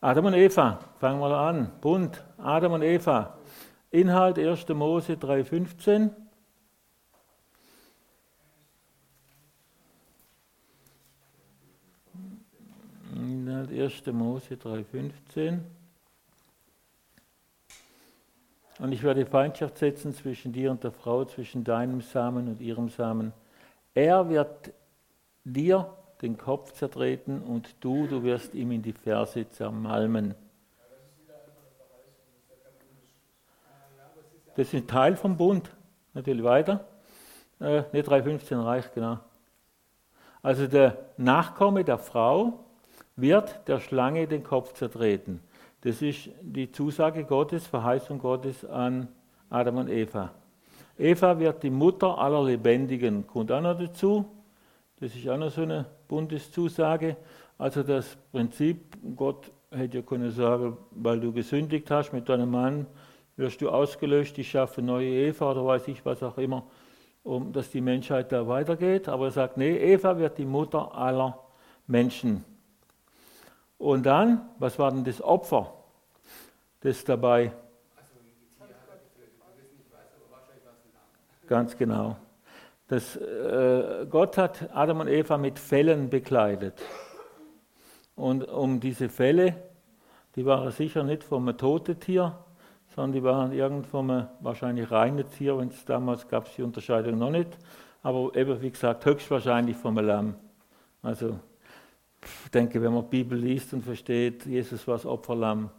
Adam 0.00 0.24
und 0.24 0.34
Eva, 0.34 0.78
fangen 0.98 1.20
wir 1.20 1.36
an. 1.36 1.70
Bund, 1.82 2.24
Adam 2.38 2.72
und 2.72 2.82
Eva. 2.82 3.36
Inhalt 3.90 4.38
1. 4.38 4.68
Mose 4.68 5.14
3,15. 5.14 6.10
Inhalt 13.14 13.70
1. 13.70 14.06
Mose 14.12 14.54
3,15. 14.54 15.58
Und 18.78 18.92
ich 18.92 19.02
werde 19.02 19.24
Feindschaft 19.24 19.78
setzen 19.78 20.12
zwischen 20.12 20.52
dir 20.52 20.70
und 20.70 20.84
der 20.84 20.92
Frau, 20.92 21.24
zwischen 21.24 21.64
deinem 21.64 22.02
Samen 22.02 22.48
und 22.48 22.60
ihrem 22.60 22.90
Samen. 22.90 23.32
Er 23.94 24.28
wird 24.28 24.72
dir 25.44 25.94
den 26.20 26.36
Kopf 26.36 26.72
zertreten 26.72 27.42
und 27.42 27.74
du, 27.80 28.06
du 28.06 28.22
wirst 28.22 28.54
ihm 28.54 28.72
in 28.72 28.82
die 28.82 28.92
Ferse 28.92 29.48
zermalmen. 29.48 30.34
Das 34.56 34.68
ist 34.68 34.74
ein 34.74 34.86
Teil 34.86 35.16
vom 35.16 35.36
Bund. 35.36 35.70
Natürlich 36.14 36.44
weiter. 36.44 36.86
Äh, 37.60 37.82
ne, 37.92 38.02
315 38.02 38.58
reicht, 38.58 38.94
genau. 38.94 39.18
Also 40.42 40.66
der 40.66 40.96
Nachkomme 41.16 41.84
der 41.84 41.98
Frau 41.98 42.64
wird 43.16 43.66
der 43.68 43.80
Schlange 43.80 44.26
den 44.26 44.42
Kopf 44.42 44.72
zertreten. 44.74 45.42
Das 45.86 46.02
ist 46.02 46.30
die 46.42 46.72
Zusage 46.72 47.22
Gottes, 47.22 47.64
Verheißung 47.64 48.18
Gottes 48.18 48.64
an 48.64 49.06
Adam 49.48 49.76
und 49.76 49.88
Eva. 49.88 50.32
Eva 50.98 51.38
wird 51.38 51.62
die 51.62 51.70
Mutter 51.70 52.18
aller 52.18 52.42
Lebendigen. 52.42 53.24
Kommt 53.24 53.52
auch 53.52 53.60
noch 53.60 53.78
dazu. 53.78 54.24
Das 54.98 55.14
ist 55.14 55.28
auch 55.28 55.36
noch 55.36 55.52
so 55.52 55.62
eine 55.62 55.86
Bundeszusage. 56.08 57.16
Also 57.56 57.84
das 57.84 58.16
Prinzip, 58.32 58.96
Gott 59.14 59.52
hätte 59.70 59.98
ja 59.98 60.02
können 60.02 60.32
sagen, 60.32 60.76
weil 60.90 61.20
du 61.20 61.32
gesündigt 61.32 61.88
hast 61.88 62.12
mit 62.12 62.28
deinem 62.28 62.50
Mann, 62.50 62.88
wirst 63.36 63.62
du 63.62 63.70
ausgelöscht, 63.70 64.36
ich 64.38 64.50
schaffe 64.50 64.82
neue 64.82 65.28
Eva 65.28 65.52
oder 65.52 65.66
weiß 65.66 65.86
ich 65.86 66.04
was 66.04 66.20
auch 66.20 66.36
immer, 66.36 66.64
um 67.22 67.52
dass 67.52 67.70
die 67.70 67.80
Menschheit 67.80 68.32
da 68.32 68.48
weitergeht. 68.48 69.08
Aber 69.08 69.26
er 69.26 69.30
sagt, 69.30 69.56
nee, 69.56 69.76
Eva 69.76 70.18
wird 70.18 70.36
die 70.36 70.46
Mutter 70.46 70.92
aller 70.96 71.38
Menschen. 71.86 72.44
Und 73.78 74.04
dann, 74.04 74.48
was 74.58 74.80
war 74.80 74.90
denn 74.90 75.04
das 75.04 75.22
Opfer, 75.22 75.75
das 76.86 77.04
dabei? 77.04 77.52
Ganz 81.48 81.76
genau. 81.76 82.16
Das, 82.88 83.16
äh, 83.16 84.06
Gott 84.08 84.38
hat 84.38 84.70
Adam 84.72 85.00
und 85.00 85.08
Eva 85.08 85.36
mit 85.36 85.58
Fellen 85.58 86.08
bekleidet. 86.08 86.80
Und 88.14 88.48
um 88.48 88.78
diese 88.78 89.08
Felle, 89.08 89.56
die 90.36 90.46
waren 90.46 90.70
sicher 90.70 91.02
nicht 91.02 91.24
vom 91.24 91.56
toten 91.56 91.98
Tier, 91.98 92.38
sondern 92.94 93.12
die 93.12 93.22
waren 93.22 93.52
irgend 93.52 93.86
vom 93.86 94.26
wahrscheinlich 94.40 94.90
reinen 94.90 95.28
Tier, 95.30 95.58
wenn 95.58 95.68
es 95.68 95.84
damals 95.84 96.28
gab 96.28 96.46
es 96.46 96.54
die 96.54 96.62
Unterscheidung 96.62 97.18
noch 97.18 97.30
nicht, 97.30 97.58
aber 98.02 98.34
eben 98.36 98.60
wie 98.62 98.70
gesagt 98.70 99.04
höchstwahrscheinlich 99.04 99.76
vom 99.76 99.98
Lamm. 99.98 100.34
Also 101.02 101.38
ich 102.44 102.50
denke, 102.50 102.80
wenn 102.80 102.94
man 102.94 103.02
die 103.04 103.22
Bibel 103.22 103.38
liest 103.38 103.72
und 103.72 103.82
versteht, 103.82 104.46
Jesus 104.46 104.86
war 104.86 104.94
das 104.94 105.06
Opferlamm, 105.06 105.70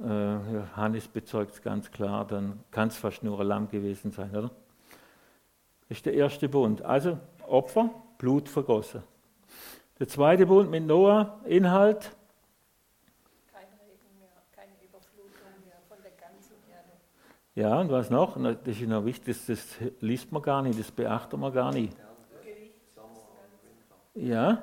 äh, 0.00 0.54
Johannes 0.54 1.08
bezeugt 1.08 1.54
es 1.54 1.62
ganz 1.62 1.90
klar, 1.90 2.26
dann 2.26 2.60
kann 2.70 2.88
es 2.88 2.96
fast 2.96 3.22
nur 3.22 3.40
ein 3.40 3.46
Lamm 3.46 3.68
gewesen 3.68 4.10
sein, 4.12 4.30
oder? 4.30 4.50
Das 5.88 5.98
ist 5.98 6.06
der 6.06 6.14
erste 6.14 6.48
Bund. 6.48 6.82
Also 6.82 7.18
Opfer, 7.46 7.90
Blut 8.18 8.48
vergossen. 8.48 9.02
Der 9.98 10.08
zweite 10.08 10.46
Bund 10.46 10.70
mit 10.70 10.86
Noah, 10.86 11.38
Inhalt. 11.44 12.16
Kein 13.52 13.66
Regen 13.86 14.18
mehr, 14.18 14.28
keine 14.56 14.72
Überflutung 14.82 15.30
mehr 15.64 15.76
von 15.88 15.98
der 16.02 16.12
ganzen 16.12 16.56
Erde. 16.70 16.92
Ja, 17.54 17.78
und 17.80 17.90
was 17.90 18.08
noch? 18.10 18.36
Das 18.64 18.80
ist 18.80 18.88
noch 18.88 19.04
wichtig, 19.04 19.36
das, 19.36 19.46
das 19.46 19.76
liest 20.00 20.32
man 20.32 20.42
gar 20.42 20.62
nicht, 20.62 20.78
das 20.78 20.90
beachtet 20.90 21.38
man 21.38 21.52
gar 21.52 21.72
nicht. 21.72 21.94
Ja, 24.14 24.62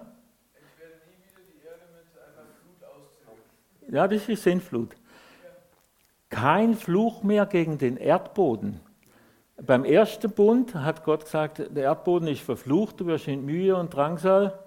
Ich 0.53 0.79
werde 0.79 0.95
nie 1.07 1.17
wieder 1.23 1.41
die 1.47 1.65
Erde 1.65 1.85
mit 1.93 2.05
einer 2.21 2.45
Flut 2.61 2.83
austilgen. 2.83 3.95
ja, 3.95 4.07
das 4.07 4.29
ist 4.29 4.43
Sintflut. 4.43 4.95
Kein 6.29 6.75
Fluch 6.75 7.23
mehr 7.23 7.45
gegen 7.45 7.77
den 7.77 7.97
Erdboden. 7.97 8.79
Beim 9.61 9.83
ersten 9.83 10.31
Bund 10.31 10.73
hat 10.75 11.03
Gott 11.03 11.25
gesagt, 11.25 11.59
der 11.59 11.83
Erdboden 11.83 12.27
ist 12.29 12.41
verflucht, 12.41 12.99
du 12.99 13.07
wirst 13.07 13.27
in 13.27 13.45
Mühe 13.45 13.75
und 13.75 13.93
Drangsal 13.93 14.57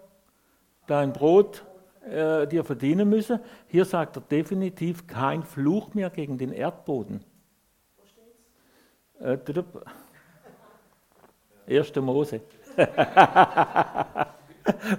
dein 0.87 1.13
Brot 1.13 1.65
äh, 2.05 2.47
dir 2.47 2.65
verdienen 2.65 3.09
müssen. 3.09 3.39
Hier 3.69 3.85
sagt 3.85 4.17
er 4.17 4.23
definitiv 4.23 5.07
kein 5.07 5.45
Fluch 5.45 5.95
mehr 5.95 6.11
gegen 6.11 6.37
den 6.37 6.53
Erdboden. 6.53 7.25
Äh, 9.21 9.39
tudup. 9.39 9.85
1. 11.69 11.95
Mose. 11.97 12.41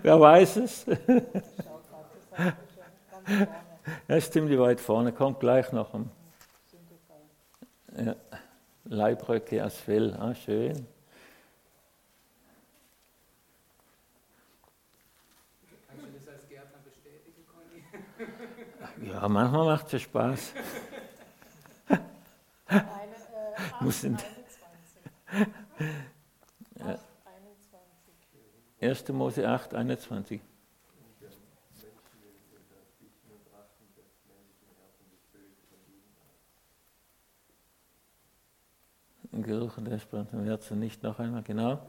Wer 0.02 0.20
weiß 0.20 0.58
es? 0.58 0.86
Er 4.08 4.18
ist 4.18 4.32
ziemlich 4.32 4.58
weit 4.58 4.80
vorne, 4.80 5.12
kommt 5.12 5.42
gleich 5.42 5.72
noch 5.74 5.94
Sündenfall. 5.94 6.23
Ja, 7.98 8.16
Leibröcke 8.86 9.64
aus 9.64 9.76
Fell. 9.78 10.14
Ah, 10.14 10.34
schön. 10.36 10.88
Kannst 15.88 16.06
du 16.06 16.12
das 16.12 16.28
als 16.28 16.48
Gärtner 16.50 16.80
bestätigen, 16.84 17.46
Conny? 17.48 19.10
Ja, 19.10 19.28
manchmal 19.28 19.66
macht 19.66 19.86
es 19.88 19.92
ja 19.94 20.00
Spaß. 20.00 20.54
Eine, 21.88 22.82
äh, 22.82 23.56
8, 23.74 23.82
Muss 23.82 24.04
in- 24.04 24.16
21. 24.16 25.52
8, 26.80 27.00
21. 28.80 28.82
1. 28.82 29.10
Mose 29.14 29.48
8, 29.48 29.74
21. 29.74 30.42
Geruch 39.42 39.78
und 39.78 39.86
der 39.86 39.98
Sprache 40.00 40.28
im 40.34 40.44
Herzen 40.44 40.80
nicht 40.80 41.02
noch 41.02 41.18
einmal, 41.20 41.42
genau. 41.44 41.80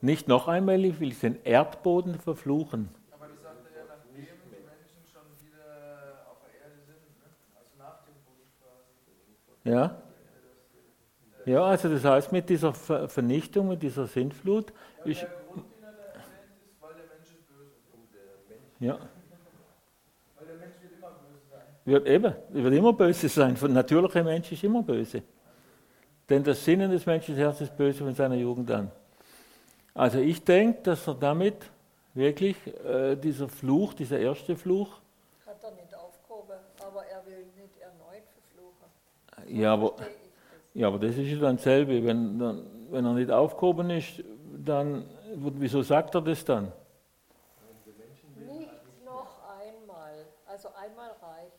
Nicht 0.00 0.26
noch 0.28 0.48
einmal, 0.48 0.84
ich 0.84 0.98
will 0.98 1.14
den 1.14 1.40
Erdboden 1.44 2.16
verfluchen. 2.18 2.88
Aber 3.12 3.28
das 3.28 3.40
sagt 3.40 3.64
er 3.72 3.78
ja, 3.80 3.84
nachdem 3.88 4.16
die 4.16 4.20
Menschen 4.50 5.06
schon 5.10 5.22
wieder 5.40 6.26
auf 6.28 6.38
der 6.42 6.60
Erde 6.60 6.80
sind, 6.84 6.98
ne? 7.18 7.30
also 7.56 7.70
nach 7.78 8.02
dem 8.04 8.14
Bund 8.26 8.50
quasi. 8.60 9.70
Ja? 9.70 10.02
Ja, 11.46 11.64
also 11.64 11.88
das 11.88 12.04
heißt, 12.04 12.32
mit 12.32 12.48
dieser 12.48 12.72
Ver 12.74 13.08
Vernichtung, 13.08 13.68
mit 13.68 13.82
dieser 13.82 14.06
Sintflut, 14.06 14.72
Ja, 15.04 15.10
ist, 15.10 15.22
der 15.22 15.28
Grund, 15.48 15.64
den 15.72 15.84
er 15.84 15.92
da 15.92 16.02
erwähnt, 16.02 16.50
ist, 16.66 16.82
weil 16.82 16.94
der 16.94 17.04
Mensch 17.06 17.28
ist 17.30 17.48
böse. 17.48 18.58
ja, 18.80 18.98
Weil 20.36 20.46
der 20.46 20.56
Mensch 20.56 20.74
wird 20.82 20.92
immer 20.98 21.10
böse 21.10 21.40
sein. 21.48 21.66
wird 21.84 22.06
eben, 22.08 22.34
wird 22.64 22.74
immer 22.74 22.92
böse 22.92 23.28
sein. 23.28 23.56
Natürlicher 23.72 24.24
Mensch 24.24 24.50
ist 24.50 24.64
immer 24.64 24.82
böse. 24.82 25.22
Denn 26.32 26.42
das 26.42 26.64
Sinnen 26.64 26.90
des 26.90 27.04
Menschen 27.04 27.34
Herz 27.34 27.60
ist 27.60 27.76
böse 27.76 28.02
von 28.04 28.14
seiner 28.14 28.36
Jugend 28.36 28.70
an. 28.70 28.90
Also 29.92 30.18
ich 30.18 30.42
denke, 30.42 30.80
dass 30.82 31.06
er 31.06 31.12
damit 31.12 31.56
wirklich 32.14 32.56
äh, 32.86 33.16
dieser 33.16 33.50
Fluch, 33.50 33.92
dieser 33.92 34.18
erste 34.18 34.56
Fluch, 34.56 34.98
Hat 35.44 35.62
er 35.62 35.72
nicht 35.72 35.94
aufgehoben, 35.94 36.56
aber 36.80 37.04
er 37.04 37.26
will 37.26 37.44
nicht 37.60 37.76
erneut 37.82 38.22
verfluchen. 38.32 39.60
ja, 39.60 39.74
aber. 39.74 39.94
Ja, 40.72 40.86
aber 40.86 41.00
das 41.00 41.18
ist 41.18 41.28
ja 41.28 41.38
dann 41.38 41.56
dasselbe. 41.56 42.02
Wenn, 42.02 42.38
dann, 42.38 42.66
wenn 42.90 43.04
er 43.04 43.12
nicht 43.12 43.30
aufgehoben 43.30 43.90
ist, 43.90 44.24
dann, 44.64 45.04
wieso 45.34 45.82
sagt 45.82 46.14
er 46.14 46.22
das 46.22 46.42
dann? 46.46 46.72
Nicht 48.38 49.04
noch 49.04 49.36
einmal. 49.60 50.14
Also 50.46 50.68
einmal 50.68 51.10
reicht. 51.10 51.52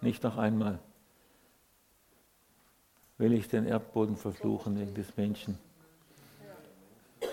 Nicht 0.00 0.22
noch 0.22 0.38
einmal. 0.38 0.78
Will 3.20 3.34
ich 3.34 3.48
den 3.48 3.66
Erdboden 3.66 4.16
verfluchen 4.16 4.80
wegen 4.80 4.94
des 4.94 5.14
Menschen? 5.14 5.58
Was 7.20 7.28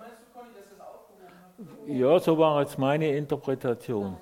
meinst 0.00 0.16
du, 0.20 0.36
Conny, 0.36 0.48
dass 0.52 0.68
das 0.68 0.80
aufgehoben 0.80 1.28
hat? 1.38 1.86
Ja, 1.86 2.18
so 2.18 2.36
war 2.36 2.60
jetzt 2.60 2.76
meine 2.76 3.16
Interpretation. 3.16 4.16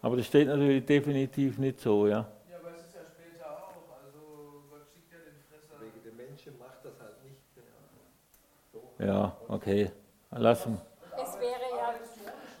Aber 0.00 0.16
das 0.16 0.24
steht 0.24 0.48
natürlich 0.48 0.86
definitiv 0.86 1.58
nicht 1.58 1.80
so, 1.80 2.06
ja. 2.06 2.14
Ja, 2.14 2.24
aber 2.62 2.70
es 2.74 2.86
ist 2.86 2.94
ja 2.94 3.00
später 3.04 3.44
auch. 3.44 3.74
Also 4.02 4.62
Gott 4.70 4.86
schickt 4.94 5.12
ja 5.12 5.18
den 5.18 5.36
Fresser. 5.50 5.82
Wegen 5.82 6.02
der 6.02 6.14
Menschen 6.14 6.58
macht 6.58 6.82
das 6.82 6.94
halt 6.98 7.22
nicht. 7.22 7.36
Ja, 9.06 9.36
okay. 9.48 9.90
Lassen, 10.30 10.80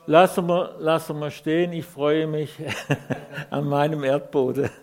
lassen, 0.08 0.46
wir, 0.48 0.74
lassen 0.78 1.18
wir 1.18 1.30
stehen. 1.30 1.72
Ich 1.72 1.84
freue 1.84 2.26
mich 2.26 2.56
an 3.50 3.68
meinem 3.68 4.02
Erdboden. 4.04 4.70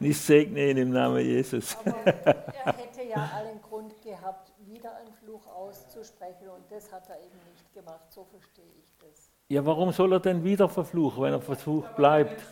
Ich 0.00 0.20
segne 0.20 0.70
ihn 0.70 0.76
im 0.76 0.90
Namen 0.90 1.24
Jesus. 1.24 1.76
aber 1.84 1.96
er 2.06 2.76
hätte 2.76 3.02
ja 3.08 3.30
allen 3.34 3.60
Grund 3.62 4.00
gehabt, 4.02 4.52
wieder 4.58 4.94
einen 4.96 5.12
Fluch 5.14 5.46
auszusprechen 5.46 6.48
und 6.48 6.70
das 6.70 6.92
hat 6.92 7.08
er 7.08 7.16
eben 7.16 7.38
nicht 7.50 7.72
gemacht. 7.72 8.12
So 8.12 8.24
verstehe 8.24 8.64
ich 8.78 8.94
das. 8.98 9.30
Ja, 9.48 9.64
warum 9.64 9.92
soll 9.92 10.12
er 10.12 10.20
denn 10.20 10.44
wieder 10.44 10.68
verfluchen, 10.68 11.22
wenn 11.22 11.32
er 11.32 11.40
verflucht 11.40 11.96
bleibt? 11.96 12.42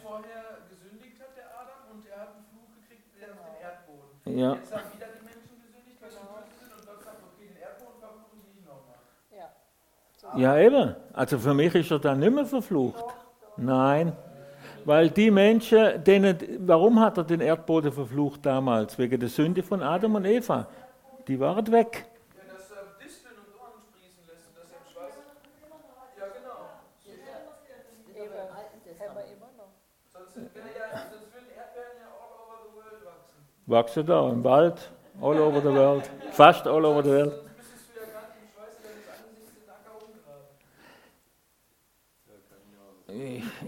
Wenn 4.24 4.38
Ja, 10.36 10.58
eben. 10.58 10.94
Also 11.12 11.38
für 11.38 11.54
mich 11.54 11.74
ist 11.74 11.90
er 11.90 11.98
dann 11.98 12.18
nicht 12.20 12.34
mehr 12.34 12.46
verflucht. 12.46 13.04
Nein. 13.56 14.12
Weil 14.84 15.10
die 15.10 15.30
Menschen, 15.30 16.02
denen, 16.02 16.38
warum 16.60 16.98
hat 16.98 17.18
er 17.18 17.24
den 17.24 17.40
Erdboden 17.40 17.92
verflucht 17.92 18.44
damals? 18.44 18.98
Wegen 18.98 19.20
der 19.20 19.28
Sünde 19.28 19.62
von 19.62 19.82
Adam 19.82 20.14
und 20.14 20.24
Eva. 20.24 20.66
Die 21.28 21.38
waren 21.38 21.70
weg. 21.70 22.06
Wachsen 33.64 34.04
da 34.04 34.28
im 34.28 34.42
Wald, 34.44 34.90
all 35.20 35.38
over 35.38 35.60
the 35.60 35.68
world, 35.68 36.10
fast 36.32 36.66
all 36.66 36.84
over 36.84 37.02
the 37.02 37.10
world. 37.10 37.51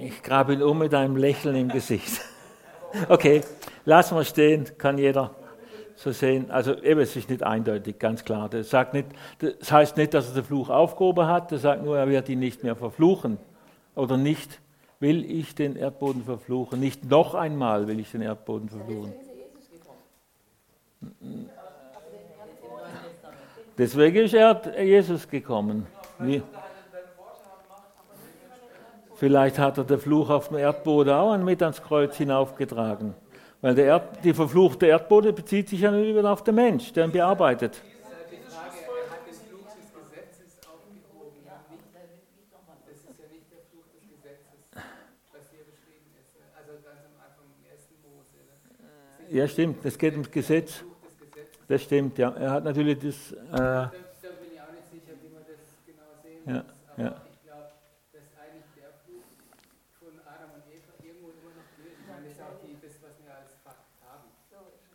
Ich, 0.01 0.23
grabe 0.23 0.55
ihn 0.55 0.63
um 0.63 0.79
mit 0.79 0.95
einem 0.95 1.17
Lächeln 1.17 1.57
im 1.57 1.69
Gesicht. 1.69 2.21
Okay, 3.09 3.43
lassen 3.85 4.17
wir 4.17 4.25
stehen, 4.25 4.67
kann 4.79 4.99
jeder 4.99 5.35
so 5.97 6.13
sehen. 6.13 6.51
Also 6.51 6.81
eben, 6.83 7.01
es 7.01 7.15
ist 7.17 7.29
nicht 7.29 7.43
eindeutig, 7.43 7.99
ganz 7.99 8.25
klar. 8.25 8.49
Das, 8.49 8.71
sagt 8.71 8.95
nicht, 8.95 9.09
das 9.39 9.71
heißt 9.71 9.97
nicht, 9.97 10.15
dass 10.15 10.29
er 10.29 10.35
den 10.35 10.45
Fluch 10.45 10.71
aufgehoben 10.71 11.27
hat, 11.27 11.53
das 11.53 11.63
sagt 11.63 11.85
nur, 11.85 11.99
er 11.99 12.09
wird 12.09 12.29
ihn 12.29 12.39
nicht 12.39 12.63
mehr 12.63 12.77
verfluchen. 12.77 13.39
Oder 13.95 14.17
nicht 14.17 14.61
will 15.01 15.25
ich 15.31 15.55
den 15.55 15.77
Erdboden 15.77 16.25
verfluchen. 16.25 16.81
Nicht 16.81 17.05
noch 17.05 17.35
einmal 17.35 17.87
will 17.87 18.01
ich 18.01 18.11
den 18.11 18.23
Erdboden 18.23 18.69
verfluchen. 18.69 19.13
Deswegen 23.77 24.17
ist 24.25 24.35
er 24.35 24.83
Jesus 24.83 25.29
gekommen. 25.29 25.87
Wie? 26.19 26.43
Vielleicht 29.17 29.59
hat 29.59 29.79
er 29.79 29.85
den 29.85 29.99
Fluch 29.99 30.29
auf 30.31 30.49
dem 30.49 30.59
Erdboden 30.59 31.13
auch 31.13 31.37
mit 31.39 31.63
ans 31.63 31.83
Kreuz 31.83 32.17
hinaufgetragen. 32.17 33.15
Weil 33.61 33.75
der 33.75 33.87
Erd, 33.87 34.25
die 34.25 34.35
verfluchte 34.35 34.87
Erdboden 34.87 35.35
bezieht 35.35 35.69
sich 35.69 35.81
ja 35.81 35.91
nur 35.91 36.03
wieder 36.03 36.31
auf 36.31 36.45
den 36.45 36.57
Mensch, 36.57 36.93
der 36.93 37.07
ihn 37.07 37.13
bearbeitet. 37.13 37.83
Nicht, 37.83 37.95
ja 37.95 38.23
nicht? 49.29 49.33
Ja, 49.35 49.49
stimmt, 49.49 49.85
es 49.85 49.99
geht 49.99 50.13
ums 50.13 50.31
Gesetz. 50.31 50.85
Das 51.67 51.83
stimmt, 51.83 52.19
ja. 52.19 52.31
Er 52.39 52.51
hat 52.51 52.65
natürlich 52.65 52.99
das. 52.99 53.33
Äh, 53.33 53.37
Da, 53.51 53.91
da 53.91 54.29
bin 54.39 54.53
ich 54.53 54.61
auch 54.61 54.71
nicht 54.71 54.89
sicher, 54.93 55.17
wie 55.23 55.33
man 55.33 55.43
das 55.43 55.59
genau 55.87 56.13
sehen 56.23 56.45
Ja, 56.47 56.61
muss. 56.61 56.65
Aber 56.93 57.03
ja. 57.03 57.23
ich 57.33 57.43
glaube, 57.43 57.73
dass 58.13 58.27
eigentlich 58.37 58.69
der 58.77 58.93
Fluch 59.03 59.25
von 59.99 60.13
Adam 60.29 60.51
und 60.61 60.65
Eva 60.69 60.93
irgendwo 61.01 61.33
immer 61.33 61.57
noch 61.57 61.69
gilt. 61.75 61.97
Ich 61.99 62.07
meine, 62.07 62.29
das 62.29 62.37
ist 62.37 62.43
auch 62.45 62.61
die, 62.61 62.77
das, 62.79 62.95
was 63.01 63.17
wir 63.17 63.33
als 63.33 63.57
Fakt 63.65 63.91
haben. 64.05 64.29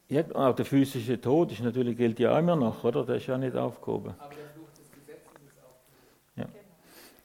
Ja, 0.10 0.24
auch 0.34 0.56
der 0.56 0.66
physische 0.66 1.22
Tod 1.22 1.52
ist 1.52 1.62
natürlich, 1.62 1.96
gilt 1.96 2.20
ja 2.20 2.38
immer 2.38 2.56
noch, 2.56 2.84
oder? 2.84 3.06
Der 3.06 3.18
ist 3.18 3.28
ja 3.28 3.38
nicht 3.38 3.56
aufgehoben. 3.56 4.16
Aber 4.18 4.34
der 4.34 4.46
Fluch 4.56 4.72
des 4.72 4.92
Gesetzes 4.92 5.40
ist 5.46 5.60
aufgehoben. 5.64 6.52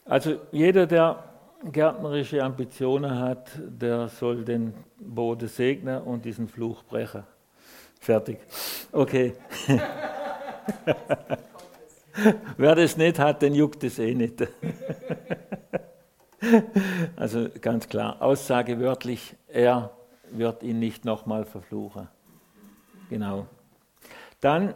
Also 0.05 0.37
jeder, 0.53 0.87
der 0.87 1.25
gärtnerische 1.73 2.45
Ambitionen 2.45 3.19
hat, 3.19 3.53
der 3.59 4.09
soll 4.09 4.45
den 4.45 4.75
Boden 4.99 5.49
segnen 5.49 6.03
und 6.03 6.27
diesen 6.27 6.47
Fluch 6.47 6.83
brechen. 6.83 7.23
Fertig. 8.01 8.37
Okay. 8.93 9.33
Wer 12.59 12.75
das 12.75 12.99
nicht 12.99 13.19
hat, 13.19 13.41
den 13.41 13.55
juckt 13.55 13.83
es 13.83 13.99
eh 13.99 14.15
nicht. 14.15 14.41
also 17.17 17.49
ganz 17.63 17.89
klar, 17.89 18.21
Aussage 18.21 18.79
wörtlich, 18.79 19.35
er 19.49 19.91
wird 20.31 20.63
ihn 20.63 20.81
nicht 20.81 21.07
nochmal 21.07 21.47
verfluchen. 21.47 22.09
Genau. 23.15 23.47
Dann 24.41 24.75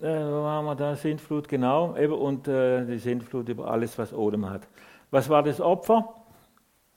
äh, 0.00 0.06
wo 0.06 0.44
waren 0.44 0.64
wir 0.64 0.74
da? 0.74 0.96
Sintflut, 0.96 1.46
genau. 1.46 1.94
Eben, 1.94 2.14
und 2.14 2.48
äh, 2.48 2.86
die 2.86 2.96
Sintflut 2.96 3.50
über 3.50 3.70
alles, 3.70 3.98
was 3.98 4.14
Odem 4.14 4.48
hat. 4.48 4.66
Was 5.10 5.28
war 5.28 5.42
das 5.42 5.60
Opfer, 5.60 6.14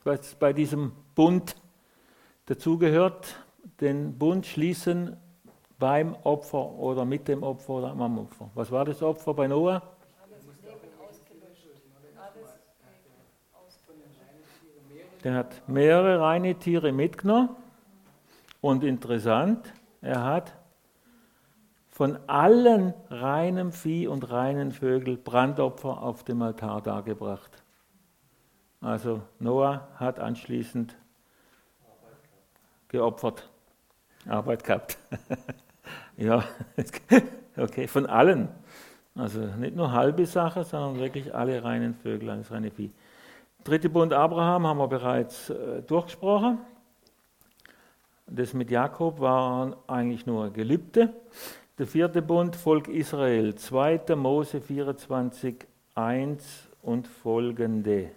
was 0.06 0.36
bei 0.36 0.54
diesem 0.54 0.94
Bund 1.16 1.54
dazugehört? 2.46 3.36
Den 3.82 4.18
Bund 4.18 4.46
schließen 4.46 5.18
beim 5.78 6.16
Opfer 6.24 6.66
oder 6.66 7.04
mit 7.04 7.28
dem 7.28 7.44
Opfer 7.44 7.74
oder 7.74 7.90
am 7.90 8.20
Opfer. 8.20 8.50
Was 8.56 8.72
war 8.72 8.86
das 8.86 9.04
Opfer 9.04 9.34
bei 9.34 9.50
Noah? 9.50 9.82
Der 15.26 15.34
hat 15.34 15.68
mehrere 15.68 16.22
reine 16.22 16.56
Tiere 16.56 16.94
mitgenommen. 16.94 17.50
Und 18.62 18.86
interessant, 18.86 19.74
er 20.08 20.24
hat 20.24 20.54
von 21.90 22.18
allen 22.28 22.94
reinem 23.10 23.72
Vieh 23.72 24.08
und 24.08 24.30
reinen 24.32 24.72
Vögeln 24.72 25.22
Brandopfer 25.22 26.02
auf 26.02 26.24
dem 26.24 26.42
Altar 26.42 26.82
dargebracht. 26.82 27.64
Also 28.80 29.22
Noah 29.40 29.88
hat 29.96 30.20
anschließend 30.20 30.96
geopfert, 32.88 33.50
Arbeit 34.28 34.64
gehabt. 34.64 34.98
ja, 36.18 36.44
okay, 37.58 37.88
von 37.88 38.06
allen. 38.06 38.48
Also 39.16 39.42
nicht 39.42 39.76
nur 39.76 39.92
halbe 39.92 40.26
Sache, 40.26 40.64
sondern 40.64 41.00
wirklich 41.00 41.34
alle 41.36 41.64
reinen 41.64 41.96
Vögel, 41.96 42.30
alles 42.30 42.52
reine 42.52 42.72
Vieh. 42.72 42.92
Dritte 43.64 43.90
Bund 43.90 44.14
Abraham 44.14 44.68
haben 44.68 44.78
wir 44.78 44.88
bereits 44.88 45.50
äh, 45.50 45.82
durchgesprochen. 45.82 46.60
Das 48.30 48.54
mit 48.54 48.70
Jakob 48.70 49.22
war 49.22 49.78
eigentlich 49.88 50.26
nur 50.26 50.52
Gelübde. 50.52 51.14
Der 51.78 51.88
vierte 51.88 52.22
Bund, 52.22 52.58
Volk 52.58 52.90
Israel, 52.90 53.56
2. 53.56 54.16
Mose 54.18 54.60
24, 54.60 55.66
1 55.96 56.68
und 56.82 57.08
folgende. 57.08 58.12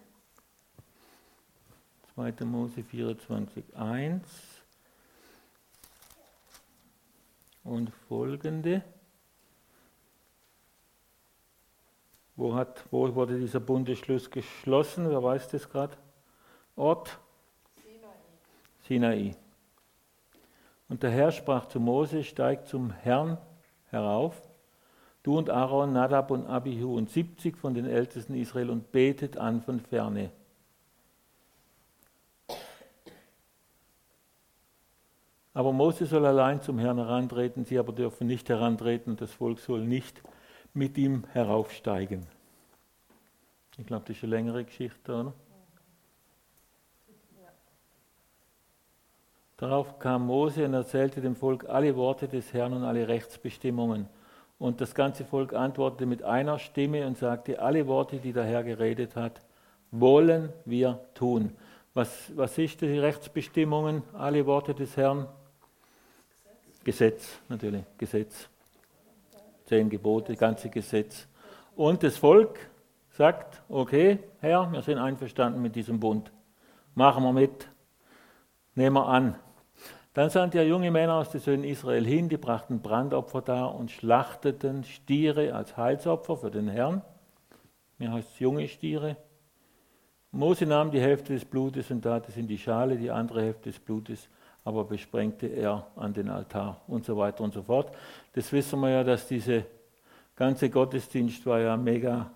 2. 2.14 2.44
Mose 2.44 2.82
24, 2.82 3.76
1 3.76 4.22
und 7.62 7.90
folgende. 8.08 8.82
Wo, 12.34 12.56
hat, 12.56 12.84
wo 12.90 13.14
wurde 13.14 13.38
dieser 13.38 13.60
Bundesschluss 13.60 14.28
geschlossen? 14.28 15.08
Wer 15.08 15.22
weiß 15.22 15.48
das 15.50 15.70
gerade? 15.70 15.96
Ort? 16.74 17.16
Sinai. 18.88 19.36
Und 20.90 21.04
der 21.04 21.10
Herr 21.10 21.30
sprach 21.30 21.66
zu 21.66 21.78
Mose, 21.78 22.24
steig 22.24 22.66
zum 22.66 22.90
Herrn 22.90 23.38
herauf, 23.90 24.42
du 25.22 25.38
und 25.38 25.48
Aaron, 25.48 25.92
Nadab 25.92 26.32
und 26.32 26.46
Abihu 26.46 26.96
und 26.96 27.08
70 27.08 27.56
von 27.56 27.74
den 27.74 27.86
Ältesten 27.86 28.34
Israel 28.34 28.70
und 28.70 28.90
betet 28.90 29.36
an 29.36 29.62
von 29.62 29.78
ferne. 29.78 30.32
Aber 35.54 35.72
Mose 35.72 36.06
soll 36.06 36.26
allein 36.26 36.60
zum 36.60 36.80
Herrn 36.80 36.98
herantreten, 36.98 37.64
sie 37.64 37.78
aber 37.78 37.92
dürfen 37.92 38.26
nicht 38.26 38.48
herantreten, 38.48 39.16
das 39.16 39.32
Volk 39.32 39.60
soll 39.60 39.84
nicht 39.84 40.20
mit 40.74 40.98
ihm 40.98 41.24
heraufsteigen. 41.32 42.26
Ich 43.78 43.86
glaube, 43.86 44.06
das 44.08 44.16
ist 44.16 44.24
eine 44.24 44.34
längere 44.34 44.64
Geschichte, 44.64 45.14
oder? 45.14 45.34
Darauf 49.60 49.98
kam 49.98 50.24
Mose 50.24 50.64
und 50.64 50.72
erzählte 50.72 51.20
dem 51.20 51.36
Volk 51.36 51.68
alle 51.68 51.94
Worte 51.94 52.26
des 52.26 52.54
Herrn 52.54 52.72
und 52.72 52.82
alle 52.82 53.06
Rechtsbestimmungen. 53.06 54.08
Und 54.58 54.80
das 54.80 54.94
ganze 54.94 55.26
Volk 55.26 55.52
antwortete 55.52 56.06
mit 56.06 56.22
einer 56.22 56.58
Stimme 56.58 57.06
und 57.06 57.18
sagte, 57.18 57.60
alle 57.60 57.86
Worte, 57.86 58.16
die 58.16 58.32
der 58.32 58.44
Herr 58.44 58.64
geredet 58.64 59.16
hat, 59.16 59.42
wollen 59.90 60.50
wir 60.64 60.98
tun. 61.12 61.52
Was, 61.92 62.32
was 62.34 62.56
ist 62.56 62.80
die 62.80 62.98
Rechtsbestimmungen, 62.98 64.02
alle 64.14 64.46
Worte 64.46 64.72
des 64.72 64.96
Herrn? 64.96 65.28
Gesetz, 66.82 67.28
natürlich, 67.50 67.84
Gesetz. 67.98 68.48
Zehn 69.66 69.90
Gebote, 69.90 70.36
ganze 70.36 70.70
Gesetz. 70.70 71.28
Und 71.76 72.02
das 72.02 72.16
Volk 72.16 72.58
sagt, 73.10 73.60
okay, 73.68 74.20
Herr, 74.40 74.72
wir 74.72 74.80
sind 74.80 74.96
einverstanden 74.96 75.60
mit 75.60 75.76
diesem 75.76 76.00
Bund. 76.00 76.32
Machen 76.94 77.22
wir 77.24 77.34
mit, 77.34 77.68
nehmen 78.74 78.96
wir 78.96 79.06
an. 79.06 79.36
Dann 80.14 80.30
sandte 80.30 80.58
er 80.58 80.66
junge 80.66 80.90
Männer 80.90 81.14
aus 81.14 81.30
den 81.30 81.40
Söhnen 81.40 81.64
Israel 81.64 82.04
hin, 82.04 82.28
die 82.28 82.36
brachten 82.36 82.80
Brandopfer 82.80 83.42
dar 83.42 83.74
und 83.74 83.90
schlachteten 83.90 84.84
Stiere 84.84 85.54
als 85.54 85.76
Heilsopfer 85.76 86.36
für 86.36 86.50
den 86.50 86.68
Herrn. 86.68 87.02
Mir 87.98 88.12
heißt 88.12 88.32
es 88.32 88.38
junge 88.40 88.66
Stiere. 88.66 89.16
Mose 90.32 90.66
nahm 90.66 90.90
die 90.90 91.00
Hälfte 91.00 91.32
des 91.32 91.44
Blutes 91.44 91.90
und 91.90 92.02
tat 92.02 92.28
es 92.28 92.36
in 92.36 92.48
die 92.48 92.58
Schale, 92.58 92.96
die 92.96 93.10
andere 93.10 93.42
Hälfte 93.42 93.70
des 93.70 93.78
Blutes 93.78 94.28
aber 94.64 94.84
besprengte 94.84 95.46
er 95.46 95.86
an 95.96 96.12
den 96.12 96.28
Altar 96.28 96.80
und 96.86 97.04
so 97.04 97.16
weiter 97.16 97.42
und 97.44 97.54
so 97.54 97.62
fort. 97.62 97.94
Das 98.32 98.52
wissen 98.52 98.80
wir 98.80 98.90
ja, 98.90 99.04
dass 99.04 99.26
diese 99.26 99.64
ganze 100.36 100.70
Gottesdienst 100.70 101.44
war 101.46 101.60
ja 101.60 101.76
mega, 101.76 102.30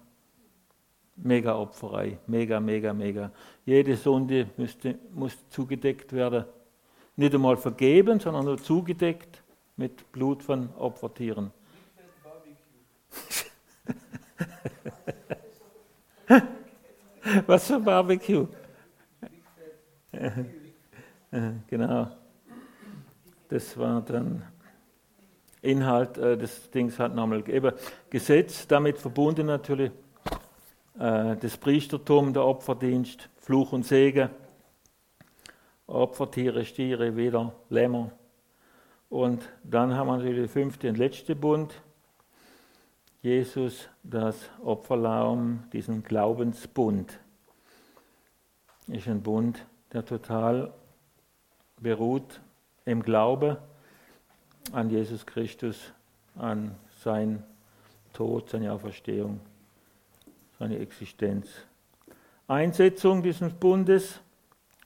mega 1.17 1.57
Opferei, 1.57 2.19
mega, 2.27 2.61
mega, 2.61 2.93
mega. 2.93 3.31
Jede 3.65 3.97
Sünde 3.97 4.49
müsste, 4.57 4.99
muss 5.13 5.49
zugedeckt 5.51 6.13
werden. 6.13 6.45
Nicht 7.17 7.35
einmal 7.35 7.57
vergeben, 7.57 8.19
sondern 8.19 8.45
nur 8.45 8.59
zugedeckt 8.59 9.43
mit 9.77 10.11
Blut 10.13 10.43
von 10.43 10.69
Opfertieren. 10.77 11.53
Was 17.47 17.67
für 17.67 17.81
Barbecue? 17.81 18.47
genau. 21.69 22.11
Das 23.49 23.77
war 23.79 24.01
dann 24.03 24.43
Inhalt 25.63 26.19
äh, 26.19 26.37
des 26.37 26.71
Dings 26.71 26.99
hat 26.99 27.15
nochmal 27.15 27.43
gegeben. 27.43 27.73
Gesetz, 28.11 28.67
damit 28.67 28.99
verbunden 28.99 29.47
natürlich 29.47 29.91
äh, 30.99 31.37
das 31.37 31.57
Priestertum, 31.57 32.33
der 32.33 32.45
Opferdienst, 32.45 33.29
Fluch 33.39 33.73
und 33.73 33.85
Segen, 33.85 34.31
Opfertiere, 35.87 36.65
Stiere, 36.65 37.17
Widder, 37.17 37.53
Lämmer. 37.69 38.11
Und 39.11 39.49
dann 39.63 39.95
haben 39.95 40.09
wir 40.09 40.17
natürlich 40.17 40.39
den 40.39 40.49
fünften 40.49 40.89
und 40.89 40.99
letzten 40.99 41.39
Bund. 41.39 41.75
Jesus, 43.23 43.89
das 44.03 44.51
Opferlaum, 44.63 45.65
diesen 45.73 46.03
Glaubensbund. 46.03 47.19
Ist 48.89 49.09
ein 49.09 49.23
Bund, 49.23 49.65
der 49.93 50.05
total 50.05 50.73
beruht 51.81 52.41
im 52.85 53.03
Glaube 53.03 53.63
an 54.73 54.91
Jesus 54.91 55.25
Christus, 55.25 55.93
an 56.37 56.75
sein 57.03 57.43
Tod, 58.13 58.51
seine 58.51 58.73
Auferstehung, 58.73 59.41
seine 60.59 60.79
Existenz. 60.79 61.49
Einsetzung 62.47 63.23
dieses 63.23 63.53
Bundes, 63.55 64.21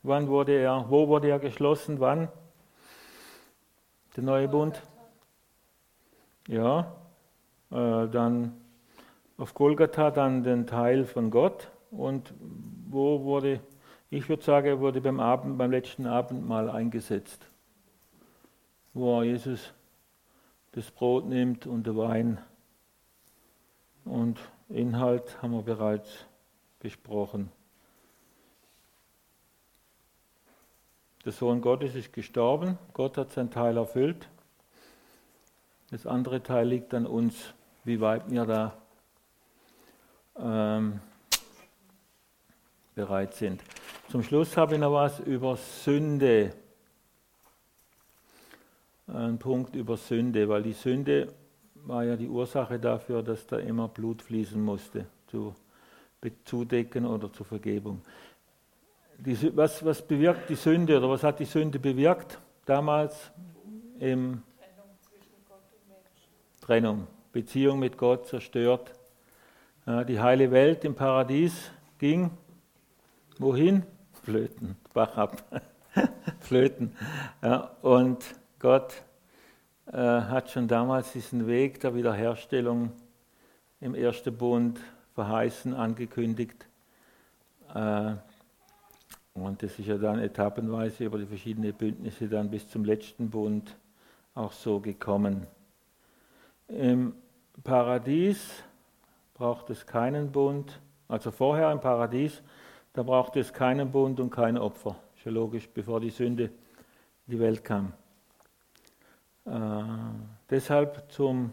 wann 0.02 0.28
wurde 0.28 0.52
er, 0.52 0.86
wo 0.88 1.08
wurde 1.08 1.28
er 1.28 1.38
geschlossen, 1.38 2.00
wann? 2.00 2.28
Der 4.16 4.24
neue 4.24 4.48
Bund? 4.48 4.82
Ja, 6.48 6.92
äh, 7.70 8.08
dann 8.08 8.56
auf 9.36 9.54
Golgatha 9.54 10.10
dann 10.10 10.42
den 10.42 10.66
Teil 10.66 11.04
von 11.04 11.30
Gott 11.30 11.70
und 11.90 12.34
wo 12.88 13.22
wurde, 13.24 13.60
ich 14.10 14.28
würde 14.28 14.42
sagen, 14.42 14.66
er 14.66 14.80
wurde 14.80 15.00
beim, 15.00 15.20
Abend, 15.20 15.58
beim 15.58 15.70
letzten 15.70 16.06
Abendmahl 16.06 16.70
eingesetzt 16.70 17.46
wo 18.98 19.22
Jesus 19.22 19.72
das 20.72 20.90
Brot 20.90 21.26
nimmt 21.26 21.66
und 21.66 21.86
den 21.86 21.96
Wein. 21.96 22.38
Und 24.04 24.38
Inhalt 24.68 25.40
haben 25.42 25.52
wir 25.52 25.62
bereits 25.62 26.26
besprochen. 26.80 27.50
Der 31.28 31.34
Sohn 31.34 31.60
Gottes 31.60 31.94
ist 31.94 32.14
gestorben, 32.14 32.78
Gott 32.94 33.18
hat 33.18 33.32
seinen 33.32 33.50
Teil 33.50 33.76
erfüllt. 33.76 34.30
Das 35.90 36.06
andere 36.06 36.42
Teil 36.42 36.66
liegt 36.66 36.94
an 36.94 37.04
uns, 37.04 37.52
wie 37.84 38.00
weit 38.00 38.30
wir 38.30 38.46
da 38.46 38.78
ähm, 40.38 41.00
bereit 42.94 43.34
sind. 43.34 43.62
Zum 44.10 44.22
Schluss 44.22 44.56
habe 44.56 44.76
ich 44.76 44.80
noch 44.80 44.94
was 44.94 45.20
über 45.20 45.58
Sünde 45.58 46.54
ein 49.06 49.38
Punkt 49.38 49.76
über 49.76 49.98
Sünde, 49.98 50.48
weil 50.48 50.62
die 50.62 50.72
Sünde 50.72 51.34
war 51.74 52.04
ja 52.04 52.16
die 52.16 52.28
Ursache 52.28 52.78
dafür, 52.78 53.22
dass 53.22 53.46
da 53.46 53.58
immer 53.58 53.88
Blut 53.88 54.22
fließen 54.22 54.64
musste, 54.64 55.04
zu 55.26 55.54
zudecken 56.46 57.04
oder 57.04 57.30
zur 57.30 57.44
Vergebung. 57.44 58.00
Die, 59.18 59.56
was, 59.56 59.84
was 59.84 60.00
bewirkt 60.00 60.48
die 60.48 60.54
Sünde 60.54 60.96
oder 60.96 61.10
was 61.10 61.22
hat 61.22 61.40
die 61.40 61.44
Sünde 61.44 61.78
bewirkt 61.78 62.38
damals 62.66 63.32
im 63.98 64.42
Trennung 64.56 64.90
zwischen 65.00 65.34
Gott 65.48 65.58
und 65.72 65.88
Menschen. 65.88 66.60
Trennung, 66.60 67.06
Beziehung 67.32 67.78
mit 67.80 67.98
Gott 67.98 68.26
zerstört. 68.28 68.92
Die 70.06 70.20
heile 70.20 70.50
Welt 70.50 70.84
im 70.84 70.94
Paradies 70.94 71.70
ging 71.98 72.30
wohin? 73.38 73.84
Flöten, 74.22 74.76
Bach 74.92 75.16
ab. 75.16 75.42
Flöten. 76.40 76.94
Ja, 77.42 77.70
und 77.82 78.24
Gott 78.58 79.02
äh, 79.86 79.96
hat 79.96 80.50
schon 80.50 80.68
damals 80.68 81.12
diesen 81.12 81.46
Weg 81.46 81.80
der 81.80 81.94
Wiederherstellung 81.94 82.92
im 83.80 83.94
ersten 83.94 84.36
Bund 84.36 84.78
verheißen, 85.14 85.74
angekündigt. 85.74 86.66
Äh, 87.74 88.12
und 89.42 89.62
das 89.62 89.78
ist 89.78 89.86
ja 89.86 89.98
dann 89.98 90.18
etappenweise 90.18 91.04
über 91.04 91.18
die 91.18 91.26
verschiedenen 91.26 91.72
Bündnisse 91.72 92.28
dann 92.28 92.50
bis 92.50 92.68
zum 92.68 92.84
letzten 92.84 93.30
Bund 93.30 93.76
auch 94.34 94.52
so 94.52 94.80
gekommen. 94.80 95.46
Im 96.68 97.14
Paradies 97.64 98.62
braucht 99.34 99.70
es 99.70 99.86
keinen 99.86 100.30
Bund, 100.30 100.80
also 101.08 101.30
vorher 101.30 101.72
im 101.72 101.80
Paradies, 101.80 102.42
da 102.92 103.02
braucht 103.02 103.36
es 103.36 103.52
keinen 103.52 103.90
Bund 103.90 104.20
und 104.20 104.30
kein 104.30 104.58
Opfer. 104.58 104.96
Ist 105.16 105.24
ja 105.24 105.32
logisch, 105.32 105.68
bevor 105.68 106.00
die 106.00 106.10
Sünde 106.10 106.44
in 106.44 106.52
die 107.32 107.40
Welt 107.40 107.64
kam. 107.64 107.92
Äh, 109.46 109.50
deshalb 110.50 111.10
zum 111.10 111.52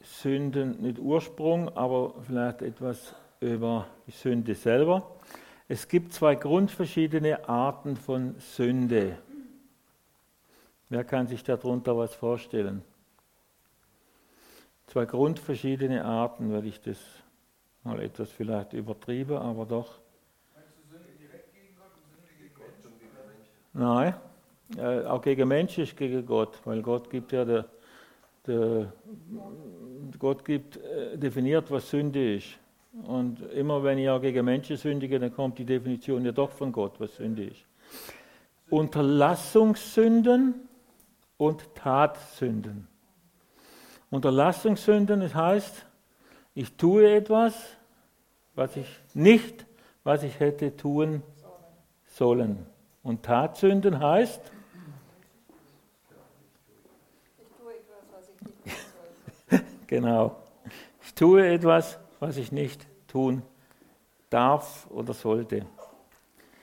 Sünden, 0.00 0.80
nicht 0.80 0.98
Ursprung, 0.98 1.68
aber 1.76 2.14
vielleicht 2.22 2.62
etwas 2.62 3.14
über 3.40 3.86
die 4.06 4.12
Sünde 4.12 4.54
selber. 4.54 5.17
Es 5.70 5.86
gibt 5.86 6.14
zwei 6.14 6.34
grundverschiedene 6.34 7.46
Arten 7.46 7.94
von 7.94 8.36
Sünde. 8.38 9.18
Wer 10.88 11.04
kann 11.04 11.26
sich 11.26 11.44
darunter 11.44 11.94
was 11.94 12.14
vorstellen? 12.14 12.82
Zwei 14.86 15.04
grundverschiedene 15.04 16.02
Arten, 16.02 16.50
weil 16.50 16.64
ich 16.64 16.80
das 16.80 16.96
mal 17.84 18.00
etwas 18.00 18.30
vielleicht 18.30 18.72
übertriebe, 18.72 19.38
aber 19.38 19.66
doch. 19.66 19.98
Nein, 23.74 24.14
äh, 24.78 25.04
auch 25.04 25.20
gegen 25.20 25.46
Menschen 25.46 25.84
ist 25.84 25.94
gegen 25.94 26.24
Gott, 26.24 26.58
weil 26.64 26.80
Gott 26.80 27.10
gibt 27.10 27.30
ja 27.32 27.44
der, 27.44 27.66
der 28.46 28.90
Gott 30.18 30.42
gibt, 30.46 30.78
äh, 30.78 31.18
definiert, 31.18 31.70
was 31.70 31.90
Sünde 31.90 32.36
ist. 32.36 32.58
Und 32.92 33.42
immer 33.52 33.82
wenn 33.84 33.98
ich 33.98 34.08
auch 34.08 34.20
gegen 34.20 34.44
Menschen 34.44 34.76
sündige, 34.76 35.18
dann 35.18 35.32
kommt 35.32 35.58
die 35.58 35.64
Definition 35.64 36.24
ja 36.24 36.32
doch 36.32 36.50
von 36.50 36.72
Gott, 36.72 36.94
was 36.98 37.16
Sünde 37.16 37.44
ist. 37.44 37.64
Unterlassungssünden 38.70 40.68
und 41.36 41.74
Tatsünden. 41.74 42.88
Unterlassungssünden, 44.10 45.20
das 45.20 45.34
heißt, 45.34 45.86
ich 46.54 46.76
tue 46.76 47.10
etwas, 47.10 47.54
was 48.54 48.76
ich 48.76 48.88
nicht, 49.14 49.66
was 50.02 50.22
ich 50.22 50.40
hätte 50.40 50.76
tun 50.76 51.22
sollen. 52.06 52.66
Und 53.02 53.22
Tatsünden 53.22 54.00
heißt, 54.00 54.40
Ich 57.38 57.46
tue 57.56 57.72
etwas, 57.72 58.04
was 58.12 58.28
ich 58.28 58.40
nicht 58.44 58.56
tun 58.64 58.78
sollte. 59.50 59.64
Genau. 59.86 60.36
Ich 61.02 61.14
tue 61.14 61.46
etwas, 61.46 61.98
was 62.20 62.36
ich 62.36 62.52
nicht 62.52 62.86
tun 63.06 63.42
darf 64.30 64.86
oder 64.90 65.14
sollte. 65.14 65.66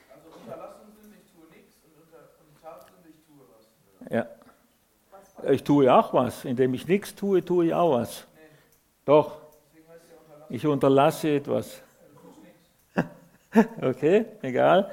Also 0.09 0.37
Unterlassungssünde, 0.39 1.17
ich 1.23 1.31
tue 1.31 1.45
nichts 1.51 1.75
und, 1.83 2.03
unter, 2.03 2.19
und 2.39 2.61
Tatsünde, 2.61 3.09
ich 3.09 3.25
tue 3.25 3.45
was. 3.49 4.11
Ja. 4.11 4.27
Was 5.41 5.51
Ich 5.51 5.63
tue 5.63 5.93
auch 5.93 6.13
was. 6.13 6.45
Indem 6.45 6.73
ich 6.73 6.87
nichts 6.87 7.15
tue, 7.15 7.43
tue 7.43 7.67
ich 7.67 7.73
auch 7.73 7.97
was. 7.97 8.25
Nee, 8.35 8.41
Doch, 9.05 9.37
ja 9.37 10.45
ich 10.49 10.65
unterlasse 10.67 11.35
etwas. 11.35 11.81
Nichts. 12.41 13.69
Okay, 13.81 14.25
egal. 14.41 14.91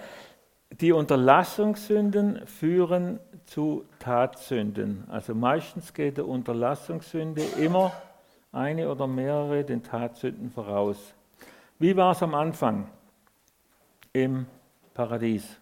Die 0.80 0.92
Unterlassungssünden 0.92 2.46
führen 2.46 3.20
zu 3.46 3.84
Tatsünden. 3.98 5.04
Also 5.08 5.34
meistens 5.34 5.92
geht 5.92 6.16
der 6.16 6.26
Unterlassungssünde 6.26 7.42
immer 7.58 7.92
eine 8.52 8.88
oder 8.90 9.06
mehrere 9.06 9.64
den 9.64 9.82
Tatsünden 9.82 10.50
voraus. 10.50 11.14
Wie 11.78 11.96
war 11.96 12.12
es 12.12 12.22
am 12.22 12.34
Anfang 12.34 12.88
im 14.12 14.46
Paradies? 14.94 15.58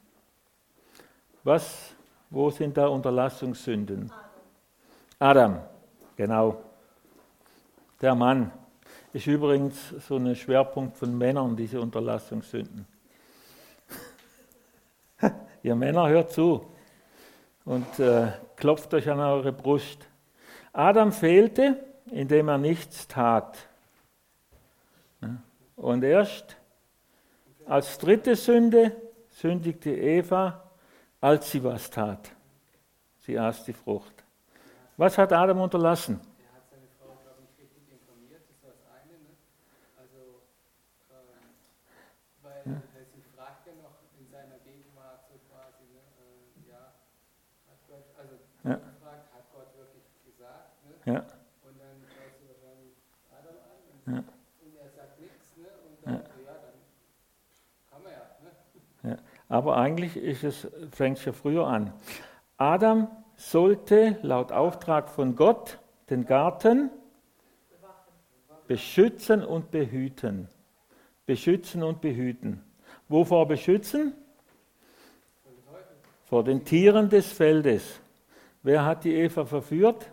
Was, 1.44 1.94
wo 2.28 2.50
sind 2.50 2.76
da 2.76 2.88
Unterlassungssünden? 2.88 4.12
Adam, 5.18 5.60
genau. 6.16 6.62
Der 8.00 8.14
Mann 8.14 8.50
ist 9.12 9.26
übrigens 9.26 9.90
so 10.06 10.16
ein 10.16 10.34
Schwerpunkt 10.34 10.96
von 10.96 11.16
Männern, 11.16 11.56
diese 11.56 11.80
Unterlassungssünden. 11.80 12.86
Ihr 15.62 15.74
Männer 15.74 16.08
hört 16.08 16.32
zu 16.32 16.66
und 17.64 17.98
äh, 17.98 18.32
klopft 18.56 18.92
euch 18.94 19.08
an 19.08 19.20
eure 19.20 19.52
Brust. 19.52 20.06
Adam 20.72 21.12
fehlte, 21.12 21.84
indem 22.10 22.48
er 22.48 22.58
nichts 22.58 23.06
tat. 23.08 23.68
Ja. 25.22 25.36
Und 25.76 26.02
erst 26.02 26.56
als 27.66 27.98
dritte 27.98 28.36
Sünde 28.36 28.96
sündigte 29.30 29.90
Eva, 29.90 30.70
als 31.20 31.50
sie 31.50 31.62
was 31.62 31.88
tat. 31.90 32.32
Sie 33.20 33.38
aß 33.38 33.64
die 33.64 33.72
Frucht. 33.72 34.24
Was 34.96 35.16
hat 35.16 35.32
Adam 35.32 35.60
unterlassen? 35.60 36.20
Er 36.20 36.56
hat 36.56 36.68
seine 36.68 36.88
Frau, 36.98 37.16
glaube 37.22 37.40
ich, 37.40 37.48
nicht 37.48 37.72
richtig 37.72 37.88
informiert, 37.92 38.42
das 38.48 38.58
war 38.62 38.72
das 38.74 38.84
eine. 38.90 39.16
Ne? 39.16 39.32
Also, 39.96 40.44
ähm, 41.08 41.40
weil 42.42 42.74
äh, 42.74 43.04
sie 43.14 43.22
fragt 43.36 43.66
ja 43.66 43.72
noch 43.80 43.96
in 44.18 44.26
seiner 44.28 44.58
Gegenwart 44.60 45.24
so 45.30 45.38
quasi, 45.48 45.88
ne? 45.88 46.02
äh, 46.20 46.68
ja, 46.68 46.92
hat 47.70 47.80
Gott, 47.88 48.04
also 48.18 48.36
Ja. 48.64 48.80
Aber 59.50 59.76
eigentlich 59.76 60.16
ist 60.16 60.44
es, 60.44 60.68
fängt 60.92 61.18
es 61.18 61.24
ja 61.24 61.32
früher 61.32 61.66
an. 61.66 61.92
Adam 62.56 63.08
sollte 63.34 64.16
laut 64.22 64.52
Auftrag 64.52 65.10
von 65.10 65.34
Gott 65.34 65.80
den 66.08 66.24
Garten 66.24 66.88
beschützen 68.68 69.44
und 69.44 69.72
behüten. 69.72 70.46
Beschützen 71.26 71.82
und 71.82 72.00
behüten. 72.00 72.62
Wovor 73.08 73.48
beschützen? 73.48 74.14
Vor 76.26 76.44
den 76.44 76.64
Tieren 76.64 77.08
des 77.08 77.32
Feldes. 77.32 78.00
Wer 78.62 78.84
hat 78.84 79.02
die 79.02 79.16
Eva 79.16 79.44
verführt? 79.44 80.12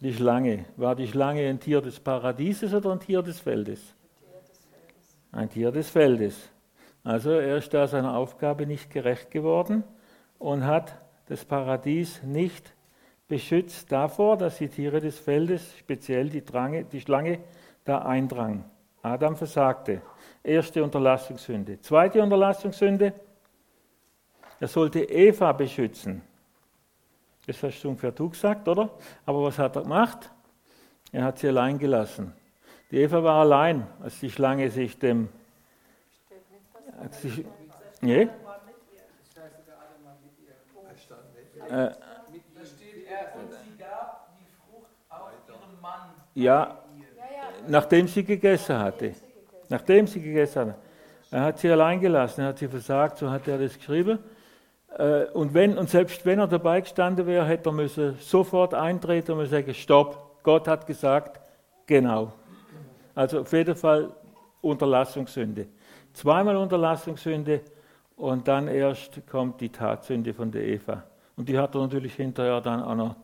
Die 0.00 0.14
Schlange. 0.14 0.64
War 0.76 0.94
die 0.94 1.08
Schlange 1.08 1.48
ein 1.48 1.58
Tier 1.58 1.80
des 1.80 1.98
Paradieses 1.98 2.72
oder 2.72 2.92
ein 2.92 3.00
Tier 3.00 3.22
des 3.22 3.40
Feldes? 3.40 3.80
Tier 4.20 4.40
des 4.42 4.58
Feldes. 4.58 5.16
Ein 5.32 5.50
Tier 5.50 5.72
des 5.72 5.90
Feldes. 5.90 6.50
Also 7.06 7.30
er 7.30 7.58
ist 7.58 7.72
da 7.72 7.86
seiner 7.86 8.16
Aufgabe 8.16 8.66
nicht 8.66 8.90
gerecht 8.90 9.30
geworden 9.30 9.84
und 10.40 10.66
hat 10.66 10.98
das 11.26 11.44
Paradies 11.44 12.20
nicht 12.24 12.74
beschützt 13.28 13.92
davor, 13.92 14.36
dass 14.36 14.58
die 14.58 14.66
Tiere 14.68 15.00
des 15.00 15.16
Feldes, 15.16 15.78
speziell 15.78 16.28
die, 16.28 16.44
Drange, 16.44 16.82
die 16.84 17.00
Schlange, 17.00 17.38
da 17.84 17.98
eindrang. 17.98 18.64
Adam 19.02 19.36
versagte. 19.36 20.02
Erste 20.42 20.82
Unterlassungssünde. 20.82 21.80
Zweite 21.80 22.20
Unterlassungssünde, 22.20 23.12
er 24.58 24.68
sollte 24.68 25.04
Eva 25.04 25.52
beschützen. 25.52 26.22
Das 27.46 27.62
hast 27.62 27.82
du 27.82 27.90
ungefähr 27.90 28.10
du 28.10 28.30
gesagt, 28.30 28.66
oder? 28.66 28.90
Aber 29.24 29.44
was 29.44 29.60
hat 29.60 29.76
er 29.76 29.82
gemacht? 29.82 30.32
Er 31.12 31.22
hat 31.22 31.38
sie 31.38 31.46
allein 31.46 31.78
gelassen. 31.78 32.32
Die 32.90 32.96
Eva 32.96 33.22
war 33.22 33.42
allein, 33.42 33.86
als 34.02 34.18
die 34.18 34.30
Schlange 34.30 34.72
sich 34.72 34.98
dem. 34.98 35.28
Als 36.98 37.20
sie, 37.22 37.46
nee, 38.00 38.28
äh, 41.68 41.90
ja, 46.34 46.78
nachdem 47.66 48.08
sie 48.08 48.24
gegessen 48.24 48.78
hatte. 48.78 49.14
Nachdem 49.68 50.06
sie 50.06 50.20
gegessen 50.20 50.60
hatte. 50.60 50.74
Er 51.30 51.42
hat 51.42 51.58
sie 51.58 51.70
allein 51.70 52.00
gelassen, 52.00 52.42
er 52.42 52.48
hat 52.48 52.58
sie 52.58 52.68
versagt, 52.68 53.18
so 53.18 53.30
hat 53.30 53.48
er 53.48 53.58
das 53.58 53.76
geschrieben. 53.76 54.18
Äh, 54.96 55.24
Und, 55.32 55.52
wenn, 55.54 55.76
und 55.76 55.90
selbst 55.90 56.24
wenn 56.24 56.38
er 56.38 56.46
dabei 56.46 56.80
gestanden 56.80 57.26
wäre, 57.26 57.44
hätte 57.44 57.70
er 57.70 57.72
müssen 57.72 58.16
sofort 58.18 58.74
eintreten 58.74 59.32
und 59.32 59.46
sagen, 59.46 59.74
stopp, 59.74 60.42
Gott 60.42 60.68
hat 60.68 60.86
gesagt, 60.86 61.40
genau. 61.86 62.32
Also 63.14 63.40
auf 63.40 63.52
jeden 63.52 63.74
Fall 63.74 64.12
Unterlassungssünde. 64.60 65.66
Zweimal 66.16 66.56
Unterlassungssünde 66.56 67.60
und 68.16 68.48
dann 68.48 68.68
erst 68.68 69.26
kommt 69.26 69.60
die 69.60 69.68
Tatsünde 69.68 70.32
von 70.32 70.50
der 70.50 70.66
Eva. 70.66 71.02
Und 71.36 71.46
die 71.46 71.58
hat 71.58 71.74
er 71.74 71.82
natürlich 71.82 72.14
hinterher 72.14 72.62
dann 72.62 72.82
auch 72.82 72.94
noch 72.94 73.16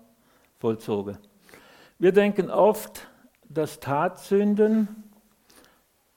vollzogen. 0.59 1.17
Wir 1.99 2.13
denken 2.13 2.51
oft, 2.51 3.09
dass 3.49 3.81
Tatsünden, 3.81 4.89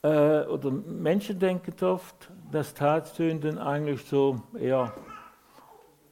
äh, 0.04 0.42
oder 0.42 0.70
Menschen 0.70 1.40
denken 1.40 1.82
oft, 1.86 2.30
dass 2.52 2.74
Tatsünden 2.74 3.58
eigentlich 3.58 4.04
so 4.04 4.42
eher 4.60 4.94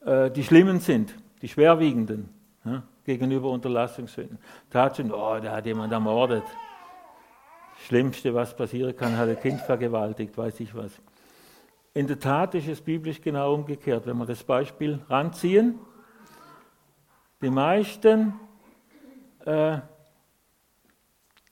äh, 0.06 0.30
die 0.30 0.44
schlimmen 0.44 0.80
sind, 0.80 1.14
die 1.42 1.48
schwerwiegenden, 1.48 2.30
ja, 2.64 2.82
gegenüber 3.04 3.50
Unterlassungssünden. 3.50 4.38
Tatsünden, 4.70 5.14
oh, 5.14 5.38
da 5.38 5.56
hat 5.56 5.66
jemand 5.66 5.92
ermordet. 5.92 6.44
Schlimmste, 7.84 8.34
was 8.34 8.56
passieren 8.56 8.96
kann, 8.96 9.16
hat 9.18 9.28
ein 9.28 9.38
Kind 9.38 9.60
vergewaltigt, 9.60 10.36
weiß 10.38 10.58
ich 10.60 10.74
was. 10.74 10.92
In 11.92 12.06
der 12.06 12.18
Tat 12.18 12.54
ist 12.54 12.66
es 12.66 12.80
biblisch 12.80 13.20
genau 13.20 13.54
umgekehrt. 13.54 14.06
Wenn 14.06 14.16
wir 14.16 14.24
das 14.24 14.42
Beispiel 14.42 15.00
ranziehen, 15.08 15.78
die 17.42 17.50
meisten, 17.50 18.32
äh, 19.44 19.78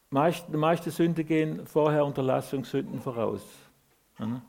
meist, 0.08 0.46
die 0.48 0.56
meisten 0.56 0.90
Sünden 0.90 1.26
gehen 1.26 1.66
vorher 1.66 2.06
Unterlassungssünden 2.06 3.00
voraus. 3.00 3.44
Ja. 4.18 4.40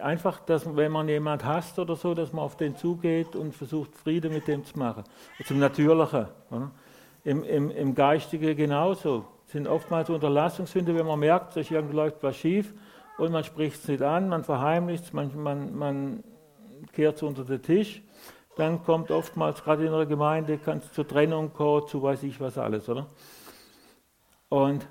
Einfach, 0.00 0.40
dass 0.40 0.74
wenn 0.74 0.90
man 0.90 1.06
jemand 1.08 1.44
hasst 1.44 1.78
oder 1.78 1.96
so, 1.96 2.14
dass 2.14 2.32
man 2.32 2.44
auf 2.44 2.56
den 2.56 2.76
zugeht 2.76 3.36
und 3.36 3.54
versucht, 3.54 3.94
Frieden 3.94 4.32
mit 4.32 4.48
dem 4.48 4.64
zu 4.64 4.78
machen. 4.78 5.04
Zum 5.44 5.58
Natürlichen. 5.58 6.28
Oder? 6.50 6.70
Im, 7.22 7.44
im, 7.44 7.70
Im 7.70 7.94
Geistigen 7.94 8.56
genauso. 8.56 9.33
Sind 9.54 9.68
oftmals 9.68 10.10
Unterlassungssünde, 10.10 10.96
wenn 10.96 11.06
man 11.06 11.20
merkt, 11.20 11.54
dass 11.54 11.70
irgendwie 11.70 11.94
läuft 11.94 12.20
was 12.24 12.34
schief 12.34 12.74
und 13.18 13.30
man 13.30 13.44
spricht 13.44 13.76
es 13.76 13.86
nicht 13.86 14.02
an, 14.02 14.28
man 14.28 14.42
verheimlicht 14.42 15.04
es, 15.04 15.12
man, 15.12 15.30
man, 15.40 15.78
man 15.78 16.24
kehrt 16.92 17.18
es 17.18 17.22
unter 17.22 17.44
den 17.44 17.62
Tisch. 17.62 18.02
Dann 18.56 18.82
kommt 18.82 19.12
oftmals, 19.12 19.62
gerade 19.62 19.86
in 19.86 19.92
einer 19.92 20.06
Gemeinde, 20.06 20.58
kann 20.58 20.78
es 20.78 20.92
zur 20.92 21.06
Trennung 21.06 21.52
kommen, 21.52 21.86
zu 21.86 22.02
weiß 22.02 22.24
ich 22.24 22.40
was 22.40 22.58
alles, 22.58 22.88
oder? 22.88 23.06
Und 24.48 24.88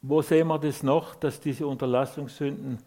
wo 0.00 0.22
sehen 0.22 0.48
wir 0.48 0.58
das 0.58 0.82
noch, 0.82 1.14
dass 1.14 1.38
diese 1.38 1.66
Unterlassungssünden 1.66 2.78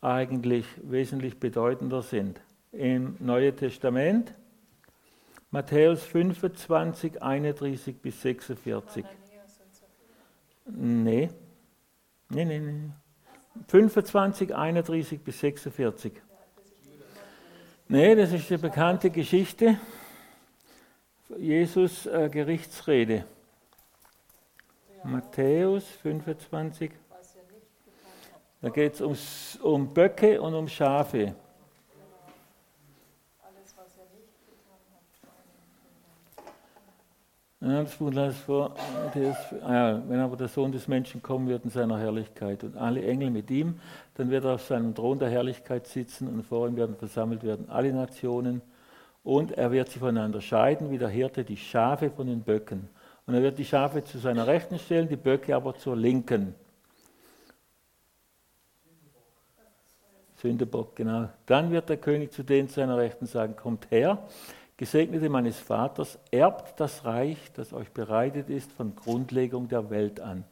eigentlich 0.00 0.66
wesentlich 0.84 1.40
bedeutender 1.40 2.02
sind? 2.02 2.40
Im 2.70 3.16
Neuen 3.18 3.56
Testament, 3.56 4.32
Matthäus 5.50 6.04
25, 6.04 7.20
31 7.20 8.00
bis 8.00 8.22
46. 8.22 9.04
Nee. 10.66 11.30
Nee, 12.28 12.44
nee, 12.44 12.58
nee. 12.58 12.90
25, 13.68 14.54
31 14.54 15.20
bis 15.20 15.40
46. 15.40 16.12
Nee, 17.88 18.14
das 18.14 18.32
ist 18.32 18.50
die 18.50 18.56
bekannte 18.56 19.10
Geschichte. 19.10 19.78
Jesus 21.38 22.06
äh, 22.06 22.28
Gerichtsrede. 22.28 23.24
Matthäus 25.04 25.84
25. 26.02 26.90
Was 27.08 27.36
ihr 27.36 27.42
nicht 27.42 27.66
getan 27.84 28.10
habt. 28.32 28.42
Da 28.60 28.68
geht 28.70 29.00
es 29.00 29.56
um 29.62 29.94
Böcke 29.94 30.40
und 30.40 30.54
um 30.54 30.66
Schafe. 30.66 31.36
Alles, 33.40 33.76
was 33.76 33.96
ihr 33.96 34.04
nicht 34.18 34.34
getan 34.46 34.80
habt. 34.92 35.16
vor 35.20 35.30
einen 35.38 35.56
Ja, 36.80 36.84
das 36.84 36.84
Buch 36.84 36.84
las 36.84 36.84
vor. 36.86 37.55
Matthäus, 37.55 37.55
ah 37.55 37.55
ja, 37.55 37.55
wenn 40.08 40.20
aber 40.20 40.36
der 40.36 40.48
Sohn 40.48 40.72
des 40.72 40.88
Menschen 40.88 41.22
kommen 41.22 41.48
wird 41.48 41.64
in 41.64 41.70
seiner 41.70 41.98
Herrlichkeit 41.98 42.62
und 42.64 42.76
alle 42.76 43.04
Engel 43.04 43.30
mit 43.30 43.50
ihm, 43.50 43.80
dann 44.14 44.30
wird 44.30 44.44
er 44.44 44.54
auf 44.54 44.62
seinem 44.62 44.94
Thron 44.94 45.18
der 45.18 45.30
Herrlichkeit 45.30 45.86
sitzen 45.86 46.28
und 46.28 46.44
vor 46.44 46.68
ihm 46.68 46.76
werden 46.76 46.96
versammelt 46.96 47.42
werden 47.42 47.68
alle 47.68 47.92
Nationen 47.92 48.62
und 49.24 49.52
er 49.52 49.72
wird 49.72 49.88
sie 49.88 49.98
voneinander 49.98 50.40
scheiden, 50.40 50.90
wie 50.90 50.98
der 50.98 51.08
Hirte 51.08 51.42
die 51.44 51.56
Schafe 51.56 52.10
von 52.10 52.28
den 52.28 52.42
Böcken. 52.42 52.88
Und 53.26 53.34
er 53.34 53.42
wird 53.42 53.58
die 53.58 53.64
Schafe 53.64 54.04
zu 54.04 54.18
seiner 54.18 54.46
Rechten 54.46 54.78
stellen, 54.78 55.08
die 55.08 55.16
Böcke 55.16 55.56
aber 55.56 55.74
zur 55.74 55.96
Linken. 55.96 56.54
Sündebock, 60.36 60.94
genau. 60.94 61.28
Dann 61.46 61.72
wird 61.72 61.88
der 61.88 61.96
König 61.96 62.32
zu 62.32 62.44
denen 62.44 62.68
seiner 62.68 62.96
Rechten 62.98 63.26
sagen, 63.26 63.56
kommt 63.56 63.90
her, 63.90 64.22
Gesegnete 64.76 65.30
meines 65.30 65.58
Vaters, 65.58 66.18
erbt 66.30 66.78
das 66.80 67.04
Reich, 67.04 67.38
das 67.54 67.72
euch 67.72 67.90
bereitet 67.92 68.50
ist 68.50 68.70
von 68.72 68.94
Grundlegung 68.94 69.68
der 69.68 69.88
Welt 69.88 70.20
an. 70.20 70.44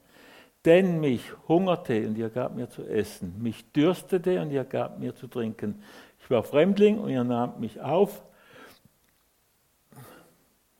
Denn 0.64 0.98
mich 0.98 1.22
hungerte 1.46 2.06
und 2.06 2.16
ihr 2.16 2.30
gab 2.30 2.54
mir 2.54 2.70
zu 2.70 2.84
essen, 2.84 3.34
mich 3.42 3.70
dürstete 3.72 4.40
und 4.40 4.50
ihr 4.50 4.64
gab 4.64 4.98
mir 4.98 5.14
zu 5.14 5.26
trinken. 5.26 5.82
Ich 6.20 6.30
war 6.30 6.42
Fremdling 6.42 6.98
und 6.98 7.10
ihr 7.10 7.22
nahmt 7.22 7.60
mich 7.60 7.82
auf, 7.82 8.22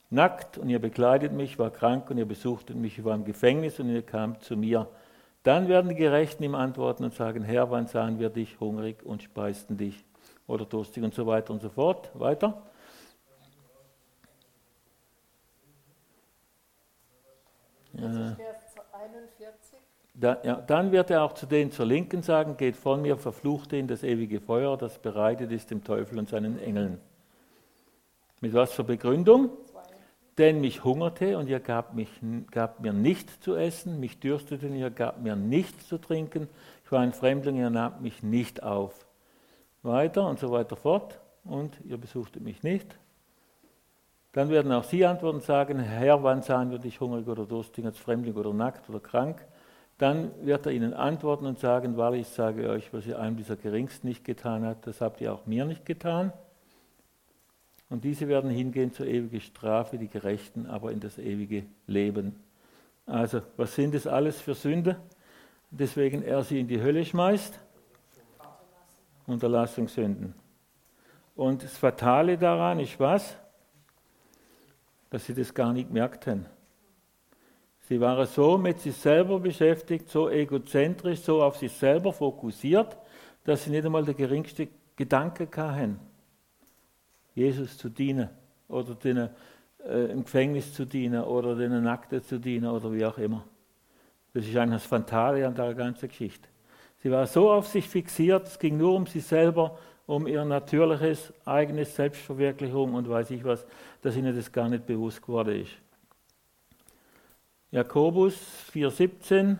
nackt 0.09 0.57
und 0.57 0.71
ihr 0.71 0.79
bekleidet 0.79 1.35
mich, 1.35 1.59
war 1.59 1.71
krank 1.71 2.09
und 2.09 2.17
ihr 2.17 2.25
besuchtet 2.25 2.77
mich, 2.77 2.99
ich 2.99 3.05
war 3.05 3.15
im 3.15 3.27
Gefängnis 3.27 3.79
und 3.79 3.91
ihr 3.91 4.01
kamt 4.01 4.43
zu 4.43 4.57
mir. 4.57 4.89
Dann 5.43 5.69
werden 5.69 5.91
die 5.91 5.97
Gerechten 5.97 6.43
ihm 6.45 6.55
antworten 6.55 7.05
und 7.05 7.13
sagen, 7.13 7.43
Herr, 7.43 7.71
wann 7.71 7.87
sahen 7.87 8.19
wir 8.19 8.31
dich 8.31 8.59
hungrig 8.61 9.05
und 9.05 9.23
speisten 9.23 9.77
dich 9.77 10.03
oder 10.47 10.65
durstig 10.65 11.05
und 11.05 11.13
so 11.13 11.27
weiter 11.27 11.53
und 11.53 11.61
so 11.61 11.69
fort. 11.69 12.11
Weiter. 12.15 12.63
Vers 17.97 18.37
41. 18.93 19.79
Da, 20.17 20.39
ja, 20.45 20.55
dann 20.55 20.93
wird 20.93 21.11
er 21.11 21.25
auch 21.25 21.33
zu 21.33 21.47
denen 21.47 21.73
zur 21.73 21.87
Linken 21.87 22.23
sagen, 22.23 22.57
geht 22.57 22.77
von 22.77 23.03
mir, 23.03 23.17
verfluchte 23.17 23.77
in 23.77 23.89
das 23.89 24.05
ewige 24.05 24.41
Feuer, 24.41 24.77
das 24.77 24.99
bereitet 24.99 25.51
ist 25.51 25.73
dem 25.73 25.83
Teufel 25.83 26.19
und 26.19 26.29
seinen 26.29 26.61
Engeln. 26.61 27.01
Mit 28.41 28.55
was 28.55 28.73
für 28.73 28.85
Begründung? 28.85 29.51
Zwei. 29.67 29.83
Denn 30.39 30.61
mich 30.61 30.85
hungerte 30.85 31.37
und 31.37 31.49
ihr 31.49 31.59
gabt, 31.59 31.95
mich, 31.95 32.11
gabt 32.53 32.81
mir 32.81 32.93
nichts 32.93 33.41
zu 33.41 33.57
essen, 33.57 33.99
mich 33.99 34.21
dürstete 34.21 34.69
und 34.69 34.77
ihr 34.77 34.91
gabt 34.91 35.21
mir 35.21 35.35
nichts 35.35 35.89
zu 35.89 35.99
trinken, 35.99 36.49
ich 36.85 36.93
war 36.93 37.01
ein 37.01 37.13
Fremdling, 37.13 37.57
ihr 37.57 37.71
nahmt 37.71 38.01
mich 38.01 38.23
nicht 38.23 38.63
auf. 38.63 39.07
Weiter 39.83 40.29
und 40.29 40.39
so 40.39 40.53
weiter 40.53 40.77
fort 40.77 41.19
und 41.45 41.77
ihr 41.85 41.97
besuchtet 41.97 42.43
mich 42.43 42.63
nicht. 42.63 42.97
Dann 44.35 44.51
werden 44.51 44.71
auch 44.73 44.85
sie 44.85 45.07
antworten 45.07 45.37
und 45.37 45.45
sagen, 45.45 45.79
Herr, 45.79 46.23
wann 46.23 46.43
sahen 46.43 46.71
wir 46.71 46.79
dich 46.79 47.01
hungrig 47.01 47.27
oder 47.27 47.47
durstig, 47.47 47.87
als 47.87 47.99
Fremdling 47.99 48.35
oder 48.35 48.53
nackt 48.53 48.91
oder 48.91 49.01
krank? 49.01 49.47
dann 49.99 50.33
wird 50.45 50.67
er 50.67 50.73
ihnen 50.73 50.93
antworten 50.93 51.47
und 51.47 51.59
sagen, 51.59 51.97
wahrlich, 51.97 52.23
ich 52.23 52.29
sage 52.29 52.69
euch, 52.69 52.93
was 52.93 53.07
ihr 53.07 53.19
einem 53.19 53.37
dieser 53.37 53.57
Geringsten 53.57 54.09
nicht 54.09 54.25
getan 54.25 54.65
habt, 54.65 54.87
das 54.87 55.01
habt 55.01 55.21
ihr 55.21 55.33
auch 55.33 55.47
mir 55.47 55.65
nicht 55.65 55.87
getan. 55.87 56.33
Und 57.91 58.03
diese 58.03 58.27
werden 58.27 58.51
hingehen 58.51 58.93
zur 58.93 59.07
ewigen 59.07 59.41
Strafe, 59.41 59.99
die 59.99 60.09
Gerechten 60.09 60.67
aber 60.67 60.91
in 60.91 60.99
das 60.99 61.19
ewige 61.19 61.65
Leben. 61.87 62.41
Also, 63.07 63.43
was 63.57 63.75
sind 63.75 63.95
das 63.95 64.07
alles 64.07 64.41
für 64.41 64.55
Sünde? 64.55 64.97
Deswegen 65.71 66.23
er 66.23 66.43
sie 66.43 66.59
in 66.59 66.67
die 66.67 66.81
Hölle 66.81 67.05
schmeißt? 67.05 67.61
Unterlassungssünden. 69.27 70.35
Und 71.37 71.63
das 71.63 71.77
Fatale 71.77 72.37
daran 72.37 72.81
ist 72.81 72.99
was? 72.99 73.37
Dass 75.15 75.27
sie 75.27 75.35
das 75.35 75.55
gar 75.55 75.73
nicht 75.73 75.93
merkten. 75.93 76.45
Sie 77.83 78.01
waren 78.01 78.27
so 78.27 78.59
mit 78.59 78.81
sich 78.81 78.97
selber 78.97 79.39
beschäftigt, 79.39 80.09
so 80.09 80.29
egozentrisch, 80.29 81.21
so 81.21 81.41
auf 81.41 81.57
sich 81.57 81.71
selber 81.71 82.13
fokussiert, 82.13 82.97
dass 83.45 83.63
sie 83.63 83.71
nicht 83.71 83.87
einmal 83.87 84.05
der 84.05 84.15
geringste 84.15 84.67
Gedanke 84.97 85.49
hatten, 85.57 86.01
Jesus 87.33 87.79
zu 87.79 87.91
dienen 87.91 88.29
oder 88.67 88.97
denen, 88.97 89.31
äh, 89.87 90.11
im 90.11 90.25
Gefängnis 90.25 90.75
zu 90.75 90.85
dienen 90.85 91.23
oder 91.23 91.55
den 91.55 91.81
Nackten 91.85 92.21
zu 92.21 92.41
dienen 92.41 92.67
oder 92.67 92.93
wie 92.93 93.07
auch 93.07 93.19
immer. 93.19 93.45
Das 94.33 94.45
ist 94.45 94.57
eigentlich 94.57 94.83
das 94.83 94.87
Fatale 94.87 95.47
an 95.47 95.55
der 95.55 95.75
ganzen 95.75 96.09
Geschichte. 96.09 96.49
Sie 97.05 97.11
war 97.13 97.29
so 97.29 97.53
auf 97.53 97.69
sich 97.69 97.89
fixiert, 97.89 98.49
es 98.49 98.59
ging 98.59 98.79
nur 98.79 98.97
um 98.97 99.07
sie 99.07 99.21
selber, 99.21 99.79
um 100.07 100.27
ihr 100.27 100.45
natürliches, 100.45 101.33
eigenes 101.45 101.95
Selbstverwirklichung 101.95 102.95
und 102.95 103.09
weiß 103.09 103.31
ich 103.31 103.45
was, 103.45 103.67
dass 104.03 104.17
ihnen 104.17 104.35
das 104.35 104.53
gar 104.53 104.69
nicht 104.69 104.87
bewusst 104.87 105.23
geworden 105.23 105.63
ist. 105.63 105.73
Jakobus 107.71 108.35
4,17 108.73 109.59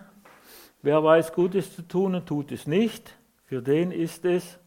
Wer 0.83 1.03
weiß 1.03 1.33
Gutes 1.33 1.75
zu 1.75 1.81
tun 1.81 2.15
und 2.15 2.27
tut 2.27 2.53
es 2.53 2.67
nicht, 2.67 3.17
für 3.47 3.63
den 3.63 3.91
ist 3.91 4.23
es 4.27 4.59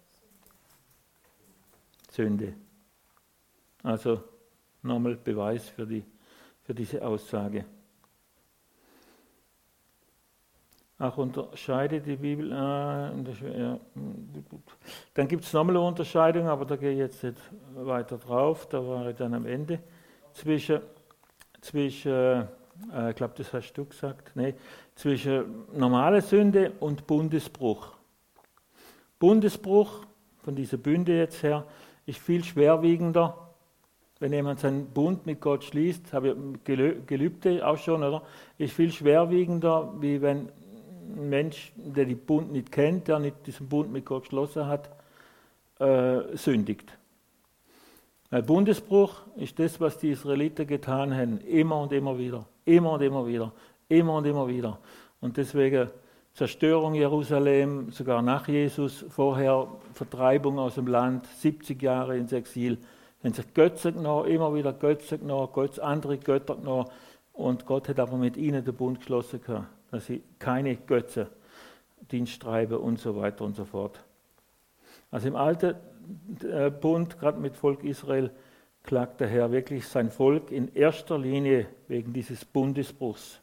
Sünde. 2.10 2.56
Also 3.84 4.24
nochmal 4.82 5.16
Beweis 5.16 5.70
für, 5.70 5.86
die, 5.86 6.04
für 6.64 6.74
diese 6.74 7.06
Aussage. 7.06 7.66
Auch 11.00 11.18
unterscheidet 11.18 12.08
die 12.08 12.16
Bibel, 12.16 12.52
äh, 12.52 12.56
ja, 12.56 13.80
dann 15.14 15.28
gibt 15.28 15.44
es 15.44 15.54
nochmal 15.54 15.78
eine 15.78 15.86
Unterscheidung, 15.86 16.48
aber 16.48 16.66
da 16.66 16.76
gehe 16.76 16.94
ich 16.94 16.98
jetzt 16.98 17.24
nicht 17.24 17.38
weiter 17.76 18.18
drauf, 18.18 18.68
da 18.68 18.86
war 18.86 19.08
ich 19.10 19.16
dann 19.16 19.36
am 19.36 19.46
Ende, 19.46 19.80
zwischen, 20.34 20.82
zwischen 21.62 22.48
äh, 22.94 23.10
ich 23.10 23.16
glaube, 23.16 23.34
das 23.38 23.54
hast 23.54 23.74
du 23.74 23.86
gesagt, 23.86 24.32
nee, 24.36 24.56
zwischen 24.96 25.66
normaler 25.74 26.22
Sünde 26.22 26.74
und 26.80 27.06
Bundesbruch. 27.06 27.94
Bundesbruch 29.20 30.06
von 30.44 30.56
dieser 30.56 30.78
Bünde 30.78 31.18
jetzt 31.18 31.44
her 31.44 31.66
ist 32.06 32.20
viel 32.20 32.44
schwerwiegender, 32.44 33.36
wenn 34.20 34.34
jemand 34.34 34.60
seinen 34.60 34.88
Bund 34.88 35.26
mit 35.26 35.42
Gott 35.42 35.64
schließt, 35.64 36.12
habe 36.14 36.30
ich 36.30 37.06
Gelübde 37.06 37.68
auch 37.68 37.78
schon, 37.78 38.04
oder? 38.04 38.24
Ist 38.58 38.74
viel 38.74 38.92
schwerwiegender, 38.92 39.94
wie 40.00 40.22
wenn 40.22 40.50
ein 41.16 41.30
Mensch, 41.30 41.72
der 41.76 42.06
den 42.06 42.20
Bund 42.20 42.52
nicht 42.52 42.72
kennt, 42.72 43.08
der 43.08 43.20
nicht 43.20 43.46
diesen 43.46 43.68
Bund 43.68 43.92
mit 43.92 44.06
Gott 44.06 44.24
geschlossen 44.24 44.68
hat, 44.68 44.90
äh, 45.80 46.36
sündigt. 46.36 46.98
Ein 48.30 48.46
Bundesbruch 48.46 49.22
ist 49.38 49.58
das, 49.58 49.80
was 49.80 49.98
die 49.98 50.12
Israeliten 50.12 50.68
getan 50.68 51.16
haben, 51.16 51.40
immer 51.40 51.82
und 51.82 51.94
immer 51.94 52.18
wieder, 52.18 52.46
immer 52.66 52.94
und 52.94 53.02
immer 53.02 53.26
wieder, 53.26 53.54
immer 53.88 54.16
und 54.16 54.26
immer 54.26 54.48
wieder. 54.48 54.80
Und 55.22 55.38
deswegen 55.38 55.90
Zerstörung 56.34 56.94
Jerusalem, 56.94 57.92
sogar 57.92 58.22
nach 58.22 58.48
Jesus, 58.48 59.06
vorher 59.10 59.68
Vertreibung 59.94 60.60
aus 60.60 60.76
dem 60.76 60.88
Land, 60.88 61.26
70 61.26 61.82
Jahre 61.82 62.18
ins 62.18 62.32
Exil, 62.32 62.78
haben 63.24 63.34
sich 63.34 63.54
Götze 63.54 63.94
genommen, 63.94 64.30
immer 64.30 64.54
wieder 64.54 64.74
Götze 64.74 65.18
genommen, 65.18 65.50
Götze, 65.54 65.84
andere 65.84 66.18
Götter 66.18 66.56
genommen. 66.56 66.90
Und 67.34 67.66
Gott 67.66 67.90
hat 67.90 68.00
aber 68.00 68.18
mit 68.18 68.38
ihnen 68.38 68.64
den 68.64 68.76
Bund 68.76 69.00
geschlossen, 69.00 69.42
dass 69.92 70.06
sie 70.08 70.24
keine 70.40 70.76
Götze 70.76 71.30
Dienst 72.12 72.44
und 72.46 73.00
so 73.00 73.16
weiter 73.16 73.44
und 73.44 73.56
so 73.56 73.66
fort. 73.66 74.04
Also 75.12 75.28
im 75.28 75.36
Alten 75.36 75.76
äh, 76.44 76.70
Bund, 76.70 77.20
gerade 77.20 77.40
mit 77.40 77.56
Volk 77.56 77.84
Israel, 77.84 78.32
klagt 78.84 79.20
der 79.20 79.28
Herr 79.28 79.52
wirklich 79.52 79.88
sein 79.88 80.10
Volk 80.10 80.52
in 80.52 80.74
erster 80.74 81.18
Linie 81.18 81.68
wegen 81.88 82.14
dieses 82.14 82.46
Bundesbruchs 82.46 83.42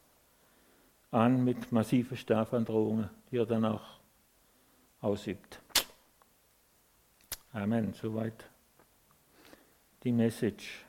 an 1.11 1.43
mit 1.43 1.71
massiven 1.71 2.17
Strafandrohungen, 2.17 3.09
die 3.31 3.37
er 3.37 3.45
dann 3.45 3.65
auch 3.65 3.99
ausübt. 5.01 5.61
Amen. 7.53 7.93
Soweit 7.93 8.49
die 10.03 10.11
Message. 10.11 10.84